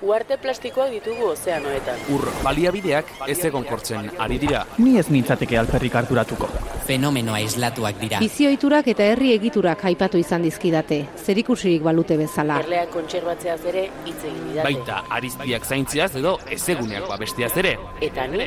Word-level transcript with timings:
Uarte 0.00 0.36
plastikoak 0.38 0.92
ditugu 0.94 1.32
ozeanoetan. 1.32 2.02
Ur 2.14 2.22
baliabideak 2.44 3.08
ez 3.26 3.38
egon 3.48 3.64
kortzen 3.66 4.06
ari 4.22 4.36
dira. 4.38 4.60
Ni 4.78 4.92
ez 5.00 5.08
nintzateke 5.10 5.58
alperrik 5.58 5.96
harturatuko. 5.98 6.46
Fenomenoa 6.86 7.40
islatuak 7.42 7.98
dira. 7.98 8.20
Bizioiturak 8.22 8.86
eta 8.94 9.08
herri 9.10 9.32
egiturak 9.34 9.82
aipatu 9.90 10.20
izan 10.22 10.46
dizkidate, 10.46 11.00
zerikusirik 11.24 11.82
balute 11.82 12.16
bezala. 12.20 12.60
Erleak 12.62 12.94
kontserbatzeaz 12.94 13.58
ere 13.72 13.88
hitz 14.06 14.20
egin 14.22 14.44
didate. 14.52 14.68
Baita 14.68 15.02
ariztiak 15.18 15.66
zaintziaz 15.66 16.12
edo 16.22 16.38
ezeguneak 16.46 17.08
babestiaz 17.10 17.56
ere. 17.58 17.74
Eta 18.00 18.28
ni, 18.30 18.46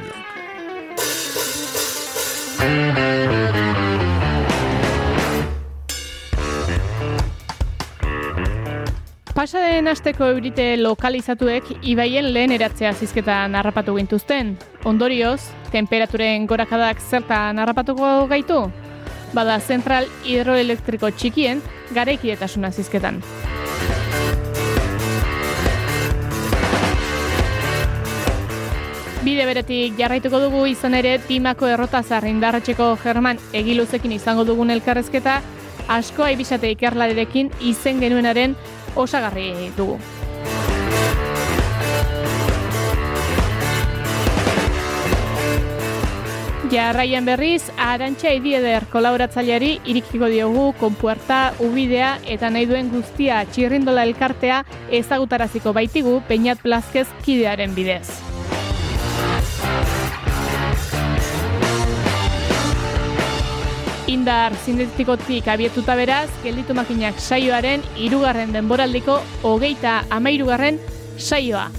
Pasaden 9.41 9.87
asteko 9.89 10.27
eurite 10.35 10.75
lokalizatuek 10.77 11.71
ibaien 11.89 12.27
lehen 12.35 12.51
eratzea 12.53 12.91
zizketan 12.93 13.55
harrapatu 13.57 13.95
gintuzten. 13.95 14.51
Ondorioz, 14.85 15.39
temperaturen 15.73 16.45
gorakadak 16.45 17.01
zertan 17.01 17.57
harrapatuko 17.57 18.27
gaitu? 18.29 18.59
Bada 19.33 19.57
zentral 19.57 20.05
hidroelektriko 20.27 21.09
txikien 21.17 21.65
garekietasuna 21.97 22.69
zizketan. 22.69 23.23
Bide 29.21 29.43
beretik 29.45 29.99
jarraituko 29.99 30.39
dugu 30.41 30.63
izan 30.65 30.95
ere 30.97 31.11
timako 31.27 31.67
errotazar 31.69 32.25
indarratxeko 32.25 32.87
German 33.03 33.37
egiluzekin 33.53 34.15
izango 34.15 34.47
dugun 34.47 34.73
elkarrezketa 34.73 35.35
asko 35.93 36.25
aibisate 36.25 36.71
ikerlarekin 36.73 37.51
izen 37.69 38.01
genuenaren 38.01 38.55
osagarri 38.95 39.69
dugu. 39.77 39.99
Jarraian 46.71 47.25
berriz, 47.27 47.61
Arantxa 47.77 48.31
Idieder 48.33 48.87
kolaboratzaileari 48.89 49.73
irikiko 49.91 50.31
diogu 50.31 50.71
konpuerta, 50.79 51.51
ubidea 51.59 52.15
eta 52.25 52.49
nahi 52.49 52.65
duen 52.65 52.89
guztia 52.95 53.43
txirrindola 53.51 54.07
elkartea 54.09 54.63
ezagutaraziko 54.89 55.77
baitigu 55.77 56.21
Peñat 56.31 56.63
Blazquez 56.63 57.09
kidearen 57.27 57.75
bidez. 57.75 58.30
Indar 64.11 64.51
sintetikotik 64.65 65.45
abietuta 65.47 65.95
beraz, 65.95 66.27
gelditu 66.43 66.75
makinak 66.75 67.19
saioaren 67.21 67.85
irugarren 67.95 68.51
denboraldiko 68.51 69.21
hogeita 69.47 70.01
amairugarren 70.11 70.81
saioa. 71.15 71.69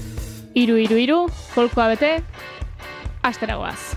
Iru, 0.57 0.79
iru, 0.81 0.97
iru, 1.03 1.19
kolkoa 1.53 1.91
bete, 1.93 2.15
asteragoaz. 3.29 3.93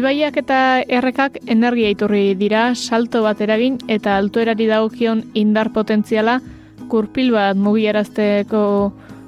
Ibaiak 0.00 0.38
eta 0.40 0.58
errekak 0.88 1.34
energia 1.52 1.90
iturri 1.92 2.32
dira 2.38 2.70
salto 2.74 3.20
bat 3.20 3.40
eragin 3.44 3.74
eta 3.92 4.14
altuerari 4.16 4.64
dagokion 4.70 5.26
indar 5.36 5.74
potentziala 5.74 6.38
kurpil 6.88 7.34
bat 7.34 7.58
mugiarazteko 7.60 8.62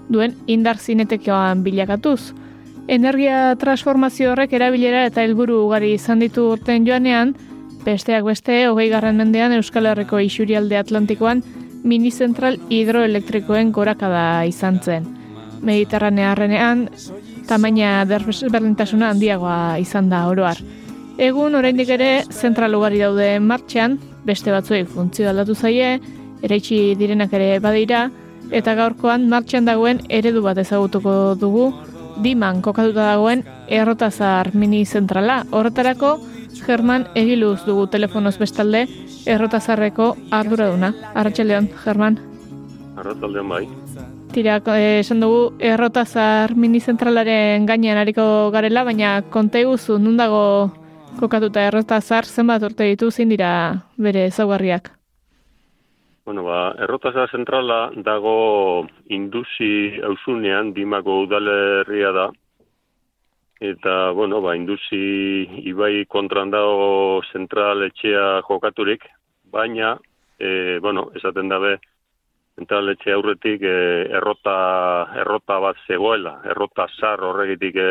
duen 0.09 0.33
indar 0.47 0.81
zinetekoan 0.81 1.61
bilakatuz. 1.67 2.33
Energia 2.89 3.53
transformazio 3.61 4.33
horrek 4.33 4.55
erabilera 4.57 5.05
eta 5.11 5.27
helburu 5.27 5.61
ugari 5.67 5.93
izan 5.99 6.25
ditu 6.25 6.47
urten 6.55 6.87
joanean, 6.89 7.35
besteak 7.85 8.25
beste, 8.25 8.63
hogei 8.71 8.89
garren 8.89 9.21
mendean 9.21 9.53
Euskal 9.59 9.91
Herriko 9.91 10.23
isurialde 10.25 10.81
Atlantikoan 10.81 11.45
minizentral 11.85 12.57
hidroelektrikoen 12.71 13.75
gorakada 13.77 14.47
izan 14.49 14.81
zen. 14.81 15.05
Mediterranearrenean, 15.61 16.89
tamaina 17.53 18.07
desberdintasuna 18.09 19.11
handiagoa 19.13 19.77
izan 19.83 20.09
da 20.09 20.25
oroar. 20.31 20.57
Egun 21.21 21.55
oraindik 21.59 21.91
ere 21.93 22.11
zentral 22.33 22.73
ugari 22.79 23.03
daude 23.03 23.29
martxan, 23.45 23.99
beste 24.25 24.55
batzuei 24.55 24.87
funtzio 24.89 25.29
aldatu 25.29 25.55
zaie, 25.55 25.99
eraitsi 26.43 26.95
direnak 26.97 27.35
ere 27.37 27.59
badira, 27.61 28.07
eta 28.51 28.75
gaurkoan 28.79 29.29
martxan 29.29 29.69
dagoen 29.69 30.01
eredu 30.09 30.41
bat 30.47 30.63
ezagutuko 30.65 31.35
dugu, 31.41 31.69
diman 32.25 32.63
kokatuta 32.65 33.11
dagoen 33.13 33.45
errotazar 33.69 34.55
mini 34.55 34.85
zentrala. 34.87 35.43
Horretarako, 35.53 36.17
German 36.65 37.07
egiluz 37.15 37.61
dugu 37.69 37.87
telefonoz 37.93 38.39
bestalde, 38.41 38.87
errotazarreko 39.27 40.15
arduraduna. 40.31 40.95
Arratxaleon, 41.13 41.69
German. 41.85 42.21
Arratzaldean 42.97 43.49
bai. 43.49 43.67
Tira, 44.33 44.63
eh, 44.65 45.01
esan 45.01 45.21
dugu 45.21 45.41
errotazar 45.61 46.55
minizentralaren 46.57 47.67
gainean 47.69 47.99
hariko 48.01 48.25
garela, 48.55 48.81
baina 48.83 49.11
konta 49.29 49.61
iguzu 49.61 49.99
nun 50.01 50.17
dago 50.17 50.71
kokatuta 51.21 51.67
errotazar 51.69 52.25
zenbat 52.25 52.65
urte 52.65 52.87
ditu 52.89 53.11
zein 53.11 53.29
dira 53.29 53.51
bere 53.99 54.25
ezaugarriak. 54.31 54.89
Bueno, 56.25 56.47
ba, 56.49 56.73
errotazar 56.81 57.29
zentrala 57.29 57.91
dago 58.09 58.87
induzi 59.11 60.01
auzunean, 60.01 60.73
dimako 60.73 61.21
udalerria 61.27 62.13
da. 62.17 62.27
Eta, 63.61 64.13
bueno, 64.17 64.41
ba, 64.41 64.57
induzi 64.57 65.45
ibai 65.69 66.07
kontran 66.09 66.51
dago 66.51 67.21
zentral 67.35 67.85
etxea 67.85 68.41
jokaturik, 68.49 69.05
baina, 69.53 69.99
e, 70.39 70.79
bueno, 70.81 71.11
esaten 71.21 71.53
dabe, 71.53 71.77
zentral 72.59 72.93
etxe 72.93 73.15
aurretik 73.15 73.63
e, 73.65 73.77
errota, 74.19 74.57
errota 75.23 75.59
bat 75.63 75.81
zegoela, 75.87 76.39
errota 76.45 76.87
zar 76.99 77.23
horregitik 77.25 77.77
e, 77.77 77.91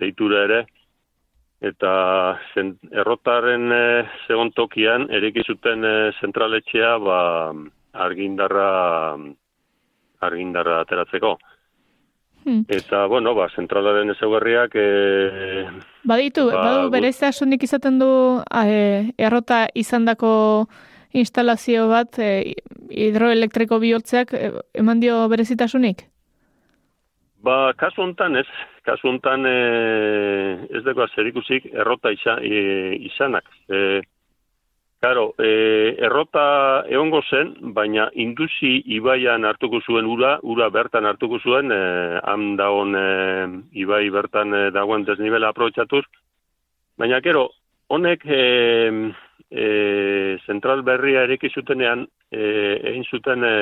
deitura 0.00 0.44
ere, 0.48 0.60
eta 1.60 1.92
zen, 2.54 2.74
errotaren 2.92 3.72
e, 3.72 3.84
segon 4.26 4.52
tokian, 4.56 5.08
ereki 5.12 5.44
zuten 5.46 5.84
e, 5.84 5.94
zentraletxea 6.20 6.96
ba, 7.04 7.20
argindarra, 8.06 8.68
argindarra 10.20 10.82
ateratzeko. 10.84 11.38
Hmm. 12.44 12.64
Eta, 12.72 13.04
bueno, 13.06 13.34
ba, 13.36 13.50
zentralaren 13.52 14.14
ezaugarriak... 14.14 14.72
E, 14.74 15.66
Baditu, 16.08 16.46
Ba, 16.48 16.62
badu 16.64 16.92
bereztasunik 16.94 17.66
izaten 17.66 17.98
du 18.00 18.08
eh, 18.64 19.12
errota 19.20 19.66
izandako 19.76 20.30
instalazio 21.12 21.88
bat 21.88 22.18
eh, 22.18 22.54
hidroelektriko 22.90 23.78
bihurtzeak 23.82 24.34
eh, 24.34 24.52
eman 24.74 25.00
dio 25.00 25.26
berezitasunik? 25.28 26.06
ba, 27.42 27.72
kasu 27.76 28.02
hontan 28.04 28.36
ez, 28.36 28.46
kasu 28.86 29.08
hontan 29.08 29.46
e, 29.48 29.56
ez 30.76 30.82
dago 30.84 31.06
zerikusik 31.14 31.66
errota 31.72 32.12
isa, 32.12 32.38
e, 32.42 32.96
izanak. 33.10 33.46
E, 33.68 34.00
Karo, 35.00 35.30
e, 35.40 35.96
errota 36.04 36.42
egongo 36.92 37.22
zen, 37.24 37.54
baina 37.72 38.10
induzi 38.20 38.82
ibaian 38.98 39.46
hartuko 39.48 39.78
zuen 39.80 40.04
ura, 40.04 40.34
ura 40.44 40.66
bertan 40.68 41.08
hartuko 41.08 41.38
zuen, 41.40 41.72
e, 41.72 42.20
han 42.20 42.50
dagoen 42.60 42.98
e, 43.00 43.06
ibai 43.80 44.02
bertan 44.12 44.52
e, 44.52 44.60
dagoen 44.76 45.06
desnibela 45.08 45.54
aprobetsatuz. 45.54 46.02
Baina, 47.00 47.22
kero, 47.24 47.46
honek 47.88 48.26
e, 48.28 48.42
e, 49.50 50.38
zentral 50.46 50.82
berria 50.82 51.24
ereki 51.26 51.50
zutenean, 51.54 52.06
e, 52.30 52.42
egin 52.92 53.06
zuten 53.10 53.44
e, 53.44 53.54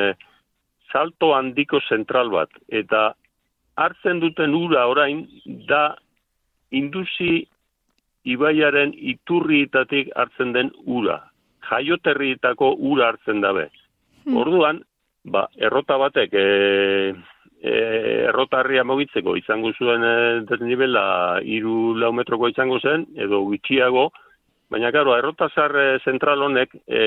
salto 0.93 1.35
handiko 1.37 1.81
zentral 1.89 2.31
bat. 2.33 2.51
Eta 2.69 3.13
hartzen 3.79 4.21
duten 4.21 4.55
ura 4.57 4.87
orain, 4.91 5.25
da 5.69 5.95
induzi 6.75 7.47
ibaiaren 8.29 8.93
iturrietatik 9.15 10.13
hartzen 10.17 10.53
den 10.57 10.71
ura. 10.85 11.21
Jaioterrietako 11.69 12.75
ura 12.91 13.13
hartzen 13.13 13.43
dabe. 13.45 13.69
Hmm. 14.25 14.37
Orduan, 14.43 14.83
ba, 15.25 15.47
errota 15.57 15.99
batek, 16.01 16.35
e, 16.35 17.13
e, 17.63 17.75
errotarria 18.29 18.85
mogitzeko 18.85 19.37
izango 19.39 19.73
zuen 19.77 20.05
e, 20.05 20.15
desnibela 20.49 21.05
iru 21.45 21.95
lau 21.99 22.13
metroko 22.17 22.51
izango 22.53 22.81
zen, 22.81 23.07
edo 23.17 23.43
gutxiago, 23.49 24.09
baina 24.71 24.91
karo, 24.93 25.17
errotazar 25.17 25.75
e, 25.77 25.87
zentral 26.05 26.43
honek 26.45 26.75
e, 26.87 27.03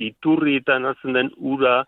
iturrietan 0.00 0.88
hartzen 0.88 1.16
den 1.16 1.30
ura 1.36 1.82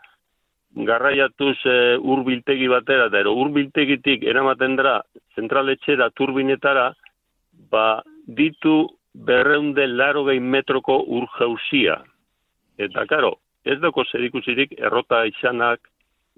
garraiatuz 0.76 1.56
e, 1.64 1.78
urbiltegi 1.96 2.68
batera, 2.68 3.08
eta 3.08 3.22
ero 3.24 3.32
urbiltegitik 3.40 4.26
eramaten 4.28 4.76
dara 4.76 4.98
zentraletxera 5.34 6.10
turbinetara, 6.16 6.90
ba, 7.72 8.02
ditu 8.26 8.84
berreunde 9.16 9.86
laro 9.88 10.26
gehi 10.28 10.40
metroko 10.40 10.98
ur 11.18 11.28
jauzia. 11.38 12.02
Eta, 12.76 13.06
karo, 13.08 13.36
ez 13.64 13.78
dako 13.80 14.04
zer 14.04 14.24
ikusirik 14.28 14.76
errota 14.76 15.24
izanak 15.24 15.80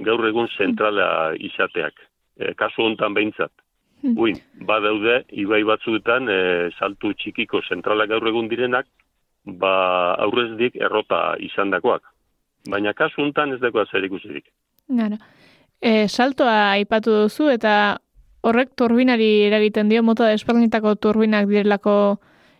gaur 0.06 0.23
egun 0.29 0.46
zentrala 0.56 1.34
izateak. 1.34 1.99
E, 2.38 2.55
kasu 2.55 2.87
hontan 2.87 3.17
behintzat. 3.19 3.50
Hmm. 4.02 4.14
Uin, 4.16 4.36
badaude, 4.66 5.24
ibai 5.34 5.64
batzuetan, 5.66 6.28
e, 6.30 6.38
saltu 6.78 7.12
txikiko 7.18 7.60
zentrala 7.66 8.06
gaur 8.06 8.28
egun 8.30 8.48
direnak, 8.48 8.86
ba 9.44 10.14
aurrezdik 10.22 10.76
errota 10.76 11.34
izandakoak. 11.42 12.02
Baina 12.70 12.92
kasu 12.94 13.22
hontan 13.22 13.54
ez 13.54 13.60
dako 13.60 13.84
zer 13.90 14.04
ikusirik. 14.04 14.44
Gara. 14.88 15.18
E, 15.80 16.06
saltoa 16.08 16.72
aipatu 16.76 17.14
duzu 17.24 17.48
eta 17.50 17.98
horrek 18.42 18.74
turbinari 18.76 19.46
eragiten 19.48 19.88
dio 19.88 20.02
mota 20.02 20.28
desberdinetako 20.30 20.94
turbinak 21.02 21.48
direlako 21.50 21.94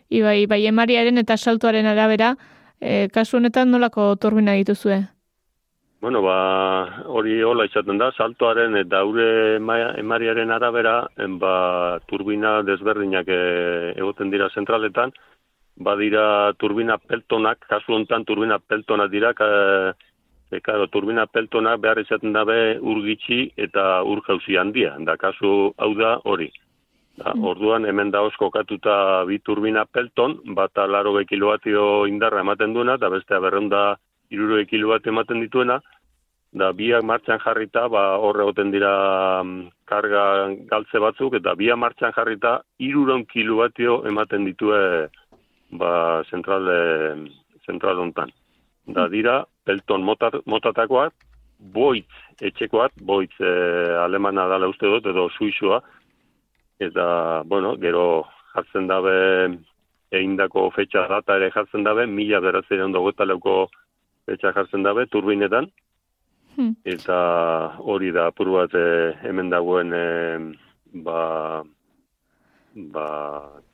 ibai, 0.09 0.45
bai 0.47 0.65
emariaren 0.67 1.17
eta 1.21 1.37
saltoaren 1.37 1.87
arabera, 1.87 2.35
e, 2.81 3.07
kasu 3.13 3.37
honetan 3.37 3.71
nolako 3.71 4.15
turbina 4.19 4.55
dituzue? 4.59 5.03
Bueno, 6.01 6.21
ba, 6.23 7.03
hori 7.11 7.41
hola 7.43 7.65
izaten 7.67 7.97
da, 7.99 8.07
saltoaren 8.15 8.77
eta 8.79 9.01
aure 9.03 9.57
ema- 9.57 9.97
emariaren 9.99 10.51
arabera, 10.55 10.93
en, 11.19 11.35
ba, 11.41 11.99
turbina 12.07 12.61
desberdinak 12.63 13.27
e, 13.27 13.39
egoten 13.99 14.31
dira 14.31 14.47
zentraletan, 14.55 15.11
badira 15.75 16.53
turbina 16.55 16.95
peltonak, 17.03 17.67
kasu 17.67 17.97
honetan 17.97 18.23
turbina 18.23 18.61
peltonak 18.63 19.11
dira, 19.11 19.33
ka, 19.35 19.51
e, 20.47 20.63
karo, 20.63 20.87
turbina 20.87 21.27
peltonak 21.27 21.83
behar 21.83 21.99
izaten 21.99 22.31
dabe 22.31 22.59
ur 22.79 23.03
gitxi 23.03 23.43
eta 23.67 23.99
ur 24.07 24.23
jauzi 24.23 24.55
handia, 24.55 24.95
da 25.03 25.19
kasu 25.19 25.73
hau 25.75 25.93
da 25.99 26.15
hori. 26.23 26.47
Da, 27.19 27.35
orduan 27.43 27.83
hemen 27.83 28.15
da 28.15 28.23
kokatuta 28.39 29.25
bi 29.27 29.43
turbina 29.43 29.83
pelton, 29.83 30.39
bata 30.55 30.87
laro 30.87 31.19
kilovatio 31.27 32.05
indarra 32.07 32.39
ematen 32.39 32.71
duena, 32.73 32.95
eta 32.95 33.09
bestea 33.09 33.43
berreunda 33.43 33.97
iruro 34.29 34.59
kilovatio 34.65 35.11
ematen 35.11 35.41
dituena, 35.41 35.79
da 36.51 36.71
biak 36.73 37.03
martxan 37.05 37.41
jarrita, 37.43 37.87
ba, 37.93 38.17
horre 38.17 38.43
egoten 38.45 38.71
dira 38.73 38.91
mm, 39.43 39.69
karga 39.89 40.23
galtze 40.71 41.01
batzuk, 41.01 41.37
eta 41.37 41.53
biak 41.57 41.77
martxan 41.77 42.13
jarrita, 42.15 42.59
iruron 42.79 43.25
kilovatio 43.29 44.01
ematen 44.09 44.45
ditue 44.49 44.81
ba, 45.77 45.91
zentral, 46.29 46.69
zentral 47.65 48.01
hontan. 48.01 48.33
Da 48.89 49.05
dira, 49.07 49.43
pelton 49.65 50.05
motat, 50.05 50.39
motatakoak, 50.49 51.13
boitz 51.59 52.09
etxekoak, 52.41 52.95
boitz 53.05 53.35
e, 53.43 53.53
alemana 54.01 54.47
dala 54.49 54.69
uste 54.71 54.89
dut, 54.89 55.05
edo 55.11 55.27
suizua, 55.29 55.81
eta, 56.81 57.43
bueno, 57.45 57.75
gero 57.77 58.23
jartzen 58.55 58.87
dabe 58.89 59.17
eindako 60.15 60.69
fetxa 60.73 61.05
data 61.11 61.35
ere 61.37 61.51
jartzen 61.53 61.83
dabe, 61.85 62.07
mila 62.07 62.39
beratzen 62.41 62.81
ondo 62.81 63.03
leuko 63.25 63.69
fetxa 64.29 64.53
jartzen 64.53 64.83
dabe, 64.85 65.07
turbinetan, 65.09 65.69
Hmm. 66.57 66.73
eta 66.83 67.77
hori 67.79 68.09
da 68.11 68.27
apur 68.27 68.49
bat 68.51 68.73
e, 68.75 69.13
hemen 69.23 69.49
dagoen 69.49 69.93
e, 69.93 70.05
ba, 71.05 71.63
ba, 72.75 73.05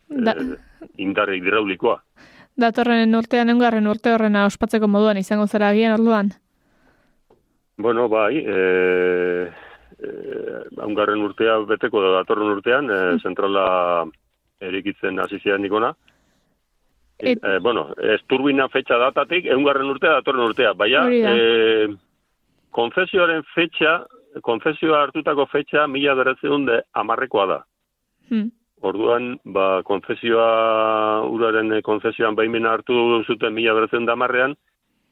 Da- 0.07 0.36
e, 0.38 0.57
indar 1.02 1.31
hidraulikoa. 1.34 1.96
Datorren 2.56 3.16
urtean 3.18 3.50
engarren 3.50 3.88
urte 3.88 4.13
horrena 4.13 4.46
ospatzeko 4.46 4.88
moduan 4.88 5.18
izango 5.18 5.48
zara 5.48 5.69
agian 5.74 5.96
orduan. 5.98 6.30
Bueno, 7.78 8.08
bai, 8.08 8.38
e, 8.38 8.60
e, 10.00 10.12
haungarren 10.78 11.24
urtea 11.25 11.58
beteko 11.68 12.04
da 12.04 12.12
datorren 12.19 12.54
urtean, 12.54 12.92
e, 12.92 13.00
zentrala 13.24 14.06
erikitzen 14.62 15.19
hasi 15.19 15.40
zian 15.40 15.62
nikona. 15.62 15.96
Et- 17.19 17.39
e, 17.44 17.59
bueno, 17.59 17.94
ez 17.97 18.21
turbina 18.27 18.67
fetxa 18.67 18.97
datatik, 18.97 19.45
eungarren 19.45 19.89
urtea 19.89 20.17
datorren 20.19 20.50
urtea, 20.50 20.73
baina 20.73 21.06
da. 21.07 21.31
e, 21.31 21.88
konfesioaren 22.71 23.44
fetxa, 23.53 24.06
konfesioa 24.44 25.01
hartutako 25.03 25.45
fetxa 25.45 25.88
mila 25.88 26.13
beratzeun 26.15 26.65
de 26.65 26.81
amarrekoa 26.94 27.45
da. 27.47 27.59
Hmm. 28.29 28.51
Orduan, 28.81 29.39
ba, 29.45 29.81
konfesioa, 29.83 31.23
uraren 31.31 31.71
eh, 31.73 31.81
konfesioan 31.81 32.35
baimena 32.35 32.73
hartu 32.75 33.23
zuten 33.25 33.53
mila 33.53 33.73
beretzen 33.73 34.06
damarrean, 34.06 34.56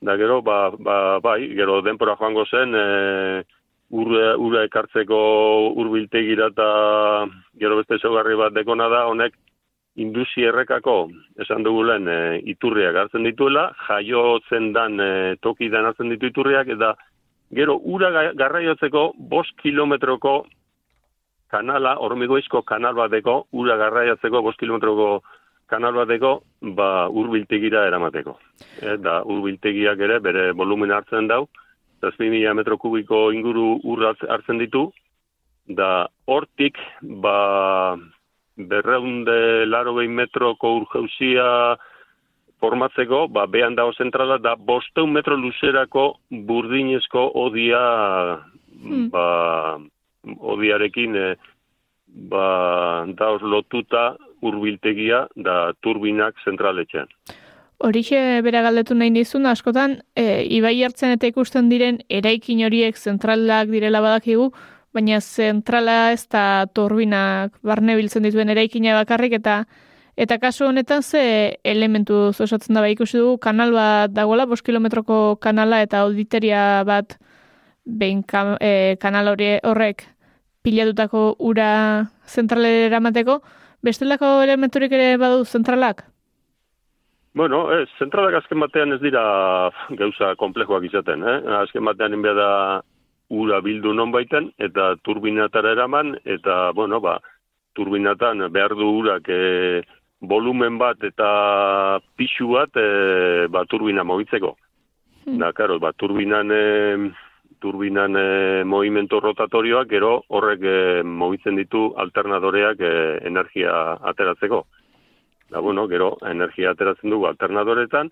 da 0.02 0.18
gero, 0.20 0.42
ba, 0.42 0.70
ba, 0.78 1.20
bai, 1.24 1.48
gero 1.56 1.82
denpora 1.82 2.18
joango 2.20 2.44
zen, 2.46 2.76
e, 2.76 3.44
ura, 3.94 4.34
ura 4.38 4.66
ekartzeko 4.68 5.18
urbiltegira 5.80 6.50
eta 6.52 6.68
gero 7.60 7.78
beste 7.80 8.02
zaugarri 8.02 8.36
bat 8.36 8.54
dekona 8.54 8.90
da, 8.92 9.06
honek 9.08 9.38
induzi 9.96 10.42
errekako, 10.48 11.10
esan 11.40 11.64
dugu 11.64 11.84
e, 11.92 12.42
iturriak 12.50 12.96
hartzen 12.96 13.24
dituela, 13.24 13.72
jaiotzen 13.88 14.74
dan 14.74 15.00
e, 15.00 15.36
toki 15.42 15.70
dan 15.70 15.86
hartzen 15.86 16.10
ditu 16.10 16.28
iturriak, 16.28 16.68
eta 16.68 16.96
gero 17.54 17.78
ura 17.84 18.10
ga- 18.12 18.34
garraiotzeko 18.34 19.14
bost 19.18 19.54
kilometroko 19.62 20.46
kanala, 21.52 21.96
hormigoizko 22.02 22.64
kanal 22.64 22.96
bateko, 22.96 23.46
ura 23.52 23.78
garraiatzeko, 23.78 24.42
bost 24.42 24.58
kilometroko 24.60 25.22
kanal 25.70 25.94
bateko, 25.94 26.42
ba, 26.78 27.08
urbiltegira 27.10 27.86
eramateko. 27.88 28.38
Eta 28.82 29.22
urbiltegiak 29.30 30.00
ere, 30.00 30.20
bere 30.20 30.52
volumen 30.58 30.92
hartzen 30.92 31.28
dau, 31.28 31.48
zazpi 32.02 32.30
mila 32.30 32.54
metro 32.54 32.78
kubiko 32.78 33.32
inguru 33.32 33.80
ur 33.84 34.00
hartz- 34.10 34.28
hartzen 34.30 34.58
ditu, 34.58 34.88
da 35.68 36.08
hortik, 36.28 36.78
ba, 37.02 37.96
berreunde 38.58 39.66
laro 39.66 39.96
behin 39.96 40.14
metroko 40.16 40.76
ur 40.78 40.88
jauzia 40.94 41.78
formatzeko, 42.64 43.28
ba, 43.28 43.46
behan 43.46 43.76
dago 43.76 43.92
zentrala, 44.00 44.38
da 44.40 44.56
bosteun 44.56 45.12
metro 45.12 45.36
luzerako 45.36 46.18
burdinezko 46.32 47.32
odia, 47.36 47.84
Hmm. 48.84 49.08
ba, 49.14 49.80
odiarekin 50.40 51.16
e, 51.16 51.28
ba, 52.30 53.06
daoz 53.16 53.42
lotuta 53.42 54.18
urbiltegia 54.44 55.28
da 55.36 55.72
turbinak 55.82 56.36
zentraletxean. 56.44 57.08
Horixe 57.84 58.42
bera 58.44 58.62
galdetu 58.64 58.96
nahi 58.96 59.12
dizun, 59.16 59.46
askotan, 59.48 59.98
e, 60.16 60.44
ibai 60.58 60.76
hartzen 60.84 61.16
eta 61.16 61.28
ikusten 61.28 61.70
diren 61.72 62.02
eraikin 62.10 62.66
horiek 62.66 62.98
zentralak 62.98 63.72
direla 63.72 64.02
badakigu, 64.04 64.52
baina 64.94 65.20
zentrala 65.20 66.12
ez 66.14 66.28
da 66.30 66.66
turbinak 66.74 67.58
barne 67.64 67.96
biltzen 67.98 68.24
dituen 68.24 68.50
eraikina 68.54 68.94
bakarrik 69.00 69.34
eta 69.40 69.64
eta 70.16 70.38
kasu 70.38 70.68
honetan 70.68 71.02
ze 71.02 71.58
elementu 71.64 72.30
osatzen 72.30 72.76
da 72.76 72.82
bai 72.82 72.94
ikusi 72.94 73.18
dugu 73.18 73.38
kanal 73.40 73.74
bat 73.74 74.12
dagoela, 74.14 74.46
bost 74.46 74.66
kilometroko 74.66 75.38
kanala 75.42 75.82
eta 75.82 76.02
auditeria 76.06 76.84
bat 76.86 77.18
behin 77.86 78.24
ka, 78.24 78.58
e, 78.62 78.96
kanal 79.02 79.34
hori 79.34 79.58
horrek 79.64 80.06
pilatutako 80.64 81.36
ura 81.40 82.08
zentralera 82.26 82.88
eramateko, 82.88 83.42
bestelako 83.84 84.42
elementurik 84.44 84.92
ere 84.92 85.18
badu 85.18 85.44
zentralak? 85.44 86.06
Bueno, 87.34 87.66
ez, 87.74 87.90
zentralak 88.00 88.38
azken 88.38 88.62
batean 88.62 88.94
ez 88.94 89.02
dira 89.02 89.24
gauza 89.98 90.36
komplejoak 90.38 90.86
izaten, 90.86 91.24
eh? 91.26 91.38
Azken 91.64 91.84
batean 91.84 92.14
inbea 92.14 92.34
da 92.38 92.50
ura 93.30 93.62
bildu 93.62 93.94
non 93.94 94.12
baiten, 94.12 94.52
eta 94.58 94.96
turbinatara 95.04 95.72
eraman, 95.72 96.16
eta, 96.26 96.72
bueno, 96.76 97.00
ba, 97.02 97.20
turbinatan 97.74 98.48
behar 98.54 98.76
du 98.78 98.90
urak 99.00 99.30
e, 99.30 99.82
volumen 100.22 100.78
bat 100.78 101.04
eta 101.04 102.00
pixu 102.18 102.54
bat 102.54 102.76
e, 102.78 103.48
ba, 103.50 103.66
turbina 103.66 104.04
mogitzeko. 104.04 104.56
Da, 105.26 105.54
karo, 105.56 105.80
ba, 105.80 105.94
turbinan, 105.96 106.52
e, 106.52 107.12
turbinan 107.64 108.16
e, 108.20 108.64
movimento 108.68 109.20
rotatorioak 109.24 109.90
gero 109.90 110.14
horrek 110.28 110.64
e, 110.64 110.78
mogitzen 111.04 111.56
ditu 111.60 111.94
alternadoreak 111.98 112.82
e, 112.84 112.94
energia 113.30 113.98
ateratzeko. 114.12 114.66
Da, 115.50 115.60
bueno, 115.60 115.88
gero 115.88 116.18
energia 116.28 116.74
ateratzen 116.74 117.14
dugu 117.14 117.28
alternadoretan, 117.30 118.12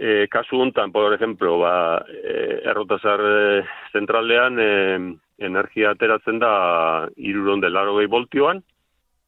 e, 0.00 0.28
kasu 0.28 0.56
hontan, 0.56 0.92
por 0.92 1.12
ejemplo, 1.12 1.58
ba, 1.58 2.02
e, 2.08 2.62
errotazar 2.64 3.20
e, 3.20 3.64
zentralean 3.92 4.56
e, 4.58 5.18
energia 5.44 5.90
ateratzen 5.90 6.38
da 6.40 7.06
iruron 7.16 7.60
delaro 7.60 7.98
gehi 7.98 8.08
voltioan, 8.08 8.62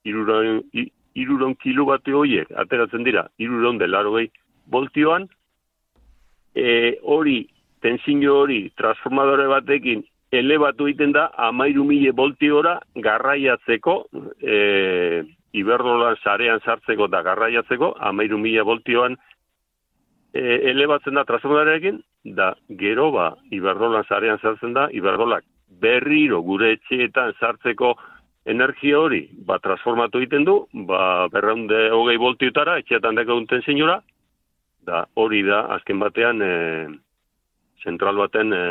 iruron, 0.09 0.63
i, 0.73 0.87
iruron 1.21 1.55
kilobate 1.61 2.15
horiek 2.17 2.49
ateratzen 2.57 3.05
dira 3.05 3.27
iruron 3.37 3.77
delaro 3.77 4.15
gehi 4.17 4.31
voltioan, 4.73 5.29
e, 6.55 6.97
hori, 7.03 7.43
tensinio 7.85 8.39
hori, 8.41 8.63
transformadore 8.81 9.51
batekin 9.53 10.07
elebatu 10.33 10.89
egiten 10.89 11.13
da 11.13 11.27
amairu 11.51 11.85
mile 11.85 12.15
voltiora 12.17 12.79
garraiatzeko, 12.97 13.99
e, 14.41 14.57
iberdolan 15.53 16.17
sarean 16.25 16.65
sartzeko 16.65 17.11
eta 17.13 17.21
garraiatzeko, 17.29 17.93
amairu 18.09 18.41
mila 18.41 18.65
voltioan 18.65 19.21
e, 20.35 20.71
elebatzen 20.71 21.15
da 21.15 21.25
transformadorekin, 21.29 22.01
da 22.37 22.53
gero 22.81 23.11
ba, 23.13 23.33
Iberdolan 23.51 24.07
zarean 24.09 24.41
sartzen 24.41 24.75
da, 24.77 24.89
Iberdolak 24.93 25.45
berriro 25.83 26.43
gure 26.43 26.73
etxeetan 26.77 27.35
sartzeko 27.41 27.95
energia 28.47 28.99
hori, 28.99 29.23
ba, 29.47 29.59
transformatu 29.63 30.23
egiten 30.23 30.47
du, 30.49 30.57
ba, 30.89 31.29
berreunde 31.33 31.89
hogei 31.95 32.19
voltiutara, 32.19 32.79
etxeetan 32.83 33.19
deko 33.19 33.39
dunten 33.39 33.63
zinura, 33.67 34.01
da 34.87 35.05
hori 35.15 35.43
da, 35.47 35.63
azken 35.77 36.01
batean, 36.03 36.43
e, 36.43 36.53
zentral 37.83 38.19
baten 38.19 38.53
e, 38.53 38.63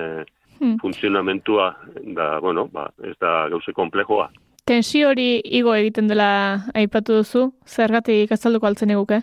hmm. 0.60 0.78
funtzionamentua, 0.84 1.72
da, 2.18 2.38
bueno, 2.44 2.68
ba, 2.72 2.90
ez 3.04 3.16
da 3.20 3.48
gauze 3.52 3.74
komplejoa. 3.76 4.30
Tensio 4.68 5.10
hori 5.10 5.42
igo 5.58 5.74
egiten 5.76 6.08
dela 6.08 6.32
aipatu 6.78 7.18
duzu, 7.22 7.48
zergatik 7.66 8.32
azalduko 8.32 8.70
altzen 8.70 8.94
eguke? 8.94 9.22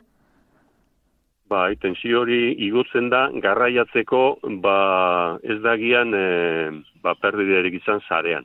Bai, 1.49 1.77
tensio 1.81 2.23
hori 2.23 2.53
igutzen 2.67 3.09
da, 3.09 3.29
garraiatzeko, 3.33 4.23
ba, 4.61 5.39
ez 5.43 5.57
dagian, 5.65 6.13
e, 6.13 6.25
ba, 7.01 7.15
perdiderik 7.17 7.79
izan 7.81 8.03
zarean. 8.05 8.45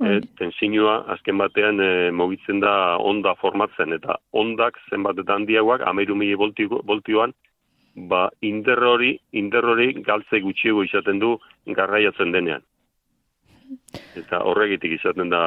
E, 0.00 0.20
tensioa, 0.40 0.96
azken 1.12 1.36
batean, 1.40 1.80
e, 1.80 2.10
mogitzen 2.12 2.60
da 2.64 2.96
onda 2.96 3.34
formatzen, 3.40 3.92
eta 3.96 4.16
ondak 4.32 4.80
zenbatetan 4.88 5.42
handiagoak, 5.42 5.84
ameiru 5.84 6.16
mili 6.16 6.36
voltioan, 6.36 7.36
ba, 8.08 8.26
inderrori, 8.40 9.14
inderrori 9.32 9.92
galtze 10.04 10.40
gutxiego 10.40 10.84
izaten 10.84 11.20
du 11.20 11.36
garraiatzen 11.66 12.32
denean. 12.32 12.64
Eta 14.16 14.40
horregitik 14.40 14.96
izaten 15.00 15.32
da, 15.32 15.42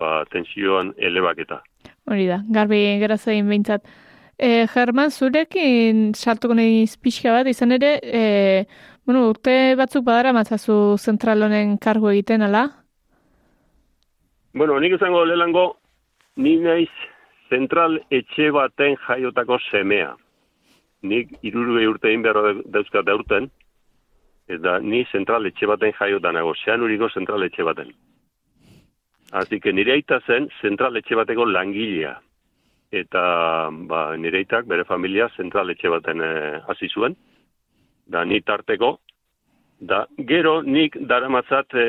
ba, 0.00 0.20
tensioan 0.32 0.94
elebaketa. 0.96 1.60
Hori 2.08 2.28
da, 2.30 2.40
garbi 2.48 2.84
gerazein 3.00 3.48
behintzat. 3.48 3.84
E, 4.42 4.66
German, 4.72 5.10
zurekin 5.10 6.14
sartuko 6.16 6.54
nahi 6.56 6.86
pixka 7.04 7.34
bat, 7.34 7.48
izan 7.50 7.74
ere, 7.76 7.90
e, 8.00 8.20
bueno, 9.04 9.26
urte 9.28 9.74
batzuk 9.76 10.06
badara 10.06 10.32
matzazu 10.32 10.76
zentral 10.96 11.44
honen 11.44 11.74
kargo 11.76 12.08
egiten, 12.08 12.46
ala? 12.46 12.62
Bueno, 14.56 14.78
nik 14.80 14.94
izango 14.96 15.26
lehengo, 15.28 15.64
ni 16.36 16.54
naiz 16.56 16.88
zentral 17.52 17.98
etxe 18.08 18.48
baten 18.56 18.96
jaiotako 19.04 19.60
semea. 19.66 20.14
Nik 21.04 21.36
irurue 21.44 21.84
urte 21.90 22.08
egin 22.08 22.24
behar 22.24 22.64
dauzkat 22.64 23.12
urten, 23.12 23.50
eta 24.48 24.78
ni 24.80 25.02
zentral 25.12 25.52
etxe 25.52 25.68
baten 25.68 25.92
jaiotan 26.00 26.40
nago, 26.40 26.56
zean 26.64 26.88
uriko 26.88 27.12
zentral 27.12 27.44
etxe 27.44 27.68
baten. 27.68 27.92
Asi 29.36 29.60
que 29.60 29.76
nire 29.76 29.98
aita 29.98 30.22
zen 30.24 30.48
zentral 30.62 30.96
etxe 30.96 31.20
bateko 31.20 31.44
langilea 31.44 32.16
eta 32.90 33.22
ba, 33.90 34.16
nireitak 34.16 34.66
bere 34.66 34.84
familia 34.84 35.28
zentral 35.36 35.70
etxe 35.70 35.88
baten 35.92 36.22
eh, 36.24 36.58
hasi 36.68 36.88
zuen, 36.90 37.14
da 38.10 38.24
ni 38.24 38.40
tarteko, 38.42 38.98
da 39.80 40.04
gero 40.28 40.60
nik 40.62 40.96
daramatzat 41.08 41.72
e, 41.72 41.84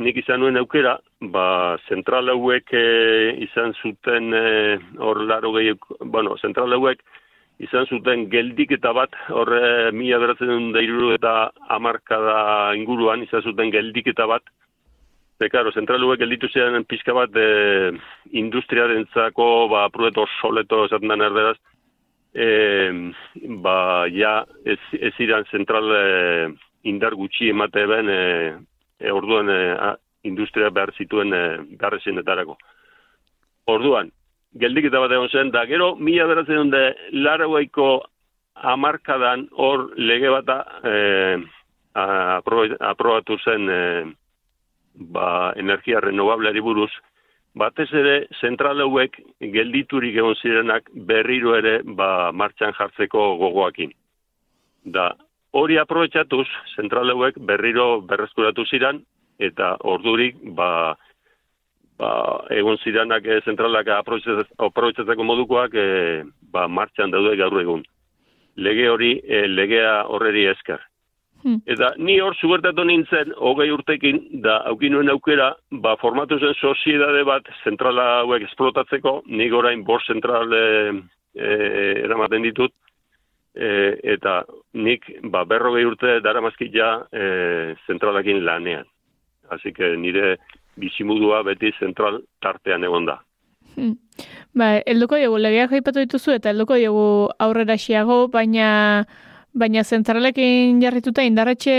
nik 0.00 0.16
izan 0.22 0.40
nuen 0.40 0.56
aukera, 0.56 0.94
ba, 1.34 1.76
zentral 1.88 2.30
hauek 2.32 2.72
e, 2.72 2.84
izan 3.44 3.74
zuten 3.82 4.32
hor 4.96 5.20
laro 5.26 5.52
gehi, 5.58 5.74
bueno, 6.00 6.38
zentral 6.40 6.72
hauek 6.72 7.02
izan 7.58 7.84
zuten 7.90 8.28
geldik 8.32 8.72
eta 8.78 8.94
bat, 8.96 9.12
horre 9.34 9.90
mila 9.92 10.22
beratzen 10.22 10.48
duen 10.48 10.70
dairu 10.72 11.12
eta 11.16 11.50
amarkada 11.76 12.38
inguruan 12.78 13.26
izan 13.26 13.42
zuten 13.42 13.74
geldik 13.74 14.08
eta 14.14 14.28
bat, 14.30 14.46
Ze, 15.38 15.46
karo, 15.54 15.70
zentraluek 15.70 16.18
gelditu 16.18 16.48
ziren 16.50 16.82
pizka 16.90 17.14
bat 17.14 17.36
e, 17.38 17.92
industriaren 18.40 19.04
zako, 19.14 19.68
ba, 19.70 19.84
prueto 19.94 20.24
soleto 20.40 20.82
esaten 20.88 21.12
den 21.12 21.22
erderaz, 21.22 21.54
e, 22.34 22.48
ba, 23.62 23.76
ja, 24.10 24.40
ez, 24.66 24.80
ez 24.98 25.14
iran 25.22 25.46
zentral 25.52 25.94
e, 25.94 26.02
indar 26.90 27.14
gutxi 27.14 27.52
emate 27.54 27.86
ben, 27.86 28.10
e, 28.10 28.20
e, 28.98 29.14
orduan 29.14 29.54
e, 29.54 29.94
industria 30.26 30.74
behar 30.74 30.90
zituen 30.98 31.30
e, 31.30 31.44
behar 31.78 32.00
etarako. 32.02 32.58
Orduan, 33.70 34.10
geldik 34.58 34.90
eta 34.90 35.06
bat 35.06 35.14
egon 35.14 35.30
zen, 35.30 35.54
da, 35.54 35.66
gero, 35.70 35.94
mila 35.96 36.26
beratzen 36.26 36.72
dut, 36.74 37.02
larauaiko 37.14 37.92
amarkadan 38.74 39.46
hor 39.54 39.92
lege 39.96 40.34
bata 40.34 40.64
e, 40.82 40.94
aprobatu 41.94 43.38
zen, 43.44 43.70
e, 43.70 43.82
ba, 44.98 45.52
energia 45.56 46.00
renovableari 46.00 46.60
buruz, 46.60 46.90
batez 47.58 47.88
ere 47.92 48.16
zentral 48.40 48.80
hauek 48.84 49.16
gelditurik 49.54 50.16
egon 50.16 50.36
zirenak 50.42 50.90
berriro 51.10 51.56
ere 51.56 51.80
ba, 51.84 52.30
martxan 52.32 52.74
jartzeko 52.78 53.36
gogoakin. 53.40 53.92
Da, 54.84 55.10
hori 55.52 55.78
aprobetsatuz, 55.78 56.46
zentral 56.76 57.10
hauek 57.14 57.38
berriro 57.50 58.00
berrezkuratu 58.08 58.64
ziren, 58.66 59.02
eta 59.38 59.76
ordurik 59.86 60.38
ba, 60.58 60.96
ba, 61.98 62.10
egon 62.54 62.78
zirenak 62.82 63.26
e, 63.26 63.40
zentralak 63.46 63.90
aprobetsatzeko 63.98 65.24
modukoak 65.24 65.74
e, 65.74 65.88
ba, 66.52 66.66
martxan 66.68 67.14
daude 67.14 67.36
gaur 67.38 67.60
egun. 67.62 67.84
Lege 68.58 68.88
hori, 68.90 69.12
e, 69.22 69.46
legea 69.46 70.02
horreri 70.10 70.48
esker. 70.50 70.82
Hmm. 71.44 71.60
Eta 71.70 71.92
ni 72.02 72.16
hor 72.18 72.34
zubertatu 72.40 72.82
nintzen, 72.84 73.30
hogei 73.36 73.68
urtekin, 73.70 74.18
da 74.42 74.58
aukinuen 74.72 75.10
aukera, 75.12 75.52
ba, 75.84 75.94
formatu 76.00 76.38
zen 76.40 76.56
soziedade 76.58 77.22
bat 77.28 77.46
zentrala 77.64 78.08
hauek 78.24 78.48
esplotatzeko, 78.48 79.20
nik 79.30 79.54
orain 79.54 79.84
bor 79.86 80.02
zentral 80.02 80.52
e, 80.52 80.64
e, 81.38 81.52
eramaten 82.08 82.42
ditut, 82.48 82.74
e, 83.54 83.70
eta 84.16 84.40
nik 84.74 85.06
ba, 85.30 85.44
berrogei 85.44 85.84
urte 85.86 86.18
dara 86.20 86.42
ja 86.72 87.06
e, 87.12 87.74
zentralakin 87.86 88.44
lanean. 88.44 88.84
Así 89.50 89.72
que 89.72 89.96
nire 89.96 90.38
bizimudua 90.76 91.42
beti 91.42 91.72
zentral 91.78 92.22
tartean 92.40 92.84
egon 92.84 93.06
da. 93.06 93.22
Hmm. 93.76 93.94
Ba, 94.54 94.82
eldoko 94.86 95.16
dugu, 95.16 95.38
legeak 95.38 95.72
haipatu 95.72 96.00
dituzu 96.00 96.32
eta 96.32 96.50
eldoko 96.50 96.76
dugu 96.76 97.30
aurrera 97.38 97.76
xiago, 97.76 98.26
baina 98.28 99.06
baina 99.54 99.82
zentralekin 99.84 100.80
jarrituta 100.82 101.24
indarretxe 101.24 101.74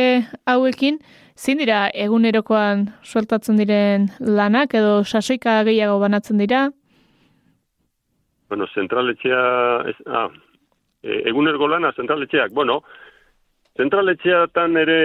hauekin, 0.46 1.00
zin 1.38 1.60
dira 1.62 1.88
egunerokoan 1.94 2.88
sueltatzen 3.04 3.60
diren 3.60 4.10
lanak 4.20 4.74
edo 4.76 5.04
sasoika 5.04 5.64
gehiago 5.64 6.00
banatzen 6.00 6.38
dira? 6.38 6.70
Bueno, 8.50 8.66
zentraletxea, 8.74 9.44
ez, 9.92 9.96
ah, 10.08 10.28
e, 11.04 11.22
egunergo 11.30 11.68
lana 11.68 11.94
zentraletxeak, 11.96 12.52
bueno, 12.52 12.82
zentraletxeatan 13.78 14.76
ere 14.78 15.00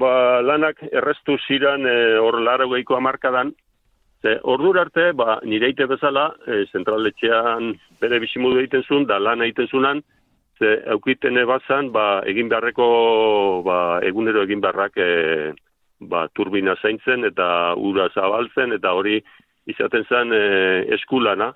ba, 0.00 0.40
lanak 0.42 0.80
errestu 0.90 1.36
ziran 1.46 1.86
e, 1.86 1.96
hor 2.18 2.40
lara 2.40 2.66
gehiko 2.72 2.96
amarkadan, 2.96 3.54
Ze, 4.24 4.38
ordur 4.48 4.78
arte, 4.80 5.10
ba, 5.12 5.38
nire 5.44 5.74
bezala, 5.86 6.30
e, 6.48 6.64
zentraletxean 6.72 7.74
bere 8.00 8.18
bizimudu 8.18 8.58
egiten 8.62 8.82
zuen, 8.88 9.04
da 9.06 9.18
lan 9.20 9.42
egiten 9.44 9.68
zunan, 9.68 10.00
ze 10.58 10.72
aukitene 10.92 11.44
bazan, 11.44 11.90
ba, 11.92 12.22
egin 12.26 12.48
beharreko, 12.48 12.86
ba, 13.66 14.00
egunero 14.06 14.42
egin 14.46 14.62
beharrak 14.64 14.96
e, 14.96 15.10
ba, 16.00 16.26
turbina 16.34 16.76
zaintzen 16.82 17.24
eta 17.28 17.48
ura 17.76 18.08
zabaltzen 18.14 18.72
eta 18.76 18.92
hori 18.96 19.20
izaten 19.66 20.04
zen 20.08 20.32
e, 20.32 20.42
eskulana. 20.96 21.52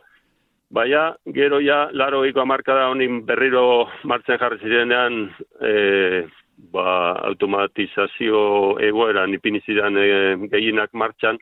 Baina, 0.71 1.09
gero 1.35 1.59
ja, 1.64 1.88
laro 1.92 2.23
eko 2.28 2.45
amarkada 2.45 2.90
honin 2.92 3.25
berriro 3.26 3.88
martzen 4.04 4.38
jarri 4.38 4.61
zirenean, 4.62 5.25
e, 5.61 6.26
ba, 6.73 7.16
automatizazio 7.33 8.78
egoeran 8.90 9.35
ipinizidan 9.35 9.97
e, 9.97 10.07
gehienak 10.52 10.92
martxan, 10.92 11.40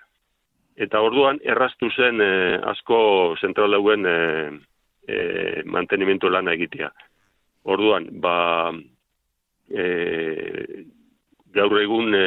eta 0.79 1.03
orduan 1.03 1.43
erraztu 1.45 1.91
zen 1.91 2.23
e, 2.23 2.33
asko 2.73 3.00
zentral 3.43 3.75
dauen 3.75 4.07
e, 4.07 4.19
e, 5.09 5.62
mantenimentu 5.67 6.31
lana 6.31 6.55
egitea. 6.55 6.91
Orduan, 7.65 8.09
ba, 8.23 8.73
e, 9.71 9.85
gaur 11.55 11.81
egun 11.81 12.15
e, 12.15 12.27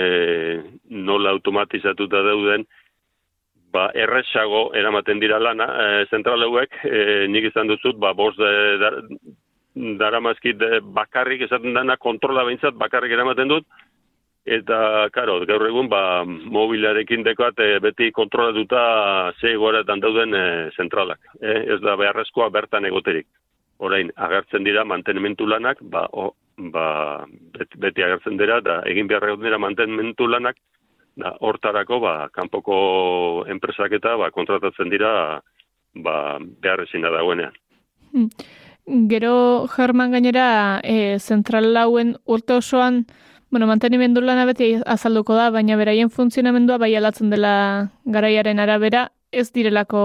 nola 0.89 1.31
automatizatuta 1.35 2.21
dauden, 2.25 2.65
ba, 3.71 3.89
erresago 3.95 4.69
eramaten 4.77 5.21
dira 5.21 5.39
lana, 5.39 5.67
e, 5.83 6.05
zentral 6.11 6.43
hauek, 6.47 6.81
e, 6.85 7.27
nik 7.31 7.51
izan 7.51 7.71
duzut, 7.71 7.99
ba, 8.01 8.13
bost 8.17 8.39
e, 8.39 8.51
dar, 8.81 8.99
daramazkit 10.01 10.61
e, 10.67 10.81
bakarrik 10.99 11.47
esaten 11.47 11.77
dana, 11.77 11.97
kontrola 11.97 12.43
behintzat 12.47 12.75
bakarrik 12.79 13.15
eramaten 13.15 13.51
dut, 13.51 13.67
eta, 14.45 15.07
karo, 15.15 15.39
gaur 15.47 15.67
egun, 15.67 15.87
ba, 15.91 16.23
mobilarekin 16.25 17.23
dekoat 17.27 17.61
e, 17.61 17.77
beti 17.83 18.11
kontrolatuta 18.15 18.81
ze 19.39 19.53
egoeretan 19.55 20.01
dauden 20.03 20.35
e, 20.35 20.43
zentralak. 20.75 21.21
E, 21.39 21.55
ez 21.75 21.79
da 21.85 21.95
beharrezkoa 21.99 22.49
bertan 22.49 22.89
egoterik. 22.89 23.27
Orain, 23.81 24.11
agertzen 24.13 24.65
dira 24.65 24.83
mantenimentu 24.85 25.47
lanak, 25.49 25.79
ba, 25.81 26.03
o, 26.13 26.35
ba, 26.69 27.25
beti, 27.57 27.79
beti 27.81 28.03
agertzen 28.05 28.37
dira, 28.37 28.59
da 28.61 28.81
egin 28.85 29.07
beharra 29.09 29.33
dira 29.41 29.57
mantenimentu 29.57 30.27
lanak, 30.29 30.59
da, 31.17 31.33
hortarako, 31.41 31.97
ba, 32.03 32.13
kanpoko 32.35 32.75
enpresak 33.49 33.95
eta, 33.97 34.13
ba, 34.21 34.29
kontratatzen 34.35 34.91
dira, 34.93 35.13
ba, 35.97 36.15
beharrezina 36.61 37.09
dagoenean. 37.13 37.57
Hmm. 38.13 38.29
Gero, 39.09 39.33
German 39.73 40.13
gainera, 40.13 40.45
e, 40.83 41.17
zentral 41.17 41.71
lauen 41.73 42.15
urte 42.25 42.59
osoan, 42.59 43.05
bueno, 43.49 43.65
mantenimendu 43.67 44.21
lana 44.21 44.45
beti 44.45 44.75
azalduko 44.85 45.33
da, 45.37 45.49
baina 45.49 45.77
beraien 45.79 46.09
funtzionamendua 46.13 46.77
bai 46.81 46.91
alatzen 46.95 47.33
dela 47.33 47.55
garaiaren 48.05 48.61
arabera, 48.61 49.07
ez 49.31 49.49
direlako, 49.55 50.03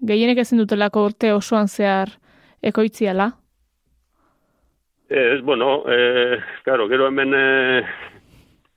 gehienek 0.00 0.40
ezin 0.46 0.64
dutelako 0.64 1.04
urte 1.10 1.34
osoan 1.34 1.68
zehar 1.68 2.16
ekoitziala? 2.62 3.32
Ez, 5.08 5.40
bueno, 5.42 5.84
e, 5.88 6.38
claro, 6.64 6.86
gero 6.88 7.06
hemen 7.08 7.32
e, 7.32 7.82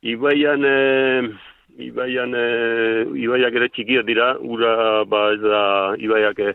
ibaian, 0.02 0.64
e, 0.64 1.30
ibaian, 1.78 2.32
e, 2.34 3.04
ibaiak 3.20 3.58
ere 3.60 3.68
txikia 3.70 4.06
dira, 4.08 4.38
ura, 4.40 5.04
ba, 5.04 5.26
ez 5.34 5.42
da, 5.44 5.64
ibaiak, 6.00 6.40
e, 6.40 6.54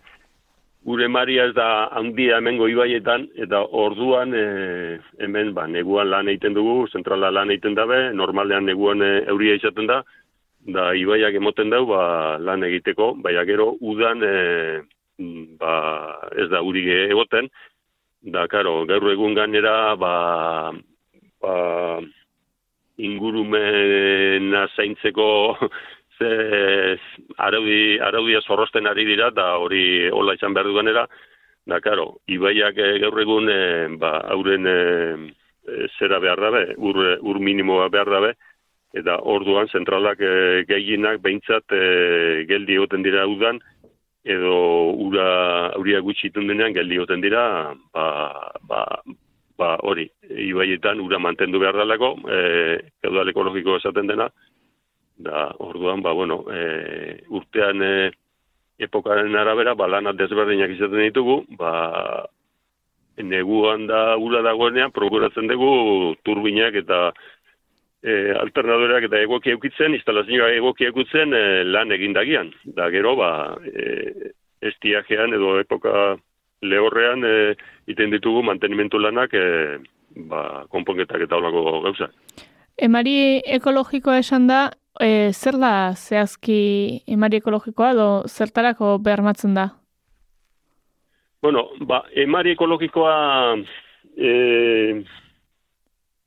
ure 0.86 1.08
maria 1.12 1.44
ez 1.50 1.52
da 1.52 1.90
handia 1.92 2.38
hemengo 2.38 2.70
ibaietan, 2.72 3.28
eta 3.36 3.60
orduan 3.68 4.32
e, 4.32 4.46
hemen, 5.20 5.52
ba, 5.52 5.66
neguan 5.68 6.08
lan 6.08 6.32
egiten 6.32 6.56
dugu, 6.56 6.86
zentrala 6.88 7.28
lan 7.34 7.52
egiten 7.52 7.76
dabe, 7.76 8.14
normalean 8.16 8.64
neguan 8.64 9.04
e, 9.04 9.12
euria 9.28 9.60
izaten 9.60 9.92
da, 9.92 10.00
da 10.72 10.92
ibaiak 10.96 11.36
emoten 11.36 11.68
dau, 11.68 11.84
ba, 11.92 12.38
lan 12.40 12.64
egiteko, 12.64 13.12
baina 13.20 13.44
gero, 13.44 13.74
udan, 13.84 14.24
e, 14.24 14.80
ba, 15.18 16.20
ez 16.36 16.48
da 16.50 16.62
uri 16.62 16.84
egoten, 17.08 17.48
da, 18.22 18.46
karo, 18.48 18.84
gaur 18.86 19.10
egun 19.12 19.34
gainera, 19.34 19.94
ba, 19.96 20.72
ba, 21.40 21.54
ingurumena 22.98 24.66
zaintzeko 24.76 25.28
ze 26.18 26.98
araudi, 27.36 27.98
araudia 28.00 28.40
zorrosten 28.40 28.86
ari 28.86 29.04
dira, 29.04 29.30
da 29.30 29.56
hori 29.60 30.08
hola 30.10 30.34
izan 30.34 30.54
behar 30.54 30.66
du 30.66 30.74
ganera, 30.74 31.06
da, 31.66 31.80
karo, 31.80 32.16
ibaiak 32.28 32.78
eh, 32.78 32.98
gaur 33.02 33.20
egun, 33.20 33.48
e, 33.50 33.62
ba, 34.00 34.18
hauren 34.32 34.66
e, 34.66 34.76
zera 35.98 36.20
behar 36.22 36.40
dabe, 36.40 36.62
ur, 36.78 37.00
ur 37.20 37.40
minimoa 37.42 37.88
behar 37.92 38.10
dabe, 38.10 38.34
eta 38.96 39.18
orduan 39.28 39.68
zentralak 39.68 40.20
e, 40.20 40.64
gehienak 40.68 41.20
behintzat 41.24 41.72
e, 41.74 42.44
geldi 42.48 42.78
egoten 42.78 43.04
dira 43.04 43.26
udan, 43.28 43.60
edo 44.26 44.90
ura 45.06 45.26
auria 45.78 46.00
gutxi 46.02 46.32
denean 46.34 46.74
geldi 46.74 46.98
goten 46.98 47.22
dira, 47.22 47.74
ba, 47.94 48.06
ba, 48.66 48.82
ba 49.56 49.76
hori, 49.86 50.08
ibaietan 50.28 51.00
ura 51.00 51.18
mantendu 51.18 51.60
behar 51.62 51.78
dalako, 51.78 52.16
e, 52.26 52.38
keudal 53.02 53.30
ekologiko 53.30 53.76
esaten 53.78 54.10
dena, 54.10 54.28
da 55.16 55.52
orduan, 55.62 56.02
ba, 56.02 56.12
bueno, 56.12 56.42
e, 56.50 57.22
urtean 57.30 57.82
e, 57.82 58.10
epokaren 58.78 59.36
arabera, 59.36 59.76
ba, 59.78 59.86
lanat 59.86 60.18
desberdinak 60.18 60.74
izaten 60.74 61.06
ditugu, 61.06 61.44
ba, 61.56 62.26
neguan 63.22 63.86
da 63.86 64.16
ura 64.18 64.42
dagoenean, 64.42 64.92
prokuratzen 64.92 65.48
dugu 65.48 66.16
turbinak 66.26 66.74
eta 66.82 67.12
e, 68.02 68.32
alternadoreak 68.40 69.08
eta 69.08 69.20
egoki 69.24 69.52
eukitzen, 69.54 69.94
instalazioa 69.96 70.50
egoki 70.56 70.88
eukitzen 70.88 71.34
e, 71.34 71.44
lan 71.64 71.92
egindagian. 71.92 72.52
Da 72.76 72.88
gero, 72.94 73.16
ba, 73.20 73.30
e, 73.66 74.32
estiajean 74.66 75.36
edo 75.36 75.56
epoka 75.60 76.16
lehorrean 76.62 77.24
e, 77.24 77.36
iten 77.92 78.12
ditugu 78.14 78.42
mantenimentu 78.46 79.00
lanak 79.00 79.34
e, 79.34 79.46
ba, 80.30 80.66
konponketak 80.72 81.26
eta 81.26 81.38
olako 81.38 81.80
gauza. 81.86 82.10
Emari 82.76 83.40
ekologikoa 83.56 84.18
esan 84.20 84.48
da, 84.50 84.60
e, 85.00 85.32
zer 85.32 85.58
da 85.60 85.72
zehazki 85.96 87.02
emari 87.08 87.40
ekologikoa 87.40 87.92
edo 87.96 88.08
zertarako 88.28 88.96
beharmatzen 89.04 89.54
da? 89.56 89.70
Bueno, 91.42 91.68
ba, 91.86 92.02
emari 92.16 92.56
ekologikoa 92.56 93.14
e, 94.16 94.30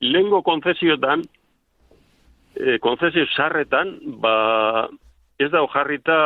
lengo 0.00 0.42
konzesioetan, 0.42 1.22
e, 2.60 2.78
konzesio 2.78 3.26
sarretan, 3.34 3.96
ba, 4.22 4.88
ez 5.40 5.50
da 5.50 5.64
jarrita, 5.72 6.16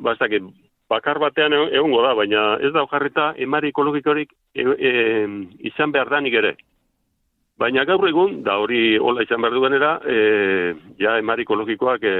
ba, 0.00 0.16
ez 0.16 0.42
bakar 0.88 1.18
batean 1.18 1.52
e, 1.52 1.62
egongo 1.76 2.02
da, 2.04 2.14
baina 2.14 2.44
ez 2.60 2.72
da 2.72 2.86
jarrita 2.90 3.32
emari 3.36 3.72
ekologikorik 3.72 4.32
e, 4.54 4.62
e, 4.62 4.92
izan 5.70 5.92
behar 5.92 6.10
danik 6.12 6.34
ere. 6.40 6.54
Baina 7.58 7.84
gaur 7.86 8.08
egun, 8.08 8.40
da 8.42 8.56
hori 8.58 8.96
hola 8.98 9.22
izan 9.22 9.42
behar 9.44 9.54
duenera, 9.54 9.92
e, 10.06 10.74
ja 10.98 11.18
emari 11.20 11.46
ekologikoak 11.46 12.02
e, 12.02 12.14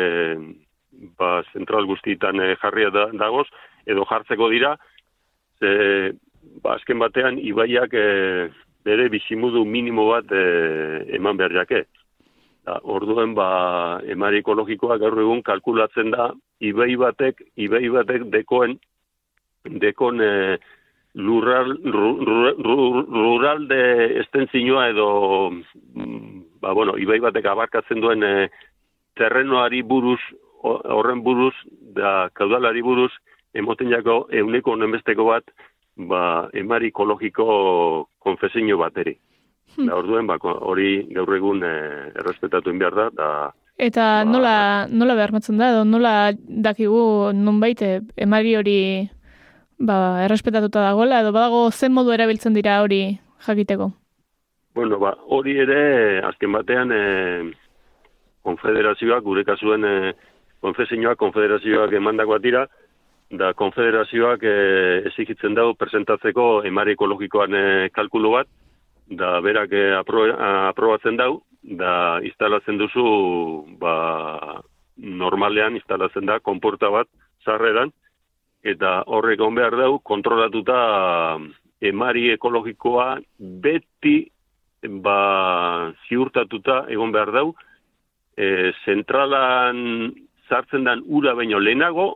ba, 1.18 1.40
zentral 1.52 1.88
guztietan 1.90 2.40
e, 2.40 2.54
jarria 2.62 2.92
da, 2.94 3.08
dagoz, 3.24 3.48
edo 3.86 4.06
jartzeko 4.10 4.48
dira, 4.52 4.76
ze, 5.58 6.12
ba, 6.62 6.76
azken 6.76 7.02
batean, 7.02 7.40
ibaiak 7.42 7.96
e, 7.98 8.06
bere 8.84 9.08
bizimudu 9.08 9.64
minimo 9.64 10.10
bat 10.12 10.32
e, 10.32 10.44
eman 11.16 11.40
behar 11.40 11.56
jake. 11.62 11.84
Da, 12.64 12.78
orduen 12.82 13.34
ba 13.36 14.00
emari 14.08 14.40
ekologikoa 14.40 14.96
gaur 14.98 15.18
egun 15.20 15.42
kalkulatzen 15.44 16.14
da 16.14 16.30
ibai 16.64 16.94
batek 16.96 17.42
ibai 17.60 17.88
batek 17.92 18.24
dekoen 18.32 18.78
dekon 19.82 20.20
e, 20.20 20.30
lurral 21.14 21.76
rural 23.14 23.68
de 23.68 23.82
estentzinoa 24.22 24.86
edo 24.94 25.08
mm, 25.50 26.40
ba 26.62 26.72
bueno 26.74 26.96
ibai 26.96 27.20
batek 27.20 27.46
abarkatzen 27.52 28.00
duen 28.00 28.24
e, 28.24 28.48
terrenoari 29.16 29.82
buruz 29.82 30.20
horren 30.64 31.20
buruz 31.22 31.54
da 32.00 32.30
kaudalari 32.32 32.82
buruz 32.82 33.12
emoten 33.54 33.92
jako 33.92 34.26
euneko 34.32 34.72
honenbesteko 34.72 35.28
bat 35.28 35.44
ba 35.96 36.48
emari 36.52 36.88
ekologiko 36.88 38.08
konfesinio 38.18 38.78
bateri. 38.78 39.18
Hmm. 39.74 39.88
Da, 39.88 39.96
orduen, 39.98 40.26
bako, 40.26 40.52
hori 40.70 41.06
gaur 41.14 41.34
egun 41.34 41.62
e, 41.66 41.74
errespetatu 42.20 42.72
behar 42.78 42.94
da, 42.94 43.10
da 43.14 43.28
Eta 43.76 44.22
ba, 44.22 44.30
nola, 44.30 44.86
nola 44.86 45.16
behar 45.18 45.32
matzen 45.34 45.58
da, 45.58 45.72
edo 45.72 45.82
nola 45.84 46.32
dakigu 46.38 47.32
non 47.34 47.58
baite 47.58 48.00
emari 48.16 48.54
hori 48.54 48.78
ba, 49.78 50.22
errespetatuta 50.24 50.84
dagoela, 50.84 51.20
edo 51.24 51.32
badago 51.34 51.66
zen 51.72 51.92
modu 51.92 52.14
erabiltzen 52.14 52.54
dira 52.54 52.80
hori 52.82 53.18
jakiteko? 53.46 53.90
Bueno, 54.74 54.98
ba, 54.98 55.14
hori 55.26 55.56
ere, 55.58 56.22
azken 56.22 56.54
batean, 56.54 56.92
e, 56.94 57.50
konfederazioak, 58.46 59.22
gure 59.26 59.44
kasuen 59.44 59.84
e, 59.84 60.14
konfesioak, 60.62 61.18
konfederazioak 61.18 61.92
emandakoa 61.98 62.38
dira, 62.38 62.64
da 63.30 63.52
konfederazioak 63.58 64.42
e, 64.46 64.56
ezikitzen 65.10 65.54
dago 65.58 65.74
presentatzeko 65.78 66.62
emari 66.66 66.94
ekologikoan 66.94 67.54
e, 67.58 67.64
kalkulu 67.94 68.36
bat, 68.38 68.50
da 69.06 69.40
berak 69.40 69.72
eh, 69.72 69.92
apro, 69.96 70.24
aprobatzen 70.70 71.16
dau, 71.16 71.42
da 71.62 72.20
instalatzen 72.24 72.78
duzu 72.78 73.04
ba, 73.80 74.60
normalean 74.96 75.76
instalatzen 75.76 76.26
da 76.26 76.38
konporta 76.40 76.90
bat 76.92 77.08
zarreran, 77.44 77.92
eta 78.64 79.02
horrek 79.06 79.40
on 79.44 79.54
behar 79.54 79.76
dau 79.76 79.98
kontrolatuta 80.00 81.38
emari 81.84 82.30
ekologikoa 82.32 83.18
beti 83.38 84.16
ba, 85.04 85.92
ziurtatuta 86.08 86.84
egon 86.92 87.12
behar 87.12 87.32
dau, 87.32 87.48
e, 88.36 88.72
zentralan 88.84 90.12
sartzen 90.48 90.84
dan 90.84 91.04
ura 91.06 91.34
baino 91.36 91.60
lehenago, 91.60 92.14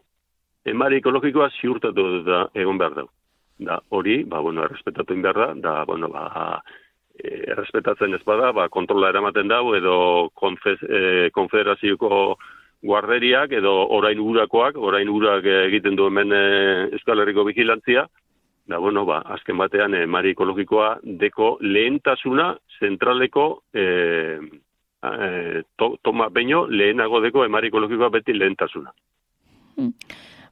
emari 0.65 1.01
ekologikoa 1.03 1.51
ziurtatu 1.61 2.09
da 2.25 2.47
egon 2.57 2.81
behar 2.81 3.03
dau 3.03 3.09
da 3.59 3.81
hori, 3.91 4.23
ba, 4.25 4.41
bueno, 4.41 4.65
errespetatu 4.65 5.17
behar 5.23 5.39
da, 5.39 5.49
da, 5.55 5.75
bueno, 5.85 6.09
ba, 6.09 6.63
e, 7.15 7.45
errespetatzen 7.55 8.15
ez 8.15 8.23
bada, 8.25 8.53
ba, 8.53 8.69
kontrola 8.69 9.11
eramaten 9.11 9.49
dau, 9.49 9.75
edo 9.75 10.31
konfez, 10.35 10.79
e, 10.83 11.31
konfederazioko 11.35 12.39
guarderiak, 12.83 13.53
edo 13.53 13.75
orain 13.99 14.21
urakoak, 14.23 14.79
orain 14.79 15.09
urak 15.11 15.45
egiten 15.67 15.97
du 15.99 16.07
hemen 16.07 16.33
e, 16.33 16.43
Euskal 16.95 17.21
Herriko 17.25 17.45
Vigilantzia, 17.45 18.07
Da, 18.69 18.77
bueno, 18.77 19.07
ba, 19.09 19.23
azken 19.33 19.57
batean, 19.57 19.95
e, 19.97 20.05
mari 20.05 20.35
ekologikoa 20.35 20.99
deko 21.21 21.55
lehentasuna 21.65 22.51
zentraleko 22.77 23.45
e, 23.73 23.85
e, 25.09 25.63
to, 25.81 25.95
toma 26.05 26.27
baino 26.29 26.67
lehenago 26.69 27.23
deko 27.25 27.47
emari 27.49 27.73
ekologikoa 27.73 28.11
beti 28.19 28.37
lehentasuna. 28.37 28.93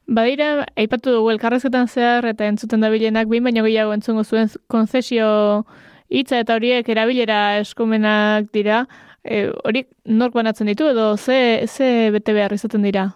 Badira, 0.07 0.67
aipatu 0.79 1.11
dugu 1.17 1.33
elkarrezketan 1.33 1.89
zehar 1.91 2.29
eta 2.31 2.47
entzuten 2.47 2.85
dabilenak 2.85 3.27
behin 3.27 3.45
baino 3.49 3.65
gehiago 3.67 3.93
entzungo 3.93 4.23
zuen 4.23 4.49
konzesio 4.71 5.29
hitza 6.09 6.39
eta 6.39 6.55
horiek 6.55 6.89
erabilera 6.89 7.59
eskumenak 7.59 8.53
dira. 8.55 8.85
E, 9.25 9.49
horiek 9.67 9.89
nork 10.07 10.35
banatzen 10.35 10.71
ditu 10.71 10.87
edo 10.93 11.17
ze, 11.17 11.67
ze 11.67 12.11
bete 12.15 12.33
behar 12.33 12.55
izaten 12.55 12.87
dira? 12.87 13.09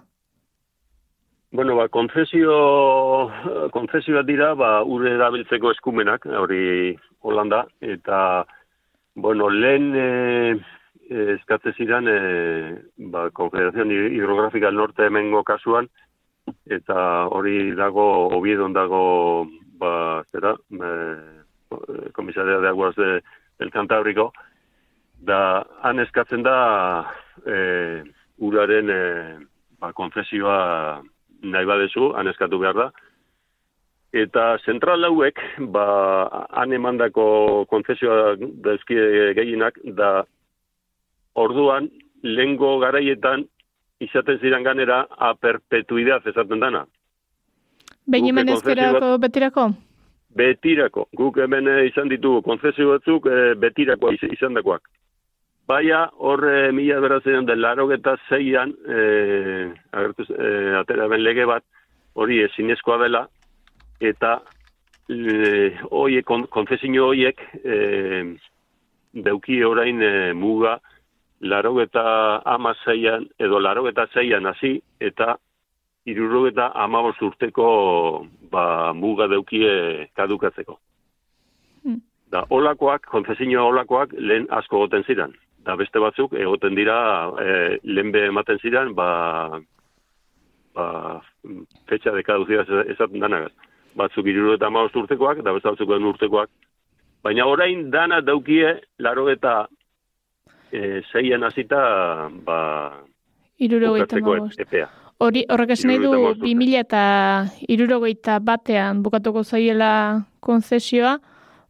Bueno, 1.52 1.76
ba, 1.76 1.86
konzesio, 1.88 3.30
konzesioak 3.74 4.26
dira, 4.26 4.52
ba, 4.54 4.82
ure 4.82 5.14
erabiltzeko 5.14 5.70
eskumenak, 5.74 6.26
hori 6.26 6.96
Holanda, 7.26 7.64
eta, 7.80 8.44
bueno, 9.14 9.48
lehen 9.50 9.88
e, 9.94 10.10
e, 11.10 11.24
eskatze 11.34 11.72
ziren, 11.74 12.06
e, 12.06 12.20
ba, 13.14 13.28
Konfederazion 13.34 13.90
Hidrografika 13.90 14.70
Norte 14.70 15.10
hemengo 15.10 15.42
kasuan, 15.42 15.90
eta 16.70 17.26
hori 17.34 17.72
dago, 17.76 18.06
obiedon 18.36 18.72
dago, 18.72 19.02
ba, 19.80 20.22
zera, 20.30 20.54
e, 20.70 22.10
komisaria 22.12 22.58
de 22.58 22.68
aguas 22.68 22.96
de, 22.96 23.20
del 23.58 23.70
Cantabriko, 23.70 24.30
da, 25.20 25.66
han 25.82 26.00
eskatzen 26.00 26.42
da, 26.46 26.56
e, 27.44 28.02
uraren, 28.38 28.90
e, 28.90 29.00
ba, 29.80 29.92
konzesioa 29.92 31.02
nahi 31.42 31.68
badezu, 31.68 32.12
han 32.16 32.28
eskatu 32.28 32.60
behar 32.60 32.76
da. 32.76 32.90
Eta 34.12 34.56
zentral 34.66 35.06
hauek, 35.06 35.38
ba, 35.74 35.86
han 36.50 36.72
emandako 36.74 37.64
konzesioa 37.70 38.34
dauzkie 38.64 39.32
gehienak, 39.38 39.78
da 39.96 40.24
orduan, 41.38 41.88
lengo 42.22 42.78
garaietan, 42.82 43.46
izaten 44.00 44.38
ziren 44.40 44.64
ganera, 44.64 45.06
a 45.10 45.34
perpetuidad 45.34 46.26
ezaten 46.26 46.60
dana. 46.60 46.84
Behin 48.06 48.38
ezkerako 48.48 49.18
betirako? 49.18 49.68
Betirako. 50.36 51.06
Guk 51.16 51.36
hemen 51.42 51.68
eh, 51.68 51.86
izan 51.88 52.08
ditugu 52.08 52.42
konzesio 52.42 52.90
batzuk 52.94 53.26
eh, 53.26 53.54
betirako 53.58 54.12
iz- 54.14 54.30
izan 54.32 54.54
dakoak. 54.54 54.88
Baina 55.68 56.08
horre 56.18 56.72
mila 56.72 57.00
beratzen 57.00 57.46
den 57.46 57.60
laro 57.60 57.90
eta 57.94 58.16
zeian, 58.28 58.72
eh, 58.88 59.70
agertu, 59.92 60.26
eh, 60.34 60.78
atera 60.80 61.06
ben 61.08 61.22
lege 61.22 61.44
bat, 61.46 61.62
hori 62.14 62.40
ezinezkoa 62.42 62.96
dela, 63.04 63.26
eta 64.00 64.40
eh, 65.10 65.78
oie, 65.90 66.22
kon, 66.22 66.46
konzesio 66.50 67.06
horiek 67.10 67.38
eh, 67.64 68.24
deuki 69.14 69.62
orain 69.64 70.02
eh, 70.02 70.32
muga 70.34 70.78
laro 71.40 71.80
eta 71.80 72.42
ama 72.44 72.74
zeian, 72.84 73.26
edo 73.38 73.58
laro 73.60 73.88
eta 73.88 74.06
zeian 74.14 74.46
hasi, 74.46 74.80
eta 75.00 75.36
iruro 76.06 76.46
eta 76.48 76.70
amabos 76.74 77.16
urteko 77.22 78.26
ba, 78.52 78.92
muga 78.92 79.28
deukie 79.28 80.08
kadukatzeko. 80.16 80.78
Hmm. 81.84 82.00
Da, 82.30 82.44
olakoak, 82.50 83.06
konfesio 83.10 83.66
olakoak 83.68 84.12
lehen 84.18 84.46
asko 84.50 84.84
goten 84.84 85.04
ziren. 85.04 85.34
Da 85.64 85.76
beste 85.76 86.00
batzuk 86.00 86.32
egoten 86.32 86.74
dira 86.74 86.96
e, 87.40 87.78
lehen 87.84 88.12
be 88.12 88.24
ematen 88.28 88.60
ziren, 88.62 88.94
ba, 88.96 89.60
ba, 90.74 90.86
fetxa 91.88 92.14
de 92.16 92.22
kaduzia 92.24 92.64
esaten 92.86 93.20
danagaz. 93.20 93.52
Batzuk 93.96 94.26
iruro 94.26 94.54
eta 94.56 94.70
amabos 94.70 94.96
urtekoak, 94.96 95.42
da 95.44 95.52
beste 95.52 95.68
batzuk 95.68 95.90
urtekoak. 95.90 96.50
Baina 97.22 97.44
orain 97.44 97.90
dana 97.92 98.22
daukie 98.24 98.78
laro 98.98 99.28
eta 99.28 99.66
e, 100.72 101.02
zeien 101.12 101.44
hasita 101.44 102.28
ba, 102.44 102.58
Irurogeita 103.60 104.16
epea. 104.58 104.88
Hori, 105.20 105.44
horrek 105.52 105.74
esan 105.74 105.90
nahi 105.90 105.98
du, 106.00 106.12
Hirurogeita 106.14 106.16
hamabost 106.16 106.40
urte. 106.40 106.54
2000 106.56 106.78
eta 106.80 107.02
irurogeita 107.68 108.38
batean 108.40 109.02
bukatuko 109.04 109.44
zaiela 109.44 109.90
konzesioa, 110.40 111.18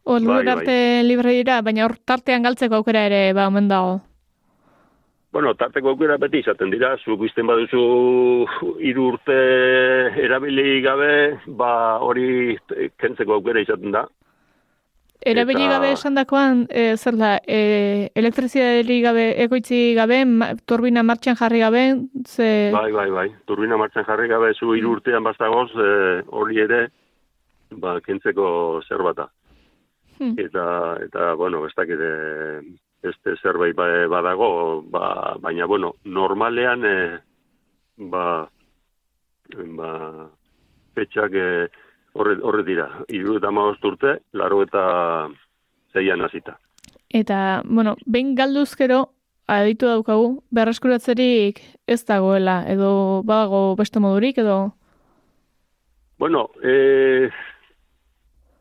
hor 0.03 0.21
Bai, 0.21 0.43
bai. 0.45 0.53
arte 0.53 0.77
libre 1.03 1.33
dira, 1.35 1.61
baina 1.61 1.83
hor 1.85 1.97
tartean 2.05 2.47
galtzeko 2.47 2.79
aukera 2.79 3.03
ere 3.09 3.33
ba 3.33 3.47
omen 3.47 3.67
dago. 3.67 3.99
Bueno, 5.31 5.53
tarteko 5.55 5.93
aukera 5.93 6.17
beti 6.19 6.41
izaten 6.43 6.71
dira, 6.71 6.97
zuk 7.05 7.21
izten 7.23 7.47
baduzu 7.47 7.83
hiru 8.83 9.05
urte 9.13 9.37
erabili 10.19 10.81
gabe, 10.83 11.11
ba 11.47 11.99
hori 12.03 12.57
kentzeko 12.99 13.37
aukera 13.37 13.63
izaten 13.63 13.91
da. 13.95 14.05
Erabili 15.21 15.65
Eta- 15.67 15.73
gabe 15.77 15.91
esandakoan, 15.93 16.63
e, 16.69 16.97
zer 16.97 17.15
da, 17.17 17.35
e, 17.45 18.09
elektrizidaderi 18.15 19.01
gabe, 19.03 19.25
ekoitzi 19.43 19.93
gabe, 19.93 20.23
ma, 20.25 20.55
turbina 20.65 21.03
martxan 21.03 21.35
jarri 21.37 21.59
gabe, 21.61 21.83
ze... 22.25 22.71
Bai, 22.73 22.91
bai, 22.91 23.09
bai. 23.13 23.27
Turbina 23.45 23.77
martxan 23.77 24.05
jarri 24.07 24.27
gabe 24.27 24.53
zu 24.57 24.73
hiru 24.73 24.95
urtean 24.97 25.23
bastagoz, 25.23 25.69
eh, 25.77 26.23
hori 26.33 26.57
ere, 26.63 26.87
ba, 27.77 27.99
kentzeko 28.01 28.81
zerbata. 28.87 29.27
Hmm. 30.17 30.33
Eta, 30.41 30.97
eta, 31.05 31.33
bueno, 31.35 31.65
ez 31.67 31.73
dakit, 31.77 32.01
eh, 32.01 32.61
beste 33.03 33.35
zerbait 33.41 33.75
ba- 33.75 34.07
badago, 34.07 34.81
ba, 34.89 35.35
baina, 35.39 35.65
bueno, 35.65 35.95
normalean, 36.03 36.83
eh, 36.85 37.19
ba, 37.97 38.49
ba, 39.77 39.91
fetxak 40.95 41.31
eh, 41.33 41.69
horre, 42.13 42.37
horre 42.41 42.63
dira. 42.67 42.87
Iru 43.09 43.37
eta 43.39 43.51
maost 43.51 43.85
urte, 43.85 44.19
laro 44.33 44.61
eta 44.65 44.83
zeian 45.93 46.21
hasita. 46.25 46.57
Eta, 47.11 47.61
bueno, 47.65 47.95
behin 48.05 48.35
galduzkero, 48.35 49.03
aditu 49.51 49.89
daukagu, 49.89 50.27
berreskuratzerik 50.55 51.59
ez 51.87 52.01
dagoela, 52.07 52.61
edo 52.71 53.21
badago 53.27 53.75
beste 53.79 53.99
modurik, 53.99 54.37
edo... 54.39 54.73
Bueno, 56.21 56.49
e, 56.63 57.29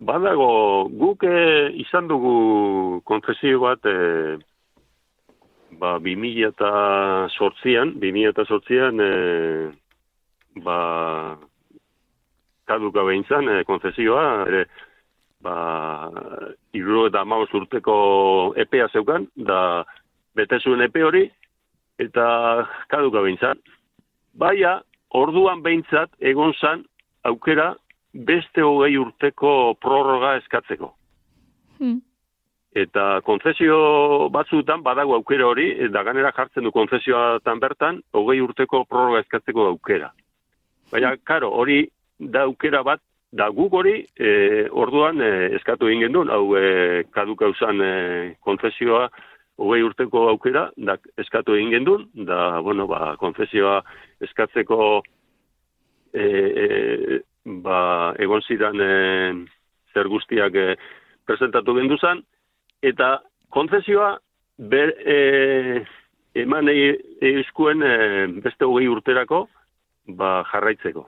badago, 0.01 0.89
guk 0.91 1.27
e, 1.29 1.71
izan 1.85 2.09
dugu 2.09 3.03
konfesio 3.05 3.61
bat, 3.63 3.85
e, 3.85 4.39
ba, 5.79 5.99
2000 6.01 6.49
eta 6.49 6.73
sortzian, 7.37 7.95
2000 8.01 8.33
eta 8.33 8.47
sortzian, 8.49 9.05
e, 9.05 9.11
ba, 10.65 10.81
kaduka 12.71 13.05
behintzan, 13.07 13.49
e, 13.51 13.65
konfesioa, 13.69 14.25
ere, 14.47 14.65
ba, 15.43 15.57
iruro 16.77 17.09
eta 17.11 17.25
amaboz 17.25 17.51
urteko 17.59 17.97
epea 18.61 18.89
zeukan, 18.93 19.27
da, 19.37 19.61
bete 20.39 20.61
zuen 20.63 20.85
epe 20.87 21.05
hori, 21.05 21.25
eta 22.01 22.27
kaduka 22.93 23.25
behintzan. 23.27 23.61
Baina, 24.41 24.79
orduan 25.17 25.65
behintzat, 25.67 26.13
egon 26.33 26.55
zan, 26.61 26.85
aukera 27.27 27.75
beste 28.13 28.63
hogei 28.63 28.97
urteko 28.99 29.75
prorroga 29.83 30.37
eskatzeko. 30.41 30.95
Hmm. 31.81 31.99
Eta 32.81 33.21
konzesio 33.27 34.29
batzutan 34.31 34.83
badago 34.87 35.17
aukera 35.17 35.49
hori, 35.51 35.71
eta 35.87 36.05
ganera 36.07 36.31
jartzen 36.37 36.67
du 36.67 36.73
konzesioatan 36.75 37.63
bertan, 37.63 38.03
hogei 38.15 38.41
urteko 38.41 38.85
prorroga 38.87 39.25
eskatzeko 39.25 39.67
aukera. 39.73 40.13
Baina, 40.93 41.15
karo, 41.27 41.51
hori 41.55 41.83
da 42.21 42.45
aukera 42.49 42.83
bat, 42.85 43.01
da 43.33 43.49
guk 43.55 43.75
hori 43.79 44.01
e, 44.19 44.31
orduan 44.71 45.21
e, 45.23 45.31
eskatu 45.57 45.89
egin 45.89 46.07
gendun, 46.07 46.31
hau 46.31 46.57
e, 46.59 47.05
kaduka 47.15 47.49
usan 47.53 47.81
e, 47.81 47.93
konzesioa 48.45 49.09
hogei 49.61 49.83
urteko 49.85 50.27
aukera, 50.31 50.69
da 50.77 50.97
eskatu 51.21 51.55
egin 51.57 51.71
gendun, 51.75 52.07
da, 52.27 52.61
bueno, 52.65 52.87
ba, 52.91 53.15
konzesioa 53.21 53.81
eskatzeko 54.25 54.81
e, 56.15 56.25
e, 56.25 57.21
ba, 57.65 57.81
egon 58.19 58.43
zidan 58.49 58.81
e, 58.81 58.91
zer 59.95 60.09
guztiak 60.09 60.57
e, 60.57 60.67
presentatu 61.29 61.77
genduzan, 61.77 62.25
eta 62.83 63.19
konzesioa 63.53 64.15
ber, 64.73 64.95
e, 65.05 65.85
eman 66.41 66.73
e, 66.73 66.97
euskuen 67.35 67.85
e, 67.85 67.95
beste 68.43 68.67
hogei 68.67 68.89
urterako 68.91 69.45
ba, 70.17 70.41
jarraitzeko. 70.51 71.07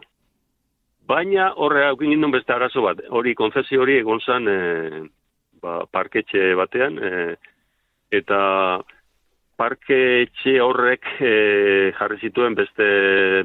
Baina 1.13 1.51
horre 1.61 1.85
haukin 1.91 2.15
gindun 2.15 2.33
beste 2.33 2.55
arazo 2.55 2.83
bat, 2.87 3.03
hori 3.19 3.35
konzesio 3.37 3.83
hori 3.83 3.99
egon 4.01 4.21
zan 4.25 4.49
e, 4.49 4.59
ba, 5.61 5.83
parketxe 5.93 6.53
batean, 6.57 6.97
e, 6.97 7.11
eta 8.19 8.39
parketxe 9.61 10.55
horrek 10.65 11.11
e, 11.21 11.33
jarri 11.99 12.19
zituen 12.29 12.57
beste 12.57 12.87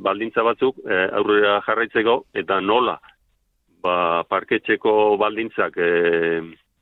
baldintza 0.05 0.45
batzuk 0.47 0.79
e, 0.85 1.01
aurrera 1.19 1.57
jarraitzeko, 1.67 2.15
eta 2.43 2.61
nola 2.63 2.95
ba, 3.83 3.97
parketxeko 4.31 4.93
baldintzak 5.19 5.75
e, 5.77 5.91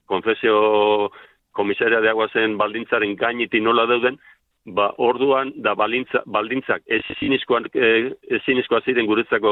konzesio 0.06 1.10
komisaria 1.56 2.04
de 2.04 2.14
aguazen 2.14 2.60
baldintzaren 2.62 3.18
gainiti 3.18 3.64
nola 3.64 3.88
dauden, 3.90 4.20
ba, 4.66 4.92
orduan 4.98 5.52
da 5.62 5.76
baldintza, 5.78 6.24
baldintzak 6.26 6.84
ezinizkoa, 7.00 7.62
e, 7.74 8.12
ezinizkoa 8.40 8.82
ziren 8.86 9.06
guretzako 9.06 9.52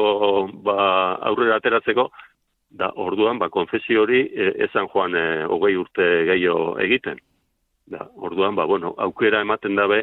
ba, 0.65 0.77
aurrera 1.29 1.59
ateratzeko, 1.61 2.09
Da, 2.73 2.89
orduan, 2.97 3.37
ba, 3.37 3.51
konfesio 3.53 4.01
hori 4.01 4.23
e, 4.33 4.47
ezan 4.65 4.87
joan 4.89 5.13
e, 5.13 5.23
hogei 5.45 5.75
urte 5.77 6.05
gehiago 6.25 6.71
egiten. 6.81 7.19
Da, 7.93 8.07
orduan, 8.17 8.55
ba, 8.57 8.65
bueno, 8.65 8.95
aukera 9.05 9.43
ematen 9.45 9.77
dabe, 9.77 9.99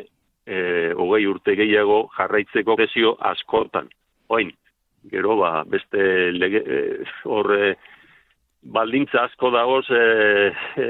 e, 0.47 0.61
hogei 0.95 1.25
urte 1.27 1.57
gehiago 1.59 2.05
jarraitzeko 2.15 2.77
konfesio 2.77 3.17
askotan. 3.33 3.91
Oin, 4.31 4.53
gero, 5.11 5.35
ba, 5.41 5.65
beste 5.67 6.31
lege, 6.37 6.63
e, 6.63 7.09
horre, 7.27 7.75
baldintza 8.63 9.25
asko 9.27 9.51
dagoz, 9.57 9.89
e, 9.91 10.55
e, 10.79 10.89